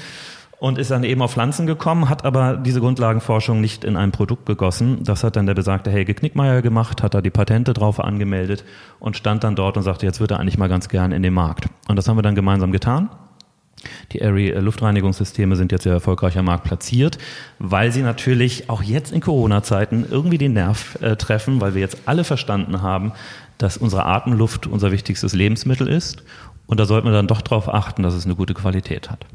Und 0.61 0.79
ist 0.79 0.91
dann 0.91 1.05
eben 1.05 1.21
auf 1.21 1.33
Pflanzen 1.33 1.67
gekommen, 1.67 2.09
hat 2.09 2.25
aber 2.25 2.57
diese 2.57 2.81
Grundlagenforschung 2.81 3.61
nicht 3.61 3.85
in 3.85 3.97
ein 3.97 4.13
Produkt 4.13 4.47
gegossen. 4.47 5.03
Das 5.03 5.25
hat 5.25 5.37
dann 5.37 5.47
der 5.47 5.55
besagte 5.55 5.91
Helge 5.91 6.15
Knickmeier 6.15 6.63
gemacht, 6.63 7.03
hat 7.03 7.15
da 7.15 7.21
die 7.21 7.31
Patente 7.31 7.75
drauf 7.75 8.01
angemeldet 8.01 8.65
und 9.01 9.17
stand 9.17 9.45
dann 9.45 9.57
dort 9.57 9.77
und 9.77 9.83
sagte, 9.83 10.07
jetzt 10.07 10.21
wird 10.21 10.31
er 10.31 10.41
eigentlich 10.41 10.57
mal 10.57 10.69
ganz 10.69 10.89
gern 10.89 11.13
in 11.13 11.23
den 11.23 11.35
Markt. 11.35 11.67
Und 11.89 11.97
das 11.97 12.09
haben 12.09 12.17
wir 12.17 12.23
dann 12.23 12.35
gemeinsam 12.35 12.73
getan. 12.73 13.11
Die 14.13 14.23
Airy 14.23 14.51
äh, 14.51 14.61
Luftreinigungssysteme 14.61 15.57
sind 15.57 15.73
jetzt 15.73 15.85
sehr 15.85 15.93
erfolgreich 15.93 16.39
am 16.39 16.47
Markt 16.47 16.65
platziert, 16.65 17.19
weil 17.59 17.93
sie 17.93 18.03
natürlich 18.03 18.71
auch 18.71 18.83
jetzt 18.83 19.13
in 19.13 19.21
Corona-Zeiten 19.21 20.07
irgendwie 20.11 20.39
den 20.39 20.55
Nerv 20.55 20.99
äh, 21.03 21.17
treffen, 21.17 21.61
weil 21.61 21.75
wir 21.75 21.81
jetzt 21.81 21.99
alle 22.07 22.25
verstanden 22.25 22.83
haben, 22.83 23.13
dass 23.59 23.77
unsere 23.77 24.07
Atemluft 24.07 24.67
unser 24.67 24.93
wichtigstes 24.93 25.33
Lebensmittel 25.35 25.89
ist. 25.89 26.23
Und 26.67 26.81
da 26.81 26.87
sollte 26.87 27.05
man 27.05 27.15
dann 27.15 27.27
doch 27.27 27.43
darauf 27.43 27.69
achten, 27.69 28.03
dass 28.03 28.15
es 28.15 28.25
eine 28.25 28.35
gute 28.35 28.55
Qualität 28.55 29.11
hat. 29.11 29.27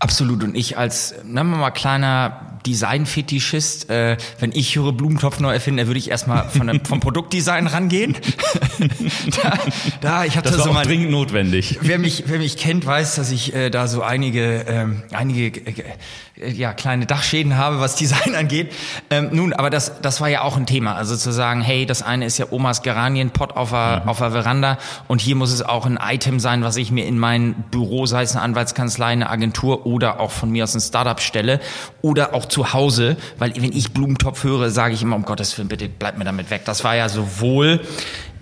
Absolut. 0.00 0.42
Und 0.42 0.56
ich 0.56 0.76
als, 0.76 1.14
nennen 1.24 1.50
wir 1.50 1.58
mal, 1.58 1.70
kleiner 1.70 2.53
Design-Fetischist, 2.66 3.90
äh, 3.90 4.16
wenn 4.38 4.52
ich 4.52 4.76
höre 4.76 4.92
Blumentopf 4.92 5.40
neu 5.40 5.52
erfinden, 5.52 5.86
würde 5.86 5.98
ich 5.98 6.10
erstmal 6.10 6.48
von 6.48 6.66
dem, 6.66 6.84
vom 6.84 7.00
Produktdesign 7.00 7.66
rangehen. 7.66 8.16
da, 9.42 9.58
da, 10.00 10.24
ich 10.24 10.36
habe 10.36 10.48
das, 10.48 10.56
das 10.56 10.64
so 10.64 10.72
mal 10.72 10.84
dringend 10.84 11.10
notwendig. 11.10 11.78
Wer 11.82 11.98
mich, 11.98 12.24
wer 12.26 12.38
mich 12.38 12.56
kennt, 12.56 12.86
weiß, 12.86 13.16
dass 13.16 13.30
ich 13.30 13.54
äh, 13.54 13.70
da 13.70 13.86
so 13.86 14.02
einige, 14.02 14.64
ähm, 14.66 15.02
einige 15.12 15.60
äh, 15.60 15.84
ja, 16.36 16.72
kleine 16.72 17.06
Dachschäden 17.06 17.56
habe, 17.56 17.80
was 17.80 17.96
Design 17.96 18.34
angeht. 18.36 18.72
Ähm, 19.10 19.28
nun, 19.32 19.52
aber 19.52 19.70
das, 19.70 20.00
das 20.00 20.20
war 20.20 20.28
ja 20.28 20.42
auch 20.42 20.56
ein 20.56 20.66
Thema. 20.66 20.94
Also 20.94 21.16
zu 21.16 21.32
sagen, 21.32 21.60
hey, 21.60 21.86
das 21.86 22.02
eine 22.02 22.26
ist 22.26 22.38
ja 22.38 22.46
Omas 22.50 22.82
Geranienpott 22.82 23.56
auf 23.56 23.70
der, 23.70 24.02
mhm. 24.02 24.08
auf 24.08 24.18
der 24.18 24.32
Veranda 24.32 24.78
und 25.06 25.20
hier 25.20 25.36
muss 25.36 25.52
es 25.52 25.62
auch 25.62 25.86
ein 25.86 25.98
Item 26.02 26.40
sein, 26.40 26.64
was 26.64 26.76
ich 26.76 26.90
mir 26.90 27.06
in 27.06 27.18
mein 27.18 27.54
Büro, 27.70 28.06
sei 28.06 28.22
es 28.22 28.32
eine 28.32 28.42
Anwaltskanzlei, 28.42 29.06
eine 29.06 29.30
Agentur 29.30 29.86
oder 29.86 30.20
auch 30.20 30.30
von 30.30 30.50
mir 30.50 30.64
aus 30.64 30.74
ein 30.74 30.80
Startup 30.80 31.20
stelle 31.20 31.60
oder 32.02 32.34
auch 32.34 32.46
zu 32.54 32.72
Hause, 32.72 33.16
weil 33.38 33.52
wenn 33.56 33.72
ich 33.72 33.92
Blumentopf 33.92 34.44
höre, 34.44 34.70
sage 34.70 34.94
ich 34.94 35.02
immer, 35.02 35.16
um 35.16 35.24
Gottes 35.24 35.58
Willen, 35.58 35.68
bitte 35.68 35.88
bleib 35.88 36.16
mir 36.16 36.24
damit 36.24 36.50
weg. 36.50 36.62
Das 36.64 36.84
war 36.84 36.94
ja 36.94 37.08
sowohl 37.08 37.80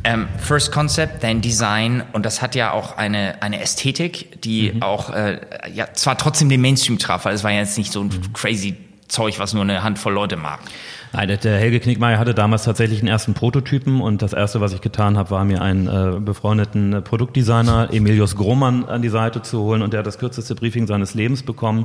ähm, 0.05 0.29
First 0.39 0.71
Concept, 0.71 1.21
then 1.21 1.41
Design 1.41 2.03
und 2.13 2.27
das 2.27 2.43
hat 2.43 2.55
ja 2.55 2.73
auch 2.73 2.99
eine, 2.99 3.41
eine 3.41 3.63
Ästhetik, 3.63 4.43
die 4.43 4.73
mhm. 4.73 4.83
auch 4.83 5.11
äh, 5.11 5.41
ja 5.73 5.95
zwar 5.95 6.19
trotzdem 6.19 6.51
den 6.51 6.61
Mainstream 6.61 6.99
traf, 6.99 7.25
weil 7.25 7.35
es 7.35 7.43
war 7.43 7.53
ja 7.53 7.61
jetzt 7.61 7.79
nicht 7.79 7.91
so 7.91 8.03
ein 8.03 8.09
mhm. 8.09 8.33
crazy 8.35 8.77
Zeug, 9.09 9.39
was 9.39 9.55
nur 9.55 9.63
eine 9.63 9.83
Handvoll 9.83 10.13
Leute 10.13 10.37
mag. 10.37 10.61
Nein, 11.15 11.29
der 11.29 11.59
Helge 11.59 11.79
Knickmeier 11.79 12.19
hatte 12.19 12.33
damals 12.33 12.65
tatsächlich 12.65 13.01
einen 13.01 13.09
ersten 13.09 13.35
Prototypen 13.35 14.01
und 14.01 14.23
das 14.23 14.33
erste, 14.33 14.63
was 14.63 14.73
ich 14.73 14.81
getan 14.81 15.19
habe, 15.19 15.31
war 15.31 15.45
mir 15.45 15.61
einen 15.61 15.87
äh, 15.87 16.19
befreundeten 16.19 17.05
Produktdesigner, 17.05 17.91
Emilius 17.93 18.35
Grohmann, 18.35 18.87
an 18.87 19.03
die 19.03 19.11
Seite 19.11 19.43
zu 19.43 19.61
holen 19.61 19.83
und 19.83 19.93
der 19.93 19.99
hat 19.99 20.07
das 20.07 20.19
kürzeste 20.19 20.55
Briefing 20.55 20.87
seines 20.87 21.13
Lebens 21.13 21.43
bekommen. 21.43 21.85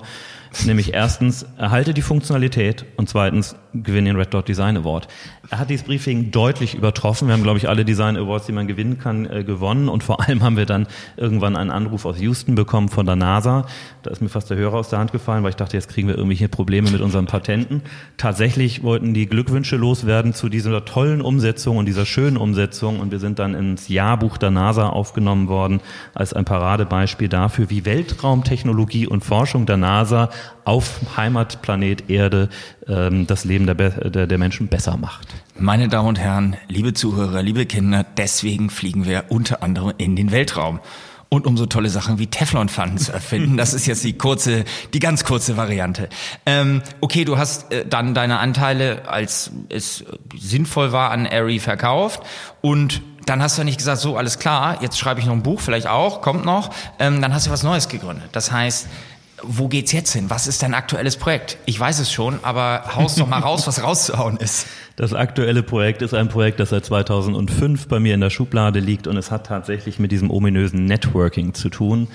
Nämlich 0.66 0.94
erstens, 0.94 1.46
erhalte 1.58 1.94
die 1.94 2.02
Funktionalität 2.02 2.86
und 2.96 3.10
zweitens, 3.10 3.58
gewinne 3.74 4.10
den 4.10 4.16
Red 4.16 4.34
Dot 4.34 4.48
Design 4.48 4.78
Award. 4.78 5.10
Er 5.50 5.60
hat 5.60 5.70
dieses 5.70 5.86
Briefing 5.86 6.32
deutlich 6.32 6.76
übertroffen. 6.76 7.28
Wir 7.28 7.34
haben, 7.34 7.44
glaube 7.44 7.58
ich, 7.58 7.68
alle 7.68 7.84
Design 7.84 8.16
Awards, 8.16 8.46
die 8.46 8.54
man 8.54 8.68
gewinnen 8.68 8.98
kann, 8.98 9.26
äh, 9.26 9.44
gewonnen 9.44 9.90
und 9.90 10.04
vor 10.04 10.22
allem 10.22 10.42
haben 10.42 10.56
wir 10.56 10.66
dann 10.66 10.88
irgendwann 11.18 11.58
einen 11.58 11.70
Anruf 11.70 12.06
aus 12.06 12.20
Houston 12.20 12.56
bekommen 12.56 12.88
von 12.88 13.06
der 13.06 13.18
NASA. 13.18 13.66
Da 14.04 14.12
ist 14.12 14.22
mir 14.22 14.30
fast 14.30 14.50
der 14.50 14.58
Hörer 14.58 14.76
aus 14.76 14.90
der 14.90 15.00
Hand 15.00 15.12
gefallen, 15.12 15.44
weil 15.44 15.50
ich 15.50 15.58
dachte, 15.58 15.76
jetzt 15.76 15.90
kriegen 15.90 16.08
wir 16.08 16.16
irgendwelche 16.16 16.48
Probleme 16.48 16.90
mit 16.92 17.02
unseren 17.02 17.26
Patenten. 17.26 17.82
Tatsächlich 18.16 18.84
wollten 18.84 19.13
die 19.17 19.25
Glückwünsche 19.25 19.77
loswerden 19.77 20.36
zu 20.36 20.47
dieser 20.47 20.86
tollen 20.86 21.21
Umsetzung 21.21 21.77
und 21.77 21.88
dieser 21.88 22.06
schönen 22.06 22.38
Umsetzung 22.38 22.99
und 22.99 23.12
wir 23.12 23.17
sind 23.17 23.39
dann 23.39 23.56
ins 23.56 23.88
Jahrbuch 23.88 24.38
der 24.38 24.51
NASA 24.51 24.89
aufgenommen 24.89 25.47
worden 25.47 25.82
als 26.13 26.34
ein 26.34 26.45
Paradebeispiel 26.45 27.27
dafür, 27.27 27.71
wie 27.71 27.84
Weltraumtechnologie 27.84 29.08
und 29.08 29.25
Forschung 29.25 29.65
der 29.65 29.77
NASA 29.77 30.30
auf 30.65 30.99
Heimatplanet 31.17 32.12
Erde 32.12 32.49
ähm, 32.88 33.25
das 33.25 33.43
Leben 33.43 33.65
der, 33.65 33.73
der, 33.75 34.27
der 34.27 34.38
Menschen 34.38 34.67
besser 34.67 34.97
macht. 34.97 35.27
Meine 35.58 35.88
Damen 35.88 36.10
und 36.10 36.19
Herren, 36.19 36.56
liebe 36.67 36.93
Zuhörer, 36.93 37.41
liebe 37.41 37.65
Kinder, 37.65 38.06
deswegen 38.17 38.69
fliegen 38.69 39.08
wir 39.08 39.25
unter 39.30 39.63
anderem 39.63 39.93
in 39.97 40.15
den 40.15 40.32
Weltraum 40.32 40.80
und 41.30 41.46
um 41.46 41.58
so 41.58 41.66
tolle 41.66 41.90
Sachen 41.90 42.20
wie 42.20 42.28
Teflonpfannen 42.28 42.98
zu 42.98 43.12
erfinden. 43.12 43.58
Das 43.58 43.74
ist 43.74 43.86
jetzt 43.86 44.04
die 44.04 44.13
kurze, 44.13 44.63
die 44.94 45.00
ganz 45.00 45.24
kurze 45.24 45.58
Variante. 45.58 46.10
Ähm, 46.46 46.82
okay, 47.02 47.26
du 47.26 47.38
hast 47.38 47.72
äh, 47.72 47.86
dann 47.86 48.13
deine 48.13 48.40
Anteile, 48.40 49.08
als 49.08 49.52
es 49.70 50.06
sinnvoll 50.38 50.92
war, 50.92 51.12
an 51.12 51.26
Airy 51.26 51.60
verkauft 51.60 52.22
und 52.62 53.02
dann 53.26 53.42
hast 53.42 53.58
du 53.58 53.62
ja 53.62 53.66
nicht 53.66 53.78
gesagt, 53.78 54.00
so 54.00 54.16
alles 54.16 54.40
klar, 54.40 54.82
jetzt 54.82 54.98
schreibe 54.98 55.20
ich 55.20 55.26
noch 55.26 55.34
ein 55.34 55.44
Buch, 55.44 55.60
vielleicht 55.60 55.88
auch, 55.88 56.22
kommt 56.22 56.46
noch. 56.46 56.70
Ähm, 56.98 57.22
dann 57.22 57.34
hast 57.34 57.48
du 57.48 57.52
was 57.52 57.62
Neues 57.62 57.90
gegründet. 57.90 58.30
Das 58.32 58.54
heißt, 58.54 58.88
wo 59.43 59.67
geht's 59.67 59.91
jetzt 59.91 60.13
hin? 60.13 60.30
Was 60.30 60.47
ist 60.47 60.63
dein 60.63 60.73
aktuelles 60.73 61.15
Projekt? 61.17 61.58
Ich 61.65 61.80
weiß 61.80 62.00
es 62.00 62.12
schon, 62.12 62.39
aber 62.41 62.95
haus 62.95 63.15
doch 63.15 63.28
mal 63.28 63.39
raus, 63.39 63.67
was 63.67 63.84
rauszuhauen 63.84 64.38
ist. 64.38 64.67
Das 64.95 65.13
aktuelle 65.13 65.62
Projekt 65.62 66.02
ist 66.02 66.15
ein 66.15 66.28
Projekt, 66.28 66.60
das 66.60 66.69
seit 66.69 66.86
2005 66.86 67.88
bei 67.88 68.00
mir 68.00 68.15
in 68.15 68.21
der 68.21 68.32
Schublade 68.32 68.80
liegt 68.80 69.06
und 69.06 69.15
es 69.15 69.30
hat 69.30 69.45
tatsächlich 69.45 70.00
mit 70.00 70.12
diesem 70.12 70.32
ominösen 70.32 70.86
Networking 70.86 71.54
zu 71.54 71.69
tun, 71.69 72.08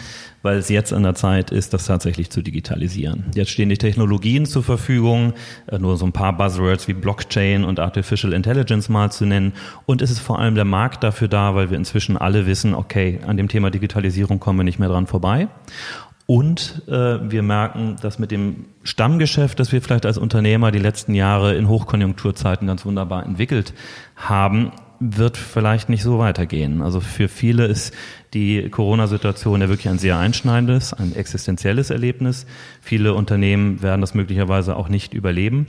weil 0.43 0.57
es 0.57 0.69
jetzt 0.69 0.93
an 0.93 1.05
der 1.05 1.15
Zeit 1.15 1.53
ist, 1.53 1.73
das 1.75 1.87
tatsächlich 1.87 2.31
zu 2.31 2.43
digitalisieren. 2.43 3.27
Jetzt 3.37 3.53
stehen 3.53 3.69
die 3.69 3.79
Technologien 3.79 4.47
zur 4.47 4.65
Verfügung, 4.65 5.35
äh, 5.69 5.79
nur 5.79 5.97
so 5.97 6.05
ein 6.05 6.13
paar 6.13 6.37
Buzzwords 6.37 6.89
wie 6.89 6.95
Blockchain 6.95 7.63
und 7.63 7.79
Artificial 7.79 8.33
Intelligence 8.33 8.89
mal 8.89 9.13
zu 9.13 9.27
nennen. 9.27 9.53
Und 9.87 10.03
es 10.03 10.11
ist 10.11 10.19
vor 10.19 10.41
allem 10.41 10.57
der 10.57 10.65
Markt 10.65 11.05
dafür 11.05 11.29
da, 11.29 11.55
weil 11.55 11.71
wir 11.71 11.79
inzwischen 11.79 12.17
alle 12.17 12.47
wissen, 12.47 12.75
okay, 12.75 13.21
an 13.25 13.37
dem 13.37 13.47
Thema 13.47 13.71
Digitalisierung 13.71 14.41
kommen 14.41 14.59
wir 14.59 14.65
nicht 14.65 14.81
mehr 14.81 14.89
dran 14.89 15.07
vorbei. 15.07 15.47
Und 16.27 16.83
äh, 16.87 17.31
wir 17.31 17.43
merken, 17.43 17.97
dass 18.01 18.19
mit 18.19 18.31
dem 18.31 18.67
Stammgeschäft, 18.85 19.59
das 19.59 19.73
wir 19.73 19.83
vielleicht 19.83 20.07
als 20.07 20.19
Unternehmer 20.19 20.71
die 20.71 20.79
letzten 20.79 21.15
Jahre 21.15 21.55
in 21.57 21.69
Hochkonjunkturzeiten 21.69 22.67
ganz 22.67 22.85
wunderbar 22.87 23.27
entwickelt 23.27 23.75
haben, 24.17 24.73
wird 25.01 25.37
vielleicht 25.37 25.89
nicht 25.89 26.05
so 26.05 26.19
weitergehen. 26.19 26.81
Also 26.81 27.01
für 27.01 27.29
viele 27.29 27.67
ist 27.67 27.93
die 28.35 28.69
Corona-Situation 28.71 29.61
ja 29.61 29.69
wirklich 29.69 29.89
ein 29.89 29.99
sehr 29.99 30.17
einschneidendes, 30.19 30.95
ein 30.95 31.15
existenzielles 31.15 31.91
Erlebnis. 31.91 32.47
Viele 32.81 33.15
Unternehmen 33.15 33.83
werden 33.83 34.01
das 34.01 34.15
möglicherweise 34.15 34.77
auch 34.77 34.89
nicht 34.89 35.15
überleben 35.15 35.67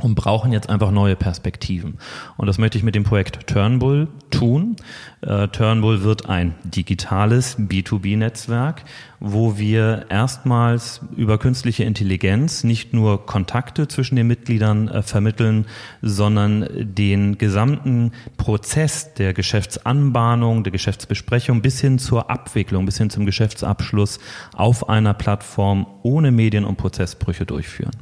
und 0.00 0.16
brauchen 0.16 0.52
jetzt 0.52 0.68
einfach 0.68 0.90
neue 0.90 1.14
Perspektiven. 1.14 1.98
Und 2.36 2.46
das 2.48 2.58
möchte 2.58 2.76
ich 2.76 2.84
mit 2.84 2.96
dem 2.96 3.04
Projekt 3.04 3.46
Turnbull 3.46 4.08
tun. 4.30 4.74
Äh, 5.20 5.46
Turnbull 5.48 6.02
wird 6.02 6.28
ein 6.28 6.56
digitales 6.64 7.56
B2B-Netzwerk, 7.58 8.84
wo 9.20 9.56
wir 9.56 10.06
erstmals 10.08 11.00
über 11.16 11.38
künstliche 11.38 11.84
Intelligenz 11.84 12.64
nicht 12.64 12.92
nur 12.92 13.24
Kontakte 13.24 13.86
zwischen 13.86 14.16
den 14.16 14.26
Mitgliedern 14.26 14.88
äh, 14.88 15.02
vermitteln, 15.02 15.66
sondern 16.02 16.68
den 16.72 17.38
gesamten 17.38 18.10
Prozess 18.36 19.14
der 19.14 19.32
Geschäftsanbahnung, 19.32 20.64
der 20.64 20.72
Geschäftsbesprechung 20.72 21.62
bis 21.62 21.80
hin 21.80 22.00
zur 22.00 22.30
Abwicklung, 22.30 22.84
bis 22.84 22.98
hin 22.98 23.10
zum 23.10 23.26
Geschäftsabschluss 23.26 24.18
auf 24.56 24.88
einer 24.88 25.14
Plattform 25.14 25.86
ohne 26.02 26.32
Medien- 26.32 26.64
und 26.64 26.78
Prozessbrüche 26.78 27.46
durchführen. 27.46 27.94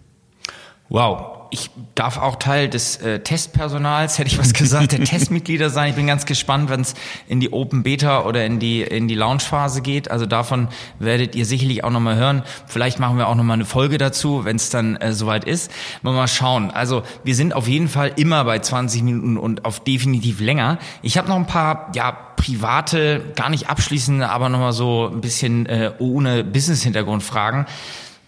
Wow, 0.88 1.41
ich 1.52 1.70
darf 1.94 2.16
auch 2.16 2.36
Teil 2.36 2.68
des 2.70 2.96
äh, 2.96 3.20
Testpersonals, 3.20 4.18
hätte 4.18 4.28
ich 4.28 4.38
was 4.38 4.54
gesagt, 4.54 4.92
der 4.92 5.00
Testmitglieder 5.04 5.68
sein. 5.68 5.90
Ich 5.90 5.96
bin 5.96 6.06
ganz 6.06 6.24
gespannt, 6.24 6.70
wenn 6.70 6.80
es 6.80 6.94
in 7.28 7.40
die 7.40 7.52
Open 7.52 7.82
Beta 7.82 8.24
oder 8.24 8.46
in 8.46 8.58
die 8.58 8.80
in 8.80 9.06
die 9.06 9.14
Launchphase 9.14 9.82
geht. 9.82 10.10
Also 10.10 10.24
davon 10.24 10.68
werdet 10.98 11.34
ihr 11.34 11.44
sicherlich 11.44 11.84
auch 11.84 11.90
noch 11.90 12.00
mal 12.00 12.16
hören. 12.16 12.42
Vielleicht 12.66 12.98
machen 12.98 13.18
wir 13.18 13.28
auch 13.28 13.34
noch 13.34 13.44
mal 13.44 13.52
eine 13.54 13.66
Folge 13.66 13.98
dazu, 13.98 14.46
wenn 14.46 14.56
es 14.56 14.70
dann 14.70 14.96
äh, 14.96 15.12
soweit 15.12 15.44
ist. 15.44 15.70
Mal 16.00 16.14
mal 16.14 16.26
schauen. 16.26 16.70
Also 16.70 17.02
wir 17.22 17.34
sind 17.34 17.54
auf 17.54 17.68
jeden 17.68 17.88
Fall 17.88 18.12
immer 18.16 18.44
bei 18.44 18.58
20 18.58 19.02
Minuten 19.02 19.36
und 19.36 19.66
auf 19.66 19.84
definitiv 19.84 20.40
länger. 20.40 20.78
Ich 21.02 21.18
habe 21.18 21.28
noch 21.28 21.36
ein 21.36 21.46
paar 21.46 21.92
ja 21.94 22.12
private, 22.36 23.20
gar 23.36 23.50
nicht 23.50 23.68
abschließende, 23.68 24.30
aber 24.30 24.48
noch 24.48 24.58
mal 24.58 24.72
so 24.72 25.10
ein 25.12 25.20
bisschen 25.20 25.66
äh, 25.66 25.92
ohne 25.98 26.44
Business-Hintergrund 26.44 27.22
Fragen. 27.22 27.66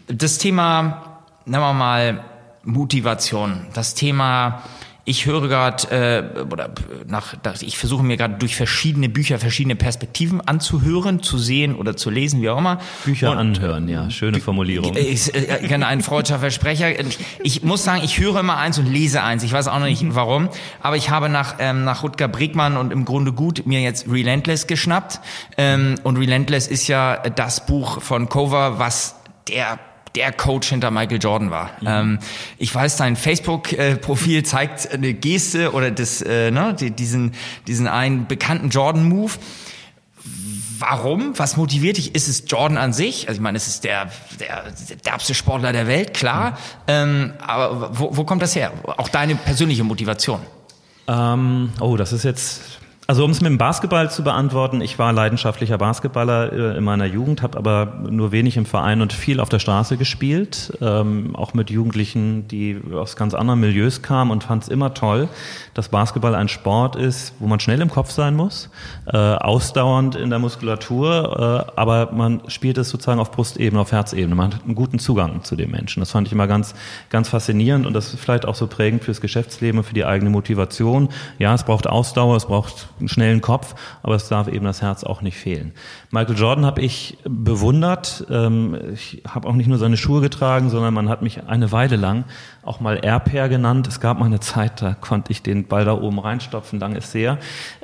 Das 0.08 0.36
Thema, 0.36 1.22
nehmen 1.46 1.62
wir 1.62 1.72
mal 1.72 2.22
Motivation. 2.64 3.66
Das 3.74 3.94
Thema, 3.94 4.62
ich 5.06 5.26
höre 5.26 5.48
gerade, 5.48 6.34
äh, 6.38 6.42
oder 6.50 6.70
nach, 7.06 7.34
ich 7.60 7.76
versuche 7.76 8.02
mir 8.02 8.16
gerade 8.16 8.34
durch 8.34 8.56
verschiedene 8.56 9.10
Bücher 9.10 9.38
verschiedene 9.38 9.76
Perspektiven 9.76 10.40
anzuhören, 10.40 11.22
zu 11.22 11.36
sehen 11.36 11.74
oder 11.74 11.94
zu 11.94 12.08
lesen, 12.08 12.40
wie 12.40 12.48
auch 12.48 12.56
immer. 12.56 12.80
Bücher 13.04 13.32
Und, 13.32 13.38
anhören, 13.38 13.88
ja, 13.88 14.08
schöne 14.08 14.40
Formulierung. 14.40 14.96
Ich, 14.96 15.34
äh, 15.34 15.66
gerne 15.68 15.86
ein 15.86 16.00
freudscher 16.00 16.38
Versprecher. 16.38 16.88
Ich 17.42 17.62
muss 17.62 17.84
sagen, 17.84 18.02
ich 18.02 18.18
höre 18.18 18.40
immer 18.40 18.56
eins 18.56 18.78
und 18.78 18.86
lese 18.86 19.22
eins. 19.22 19.42
Ich 19.42 19.52
weiß 19.52 19.68
auch 19.68 19.78
noch 19.78 19.86
nicht 19.86 20.02
mhm. 20.02 20.14
warum, 20.14 20.48
aber 20.80 20.96
ich 20.96 21.10
habe 21.10 21.28
nach 21.28 21.56
ähm, 21.58 21.84
nach 21.84 22.02
Rutger 22.02 22.28
Bregmann 22.28 22.78
und 22.78 22.90
im 22.90 23.04
Grunde 23.04 23.32
gut 23.32 23.66
mir 23.66 23.80
jetzt 23.80 24.08
Relentless 24.08 24.66
geschnappt. 24.66 25.20
Ähm, 25.58 25.96
und 26.02 26.16
Relentless 26.16 26.66
ist 26.66 26.88
ja 26.88 27.18
das 27.18 27.66
Buch 27.66 28.00
von 28.00 28.30
Cover, 28.30 28.78
was 28.78 29.16
der 29.48 29.78
der 30.14 30.32
Coach 30.32 30.68
hinter 30.68 30.90
Michael 30.90 31.18
Jordan 31.18 31.50
war. 31.50 31.70
Mhm. 31.80 31.86
Ähm, 31.86 32.18
ich 32.58 32.74
weiß, 32.74 32.96
dein 32.96 33.16
Facebook-Profil 33.16 34.42
zeigt 34.44 34.92
eine 34.92 35.14
Geste 35.14 35.72
oder 35.72 35.90
das, 35.90 36.22
äh, 36.22 36.50
ne, 36.50 36.74
diesen, 36.74 37.32
diesen 37.66 37.88
einen 37.88 38.26
bekannten 38.26 38.70
Jordan-Move. 38.70 39.32
Warum? 40.78 41.38
Was 41.38 41.56
motiviert 41.56 41.96
dich? 41.96 42.14
Ist 42.14 42.28
es 42.28 42.44
Jordan 42.46 42.78
an 42.78 42.92
sich? 42.92 43.28
Also 43.28 43.38
ich 43.38 43.42
meine, 43.42 43.56
es 43.56 43.66
ist 43.66 43.84
der, 43.84 44.10
der, 44.38 44.64
der 44.88 44.96
derbste 44.96 45.34
Sportler 45.34 45.72
der 45.72 45.86
Welt, 45.86 46.14
klar. 46.14 46.52
Mhm. 46.52 46.56
Ähm, 46.88 47.32
aber 47.44 47.98
wo, 47.98 48.16
wo 48.16 48.24
kommt 48.24 48.42
das 48.42 48.54
her? 48.54 48.72
Auch 48.84 49.08
deine 49.08 49.34
persönliche 49.34 49.84
Motivation? 49.84 50.40
Ähm, 51.06 51.72
oh, 51.80 51.96
das 51.96 52.12
ist 52.12 52.24
jetzt 52.24 52.80
also 53.06 53.24
um 53.24 53.30
es 53.30 53.42
mit 53.42 53.50
dem 53.50 53.58
Basketball 53.58 54.10
zu 54.10 54.24
beantworten, 54.24 54.80
ich 54.80 54.98
war 54.98 55.12
leidenschaftlicher 55.12 55.76
Basketballer 55.76 56.52
äh, 56.52 56.78
in 56.78 56.84
meiner 56.84 57.04
Jugend, 57.04 57.42
habe 57.42 57.58
aber 57.58 57.98
nur 58.08 58.32
wenig 58.32 58.56
im 58.56 58.64
Verein 58.64 59.02
und 59.02 59.12
viel 59.12 59.40
auf 59.40 59.50
der 59.50 59.58
Straße 59.58 59.98
gespielt, 59.98 60.72
ähm, 60.80 61.36
auch 61.36 61.52
mit 61.52 61.70
Jugendlichen, 61.70 62.48
die 62.48 62.80
aus 62.94 63.16
ganz 63.16 63.34
anderen 63.34 63.60
Milieus 63.60 64.00
kamen 64.00 64.30
und 64.30 64.44
fand 64.44 64.62
es 64.62 64.68
immer 64.70 64.94
toll, 64.94 65.28
dass 65.74 65.90
Basketball 65.90 66.34
ein 66.34 66.48
Sport 66.48 66.96
ist, 66.96 67.34
wo 67.40 67.46
man 67.46 67.60
schnell 67.60 67.82
im 67.82 67.90
Kopf 67.90 68.10
sein 68.10 68.36
muss, 68.36 68.70
äh, 69.06 69.16
ausdauernd 69.16 70.14
in 70.14 70.30
der 70.30 70.38
Muskulatur, 70.38 71.66
äh, 71.76 71.78
aber 71.78 72.10
man 72.12 72.40
spielt 72.48 72.78
es 72.78 72.88
sozusagen 72.88 73.20
auf 73.20 73.32
Brustebene, 73.32 73.80
auf 73.80 73.92
Herzebene. 73.92 74.34
Man 74.34 74.54
hat 74.54 74.64
einen 74.64 74.74
guten 74.74 74.98
Zugang 74.98 75.44
zu 75.44 75.56
den 75.56 75.70
Menschen. 75.70 76.00
Das 76.00 76.12
fand 76.12 76.26
ich 76.26 76.32
immer 76.32 76.46
ganz, 76.46 76.74
ganz 77.10 77.28
faszinierend 77.28 77.86
und 77.86 77.92
das 77.92 78.14
ist 78.14 78.20
vielleicht 78.20 78.46
auch 78.46 78.54
so 78.54 78.66
prägend 78.66 79.04
fürs 79.04 79.20
Geschäftsleben 79.20 79.78
und 79.78 79.84
für 79.84 79.94
die 79.94 80.06
eigene 80.06 80.30
Motivation. 80.30 81.10
Ja, 81.38 81.52
es 81.52 81.64
braucht 81.64 81.86
Ausdauer, 81.86 82.36
es 82.36 82.46
braucht 82.46 82.88
einen 82.98 83.08
schnellen 83.08 83.40
Kopf, 83.40 83.74
aber 84.02 84.14
es 84.14 84.28
darf 84.28 84.48
eben 84.48 84.64
das 84.64 84.82
Herz 84.82 85.04
auch 85.04 85.22
nicht 85.22 85.36
fehlen. 85.36 85.72
Michael 86.14 86.36
Jordan 86.36 86.64
habe 86.64 86.80
ich 86.80 87.18
bewundert. 87.24 88.24
Ähm, 88.30 88.78
ich 88.94 89.22
habe 89.28 89.48
auch 89.48 89.54
nicht 89.54 89.66
nur 89.66 89.78
seine 89.78 89.96
Schuhe 89.96 90.20
getragen, 90.20 90.70
sondern 90.70 90.94
man 90.94 91.08
hat 91.08 91.22
mich 91.22 91.42
eine 91.48 91.72
Weile 91.72 91.96
lang 91.96 92.24
auch 92.66 92.80
mal 92.80 92.98
Airpair 93.02 93.48
genannt. 93.48 93.86
Es 93.86 94.00
gab 94.00 94.18
mal 94.18 94.26
eine 94.26 94.40
Zeit, 94.40 94.82
da 94.82 94.94
konnte 94.94 95.32
ich 95.32 95.42
den 95.42 95.66
Ball 95.66 95.84
da 95.84 95.92
oben 95.94 96.18
reinstopfen, 96.18 96.80
lang 96.80 96.94
ist 96.96 97.14
her. 97.14 97.38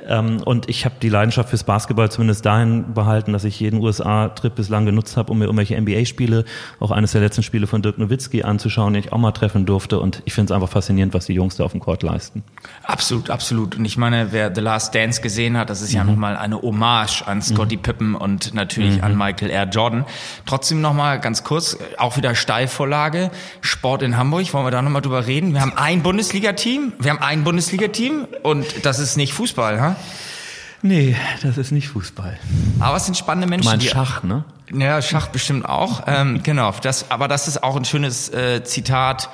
Ähm, 0.07 0.41
und 0.43 0.69
ich 0.69 0.85
habe 0.85 0.95
die 1.01 1.09
Leidenschaft 1.09 1.49
fürs 1.49 1.63
Basketball 1.63 2.11
zumindest 2.11 2.45
dahin 2.45 2.93
behalten, 2.93 3.33
dass 3.33 3.43
ich 3.43 3.59
jeden 3.59 3.81
USA-Trip 3.81 4.53
bislang 4.53 4.85
genutzt 4.85 5.17
habe, 5.17 5.31
um 5.31 5.39
mir 5.39 5.45
irgendwelche 5.45 5.79
NBA-Spiele, 5.79 6.45
auch 6.79 6.91
eines 6.91 7.11
der 7.11 7.21
letzten 7.21 7.43
Spiele 7.43 7.67
von 7.67 7.81
Dirk 7.81 7.97
Nowitzki 7.97 8.43
anzuschauen, 8.43 8.93
den 8.93 9.03
ich 9.03 9.13
auch 9.13 9.17
mal 9.17 9.31
treffen 9.31 9.65
durfte. 9.65 9.99
Und 9.99 10.21
ich 10.25 10.33
finde 10.33 10.53
es 10.53 10.55
einfach 10.55 10.69
faszinierend, 10.69 11.13
was 11.13 11.25
die 11.25 11.33
Jungs 11.33 11.55
da 11.55 11.63
auf 11.63 11.71
dem 11.71 11.81
Court 11.81 12.03
leisten. 12.03 12.43
Absolut, 12.83 13.29
absolut. 13.29 13.75
Und 13.75 13.85
ich 13.85 13.97
meine, 13.97 14.31
wer 14.31 14.53
The 14.53 14.61
Last 14.61 14.95
Dance 14.95 15.21
gesehen 15.21 15.57
hat, 15.57 15.69
das 15.69 15.81
ist 15.81 15.91
mhm. 15.91 15.97
ja 15.97 16.03
nochmal 16.03 16.37
eine 16.37 16.61
Hommage 16.61 17.23
an 17.25 17.41
Scotty 17.41 17.77
mhm. 17.77 17.81
Pippen 17.81 18.15
und 18.21 18.53
natürlich 18.53 18.97
mhm. 18.97 19.03
an 19.03 19.17
Michael 19.17 19.49
R. 19.49 19.65
Jordan. 19.65 20.05
Trotzdem 20.45 20.79
nochmal 20.79 21.19
ganz 21.19 21.43
kurz, 21.43 21.77
auch 21.97 22.17
wieder 22.17 22.35
Steilvorlage, 22.35 23.31
Sport 23.61 24.03
in 24.03 24.17
Hamburg, 24.17 24.53
wollen 24.53 24.65
wir 24.65 24.71
da 24.71 24.81
nochmal 24.81 25.01
drüber 25.01 25.27
reden? 25.27 25.53
Wir 25.53 25.61
haben 25.61 25.73
ein 25.75 26.03
Bundesliga-Team, 26.03 26.93
wir 26.99 27.11
haben 27.11 27.19
ein 27.21 27.43
Bundesliga-Team 27.43 28.27
und 28.43 28.85
das 28.85 28.99
ist 28.99 29.17
nicht 29.17 29.33
Fußball, 29.33 29.81
ha? 29.81 29.95
Nee, 30.83 31.15
das 31.43 31.57
ist 31.57 31.71
nicht 31.71 31.89
Fußball. 31.89 32.37
Aber 32.79 32.97
es 32.97 33.05
sind 33.05 33.15
spannende 33.15 33.47
Menschen. 33.47 33.69
Du 33.69 33.77
meinst 33.77 33.89
Schach, 33.89 34.23
ne? 34.23 34.43
Ja, 34.73 35.01
Schach 35.01 35.27
bestimmt 35.27 35.65
auch. 35.65 36.03
Ähm, 36.07 36.41
genau, 36.41 36.73
das, 36.81 37.11
aber 37.11 37.27
das 37.27 37.47
ist 37.47 37.61
auch 37.61 37.75
ein 37.75 37.85
schönes 37.85 38.29
äh, 38.29 38.63
Zitat 38.63 39.29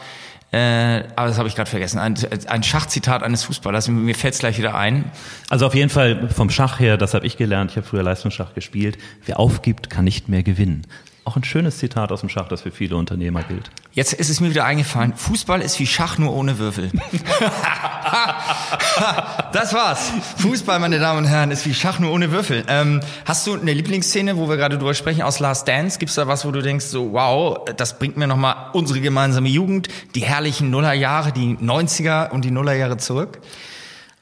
äh, 0.52 1.04
aber 1.16 1.28
das 1.28 1.38
habe 1.38 1.50
ich 1.50 1.56
gerade 1.56 1.70
vergessen. 1.70 2.00
Ein, 2.00 2.16
ein 2.48 2.64
Schachzitat 2.64 3.22
eines 3.22 3.43
Fußballers. 3.43 3.89
Mir 3.89 4.16
fällt 4.16 4.34
es 4.34 4.39
gleich 4.39 4.58
wieder 4.58 4.76
ein. 4.76 5.12
Also 5.50 5.66
auf 5.66 5.76
jeden 5.76 5.89
Fall 5.89 6.30
vom 6.30 6.50
Schach 6.50 6.80
her, 6.80 6.98
das 6.98 7.14
habe 7.14 7.26
ich 7.26 7.36
gelernt. 7.36 7.72
Ich 7.72 7.78
habe 7.78 7.86
früher 7.86 8.04
Leistungsschach 8.04 8.54
gespielt. 8.54 8.98
Wer 9.26 9.39
aufgibt, 9.39 9.89
kann 9.89 10.06
nicht 10.06 10.30
mehr 10.30 10.43
gewinnen. 10.43 10.88
Auch 11.28 11.36
ein 11.36 11.44
schönes 11.44 11.78
Zitat 11.78 12.14
aus 12.14 12.22
dem 12.22 12.30
Schach, 12.30 12.48
das 12.48 12.62
für 12.62 12.72
viele 12.72 12.96
Unternehmer 12.96 13.44
gilt. 13.44 13.70
Jetzt 13.92 14.14
ist 14.14 14.30
es 14.30 14.40
mir 14.40 14.50
wieder 14.50 14.64
eingefallen. 14.64 15.14
Fußball 15.14 15.62
ist 15.62 15.78
wie 15.78 15.86
Schach 15.86 16.18
nur 16.18 16.34
ohne 16.34 16.58
Würfel. 16.58 16.90
das 19.52 19.74
war's. 19.74 20.10
Fußball, 20.38 20.80
meine 20.80 21.00
Damen 21.00 21.26
und 21.26 21.26
Herren, 21.26 21.52
ist 21.52 21.66
wie 21.66 21.74
Schach 21.74 22.00
nur 22.00 22.14
ohne 22.14 22.32
Würfel. 22.32 22.64
Ähm, 22.70 23.02
hast 23.26 23.46
du 23.46 23.60
eine 23.60 23.74
Lieblingsszene, 23.74 24.38
wo 24.38 24.48
wir 24.48 24.56
gerade 24.56 24.78
drüber 24.78 24.94
sprechen, 24.94 25.22
aus 25.22 25.40
Last 25.40 25.68
Dance? 25.68 26.00
Gibt's 26.00 26.16
da 26.16 26.28
was, 26.28 26.46
wo 26.46 26.52
du 26.52 26.62
denkst, 26.62 26.86
so 26.86 27.12
wow, 27.12 27.66
das 27.76 28.00
bringt 28.00 28.16
mir 28.16 28.28
nochmal 28.28 28.70
unsere 28.72 29.02
gemeinsame 29.02 29.50
Jugend, 29.50 29.90
die 30.16 30.22
herrlichen 30.22 30.70
Nullerjahre, 30.70 31.34
die 31.34 31.58
90er 31.58 32.30
und 32.30 32.46
die 32.46 32.52
Nullerjahre 32.52 32.96
zurück? 32.96 33.42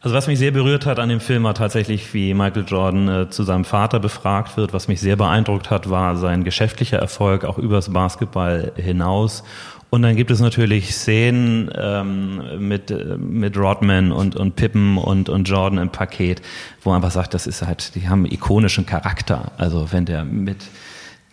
Also 0.06 0.16
was 0.16 0.28
mich 0.28 0.38
sehr 0.38 0.52
berührt 0.52 0.86
hat 0.86 1.00
an 1.00 1.10
dem 1.10 1.20
Film 1.20 1.46
war 1.46 1.56
tatsächlich, 1.56 2.14
wie 2.14 2.36
Michael 2.36 2.66
Jordan 2.68 3.08
äh, 3.08 3.30
zu 3.32 3.42
seinem 3.42 3.66
Vater 3.66 4.00
befragt 4.00 4.56
wird. 4.56 4.72
Was 4.72 4.88
mich 4.88 5.02
sehr 5.02 5.16
beeindruckt 5.16 5.72
hat, 5.72 5.90
war 5.90 6.16
sein 6.16 6.44
geschäftlicher 6.44 7.00
Erfolg 7.00 7.44
auch 7.44 7.58
übers 7.58 7.92
Basketball 7.92 8.72
hinaus. 8.76 9.44
Und 9.90 10.04
dann 10.04 10.16
gibt 10.16 10.30
es 10.30 10.40
natürlich 10.42 10.94
Szenen 10.94 11.72
ähm, 11.76 12.68
mit, 12.68 12.92
äh, 12.92 13.18
mit 13.18 13.58
Rodman 13.58 14.12
und, 14.12 14.36
und 14.36 14.56
Pippen 14.56 15.00
und, 15.00 15.28
und 15.28 15.50
Jordan 15.50 15.80
im 15.80 15.90
Paket, 15.90 16.44
wo 16.84 16.92
man 16.92 16.98
einfach 16.98 17.10
sagt, 17.10 17.34
das 17.34 17.48
ist 17.48 17.64
halt, 17.64 17.96
die 17.96 18.08
haben 18.08 18.28
ikonischen 18.28 18.86
Charakter. 18.86 19.54
Also 19.58 19.92
wenn 19.92 20.06
der 20.06 20.24
mit 20.24 20.68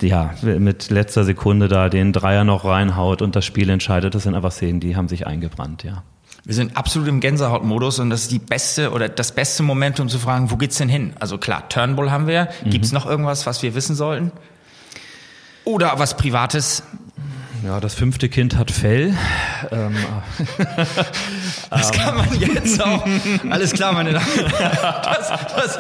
ja, 0.00 0.34
mit 0.42 0.90
letzter 0.90 1.24
Sekunde 1.24 1.68
da 1.68 1.90
den 1.90 2.14
Dreier 2.14 2.44
noch 2.44 2.64
reinhaut 2.64 3.20
und 3.20 3.36
das 3.36 3.44
Spiel 3.44 3.68
entscheidet, 3.68 4.14
das 4.14 4.22
sind 4.22 4.34
einfach 4.34 4.50
Szenen, 4.50 4.80
die 4.80 4.96
haben 4.96 5.08
sich 5.08 5.26
eingebrannt, 5.26 5.84
ja. 5.84 6.04
Wir 6.44 6.54
sind 6.54 6.76
absolut 6.76 7.06
im 7.06 7.20
Gänsehautmodus 7.20 8.00
und 8.00 8.10
das 8.10 8.22
ist 8.22 8.32
die 8.32 8.40
beste 8.40 8.90
oder 8.90 9.08
das 9.08 9.32
beste 9.32 9.62
Moment, 9.62 10.00
um 10.00 10.08
zu 10.08 10.18
fragen, 10.18 10.50
wo 10.50 10.56
geht's 10.56 10.76
denn 10.76 10.88
hin? 10.88 11.14
Also 11.20 11.38
klar, 11.38 11.68
Turnbull 11.68 12.10
haben 12.10 12.26
wir. 12.26 12.48
Gibt's 12.64 12.90
mhm. 12.90 12.98
noch 12.98 13.06
irgendwas, 13.06 13.46
was 13.46 13.62
wir 13.62 13.76
wissen 13.76 13.94
sollten? 13.94 14.32
Oder 15.64 15.98
was 15.98 16.16
Privates? 16.16 16.82
Ja, 17.64 17.78
das 17.78 17.94
fünfte 17.94 18.28
Kind 18.28 18.56
hat 18.56 18.72
Fell. 18.72 19.16
Ähm, 19.70 19.94
das 21.70 21.92
kann 21.92 22.16
man 22.16 22.40
jetzt 22.40 22.82
auch. 22.82 23.06
Alles 23.48 23.72
klar, 23.72 23.92
meine 23.92 24.14
Damen. 24.14 24.26
Das, 24.58 25.28
das, 25.28 25.78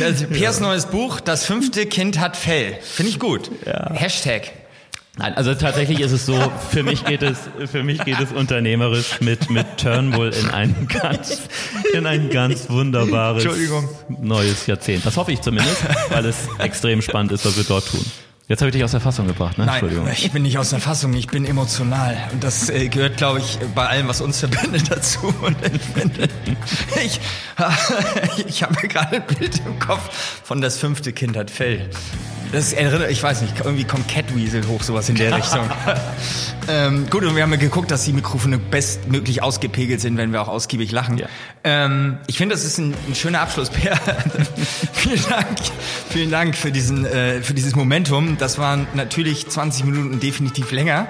das, 0.00 0.24
Piers 0.24 0.58
neues 0.58 0.86
Buch, 0.86 1.20
das 1.20 1.44
fünfte 1.44 1.86
Kind 1.86 2.18
hat 2.18 2.36
Fell. 2.36 2.76
Finde 2.82 3.10
ich 3.10 3.20
gut. 3.20 3.52
Ja. 3.64 3.92
Hashtag. 3.92 4.50
Nein, 5.18 5.32
also 5.34 5.54
tatsächlich 5.54 6.00
ist 6.00 6.12
es 6.12 6.26
so, 6.26 6.52
für 6.70 6.82
mich 6.82 7.04
geht 7.04 7.22
es, 7.22 7.38
für 7.70 7.82
mich 7.82 8.04
geht 8.04 8.20
es 8.20 8.32
unternehmerisch 8.32 9.20
mit, 9.20 9.48
mit 9.48 9.78
Turnbull 9.78 10.30
in 10.30 10.50
ein 10.50 10.88
ganz, 10.88 11.40
in 11.94 12.06
ein 12.06 12.28
ganz 12.28 12.68
wunderbares 12.68 13.46
neues 14.08 14.66
Jahrzehnt. 14.66 15.06
Das 15.06 15.16
hoffe 15.16 15.32
ich 15.32 15.40
zumindest, 15.40 15.78
weil 16.10 16.26
es 16.26 16.48
extrem 16.58 17.00
spannend 17.00 17.32
ist, 17.32 17.46
was 17.46 17.56
wir 17.56 17.64
dort 17.64 17.88
tun. 17.88 18.04
Jetzt 18.48 18.60
habe 18.60 18.68
ich 18.68 18.74
dich 18.74 18.84
aus 18.84 18.92
der 18.92 19.00
Fassung 19.00 19.26
gebracht, 19.26 19.58
ne? 19.58 19.64
Nein, 19.64 19.74
Entschuldigung. 19.82 20.08
ich 20.12 20.30
bin 20.30 20.42
nicht 20.42 20.56
aus 20.58 20.70
der 20.70 20.78
Fassung, 20.78 21.12
ich 21.14 21.26
bin 21.26 21.44
emotional. 21.44 22.16
Und 22.32 22.44
das 22.44 22.68
äh, 22.68 22.88
gehört, 22.88 23.16
glaube 23.16 23.40
ich, 23.40 23.58
bei 23.74 23.88
allem, 23.88 24.06
was 24.06 24.20
uns 24.20 24.38
verbindet, 24.38 24.88
dazu. 24.90 25.34
Und 25.42 25.56
ich, 27.04 27.20
ich 28.46 28.62
habe 28.62 28.86
gerade 28.86 29.16
ein 29.16 29.26
Bild 29.26 29.60
im 29.66 29.78
Kopf 29.80 30.42
von 30.44 30.60
das 30.60 30.78
fünfte 30.78 31.12
Kind 31.12 31.36
hat 31.36 31.50
Fell. 31.50 31.90
Das 32.52 32.72
erinnert, 32.72 33.10
ich 33.10 33.22
weiß 33.22 33.42
nicht, 33.42 33.54
irgendwie 33.64 33.84
kommt 33.84 34.08
Catweasel 34.08 34.66
hoch, 34.66 34.82
sowas 34.82 35.08
in 35.08 35.16
der 35.16 35.36
Richtung. 35.36 35.68
ähm, 36.68 37.06
gut, 37.10 37.24
und 37.24 37.36
wir 37.36 37.42
haben 37.42 37.52
ja 37.52 37.58
geguckt, 37.58 37.90
dass 37.90 38.04
die 38.04 38.12
Mikrofone 38.12 38.58
bestmöglich 38.58 39.42
ausgepegelt 39.42 40.00
sind, 40.00 40.16
wenn 40.16 40.32
wir 40.32 40.42
auch 40.42 40.48
ausgiebig 40.48 40.92
lachen. 40.92 41.18
Ja. 41.18 41.26
Ähm, 41.64 42.18
ich 42.26 42.38
finde, 42.38 42.54
das 42.54 42.64
ist 42.64 42.78
ein, 42.78 42.94
ein 43.08 43.14
schöner 43.14 43.40
Abschluss, 43.40 43.70
Per. 43.70 43.96
vielen 44.92 45.22
Dank, 45.28 45.58
vielen 46.10 46.30
Dank 46.30 46.56
für 46.56 46.70
diesen, 46.70 47.04
äh, 47.04 47.42
für 47.42 47.54
dieses 47.54 47.74
Momentum. 47.74 48.38
Das 48.38 48.58
waren 48.58 48.86
natürlich 48.94 49.48
20 49.48 49.84
Minuten 49.84 50.20
definitiv 50.20 50.70
länger. 50.70 51.08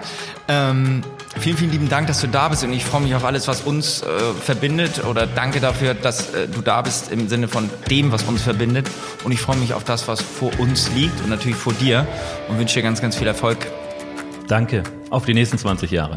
Ähm, 0.48 1.02
vielen, 1.40 1.56
vielen 1.56 1.72
lieben 1.72 1.88
Dank, 1.88 2.06
dass 2.06 2.20
du 2.20 2.26
da 2.26 2.48
bist 2.48 2.64
und 2.64 2.72
ich 2.72 2.84
freue 2.84 3.02
mich 3.02 3.14
auf 3.14 3.24
alles, 3.24 3.48
was 3.48 3.62
uns 3.62 4.02
äh, 4.02 4.06
verbindet 4.40 5.04
oder 5.04 5.26
danke 5.26 5.60
dafür, 5.60 5.94
dass 5.94 6.34
äh, 6.34 6.48
du 6.48 6.60
da 6.60 6.82
bist 6.82 7.12
im 7.12 7.28
Sinne 7.28 7.48
von 7.48 7.70
dem, 7.90 8.12
was 8.12 8.24
uns 8.24 8.42
verbindet 8.42 8.88
und 9.24 9.32
ich 9.32 9.40
freue 9.40 9.56
mich 9.56 9.74
auf 9.74 9.84
das, 9.84 10.08
was 10.08 10.20
vor 10.20 10.50
uns 10.58 10.90
liegt 10.94 11.20
und 11.22 11.30
natürlich 11.30 11.56
vor 11.56 11.72
dir 11.74 12.06
und 12.48 12.58
wünsche 12.58 12.76
dir 12.76 12.82
ganz, 12.82 13.00
ganz 13.00 13.16
viel 13.16 13.26
Erfolg. 13.26 13.58
Danke. 14.48 14.82
Auf 15.10 15.24
die 15.24 15.34
nächsten 15.34 15.58
20 15.58 15.90
Jahre. 15.90 16.16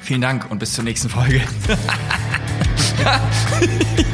Vielen 0.00 0.20
Dank 0.20 0.50
und 0.50 0.58
bis 0.58 0.74
zur 0.74 0.84
nächsten 0.84 1.08
Folge. 1.08 1.40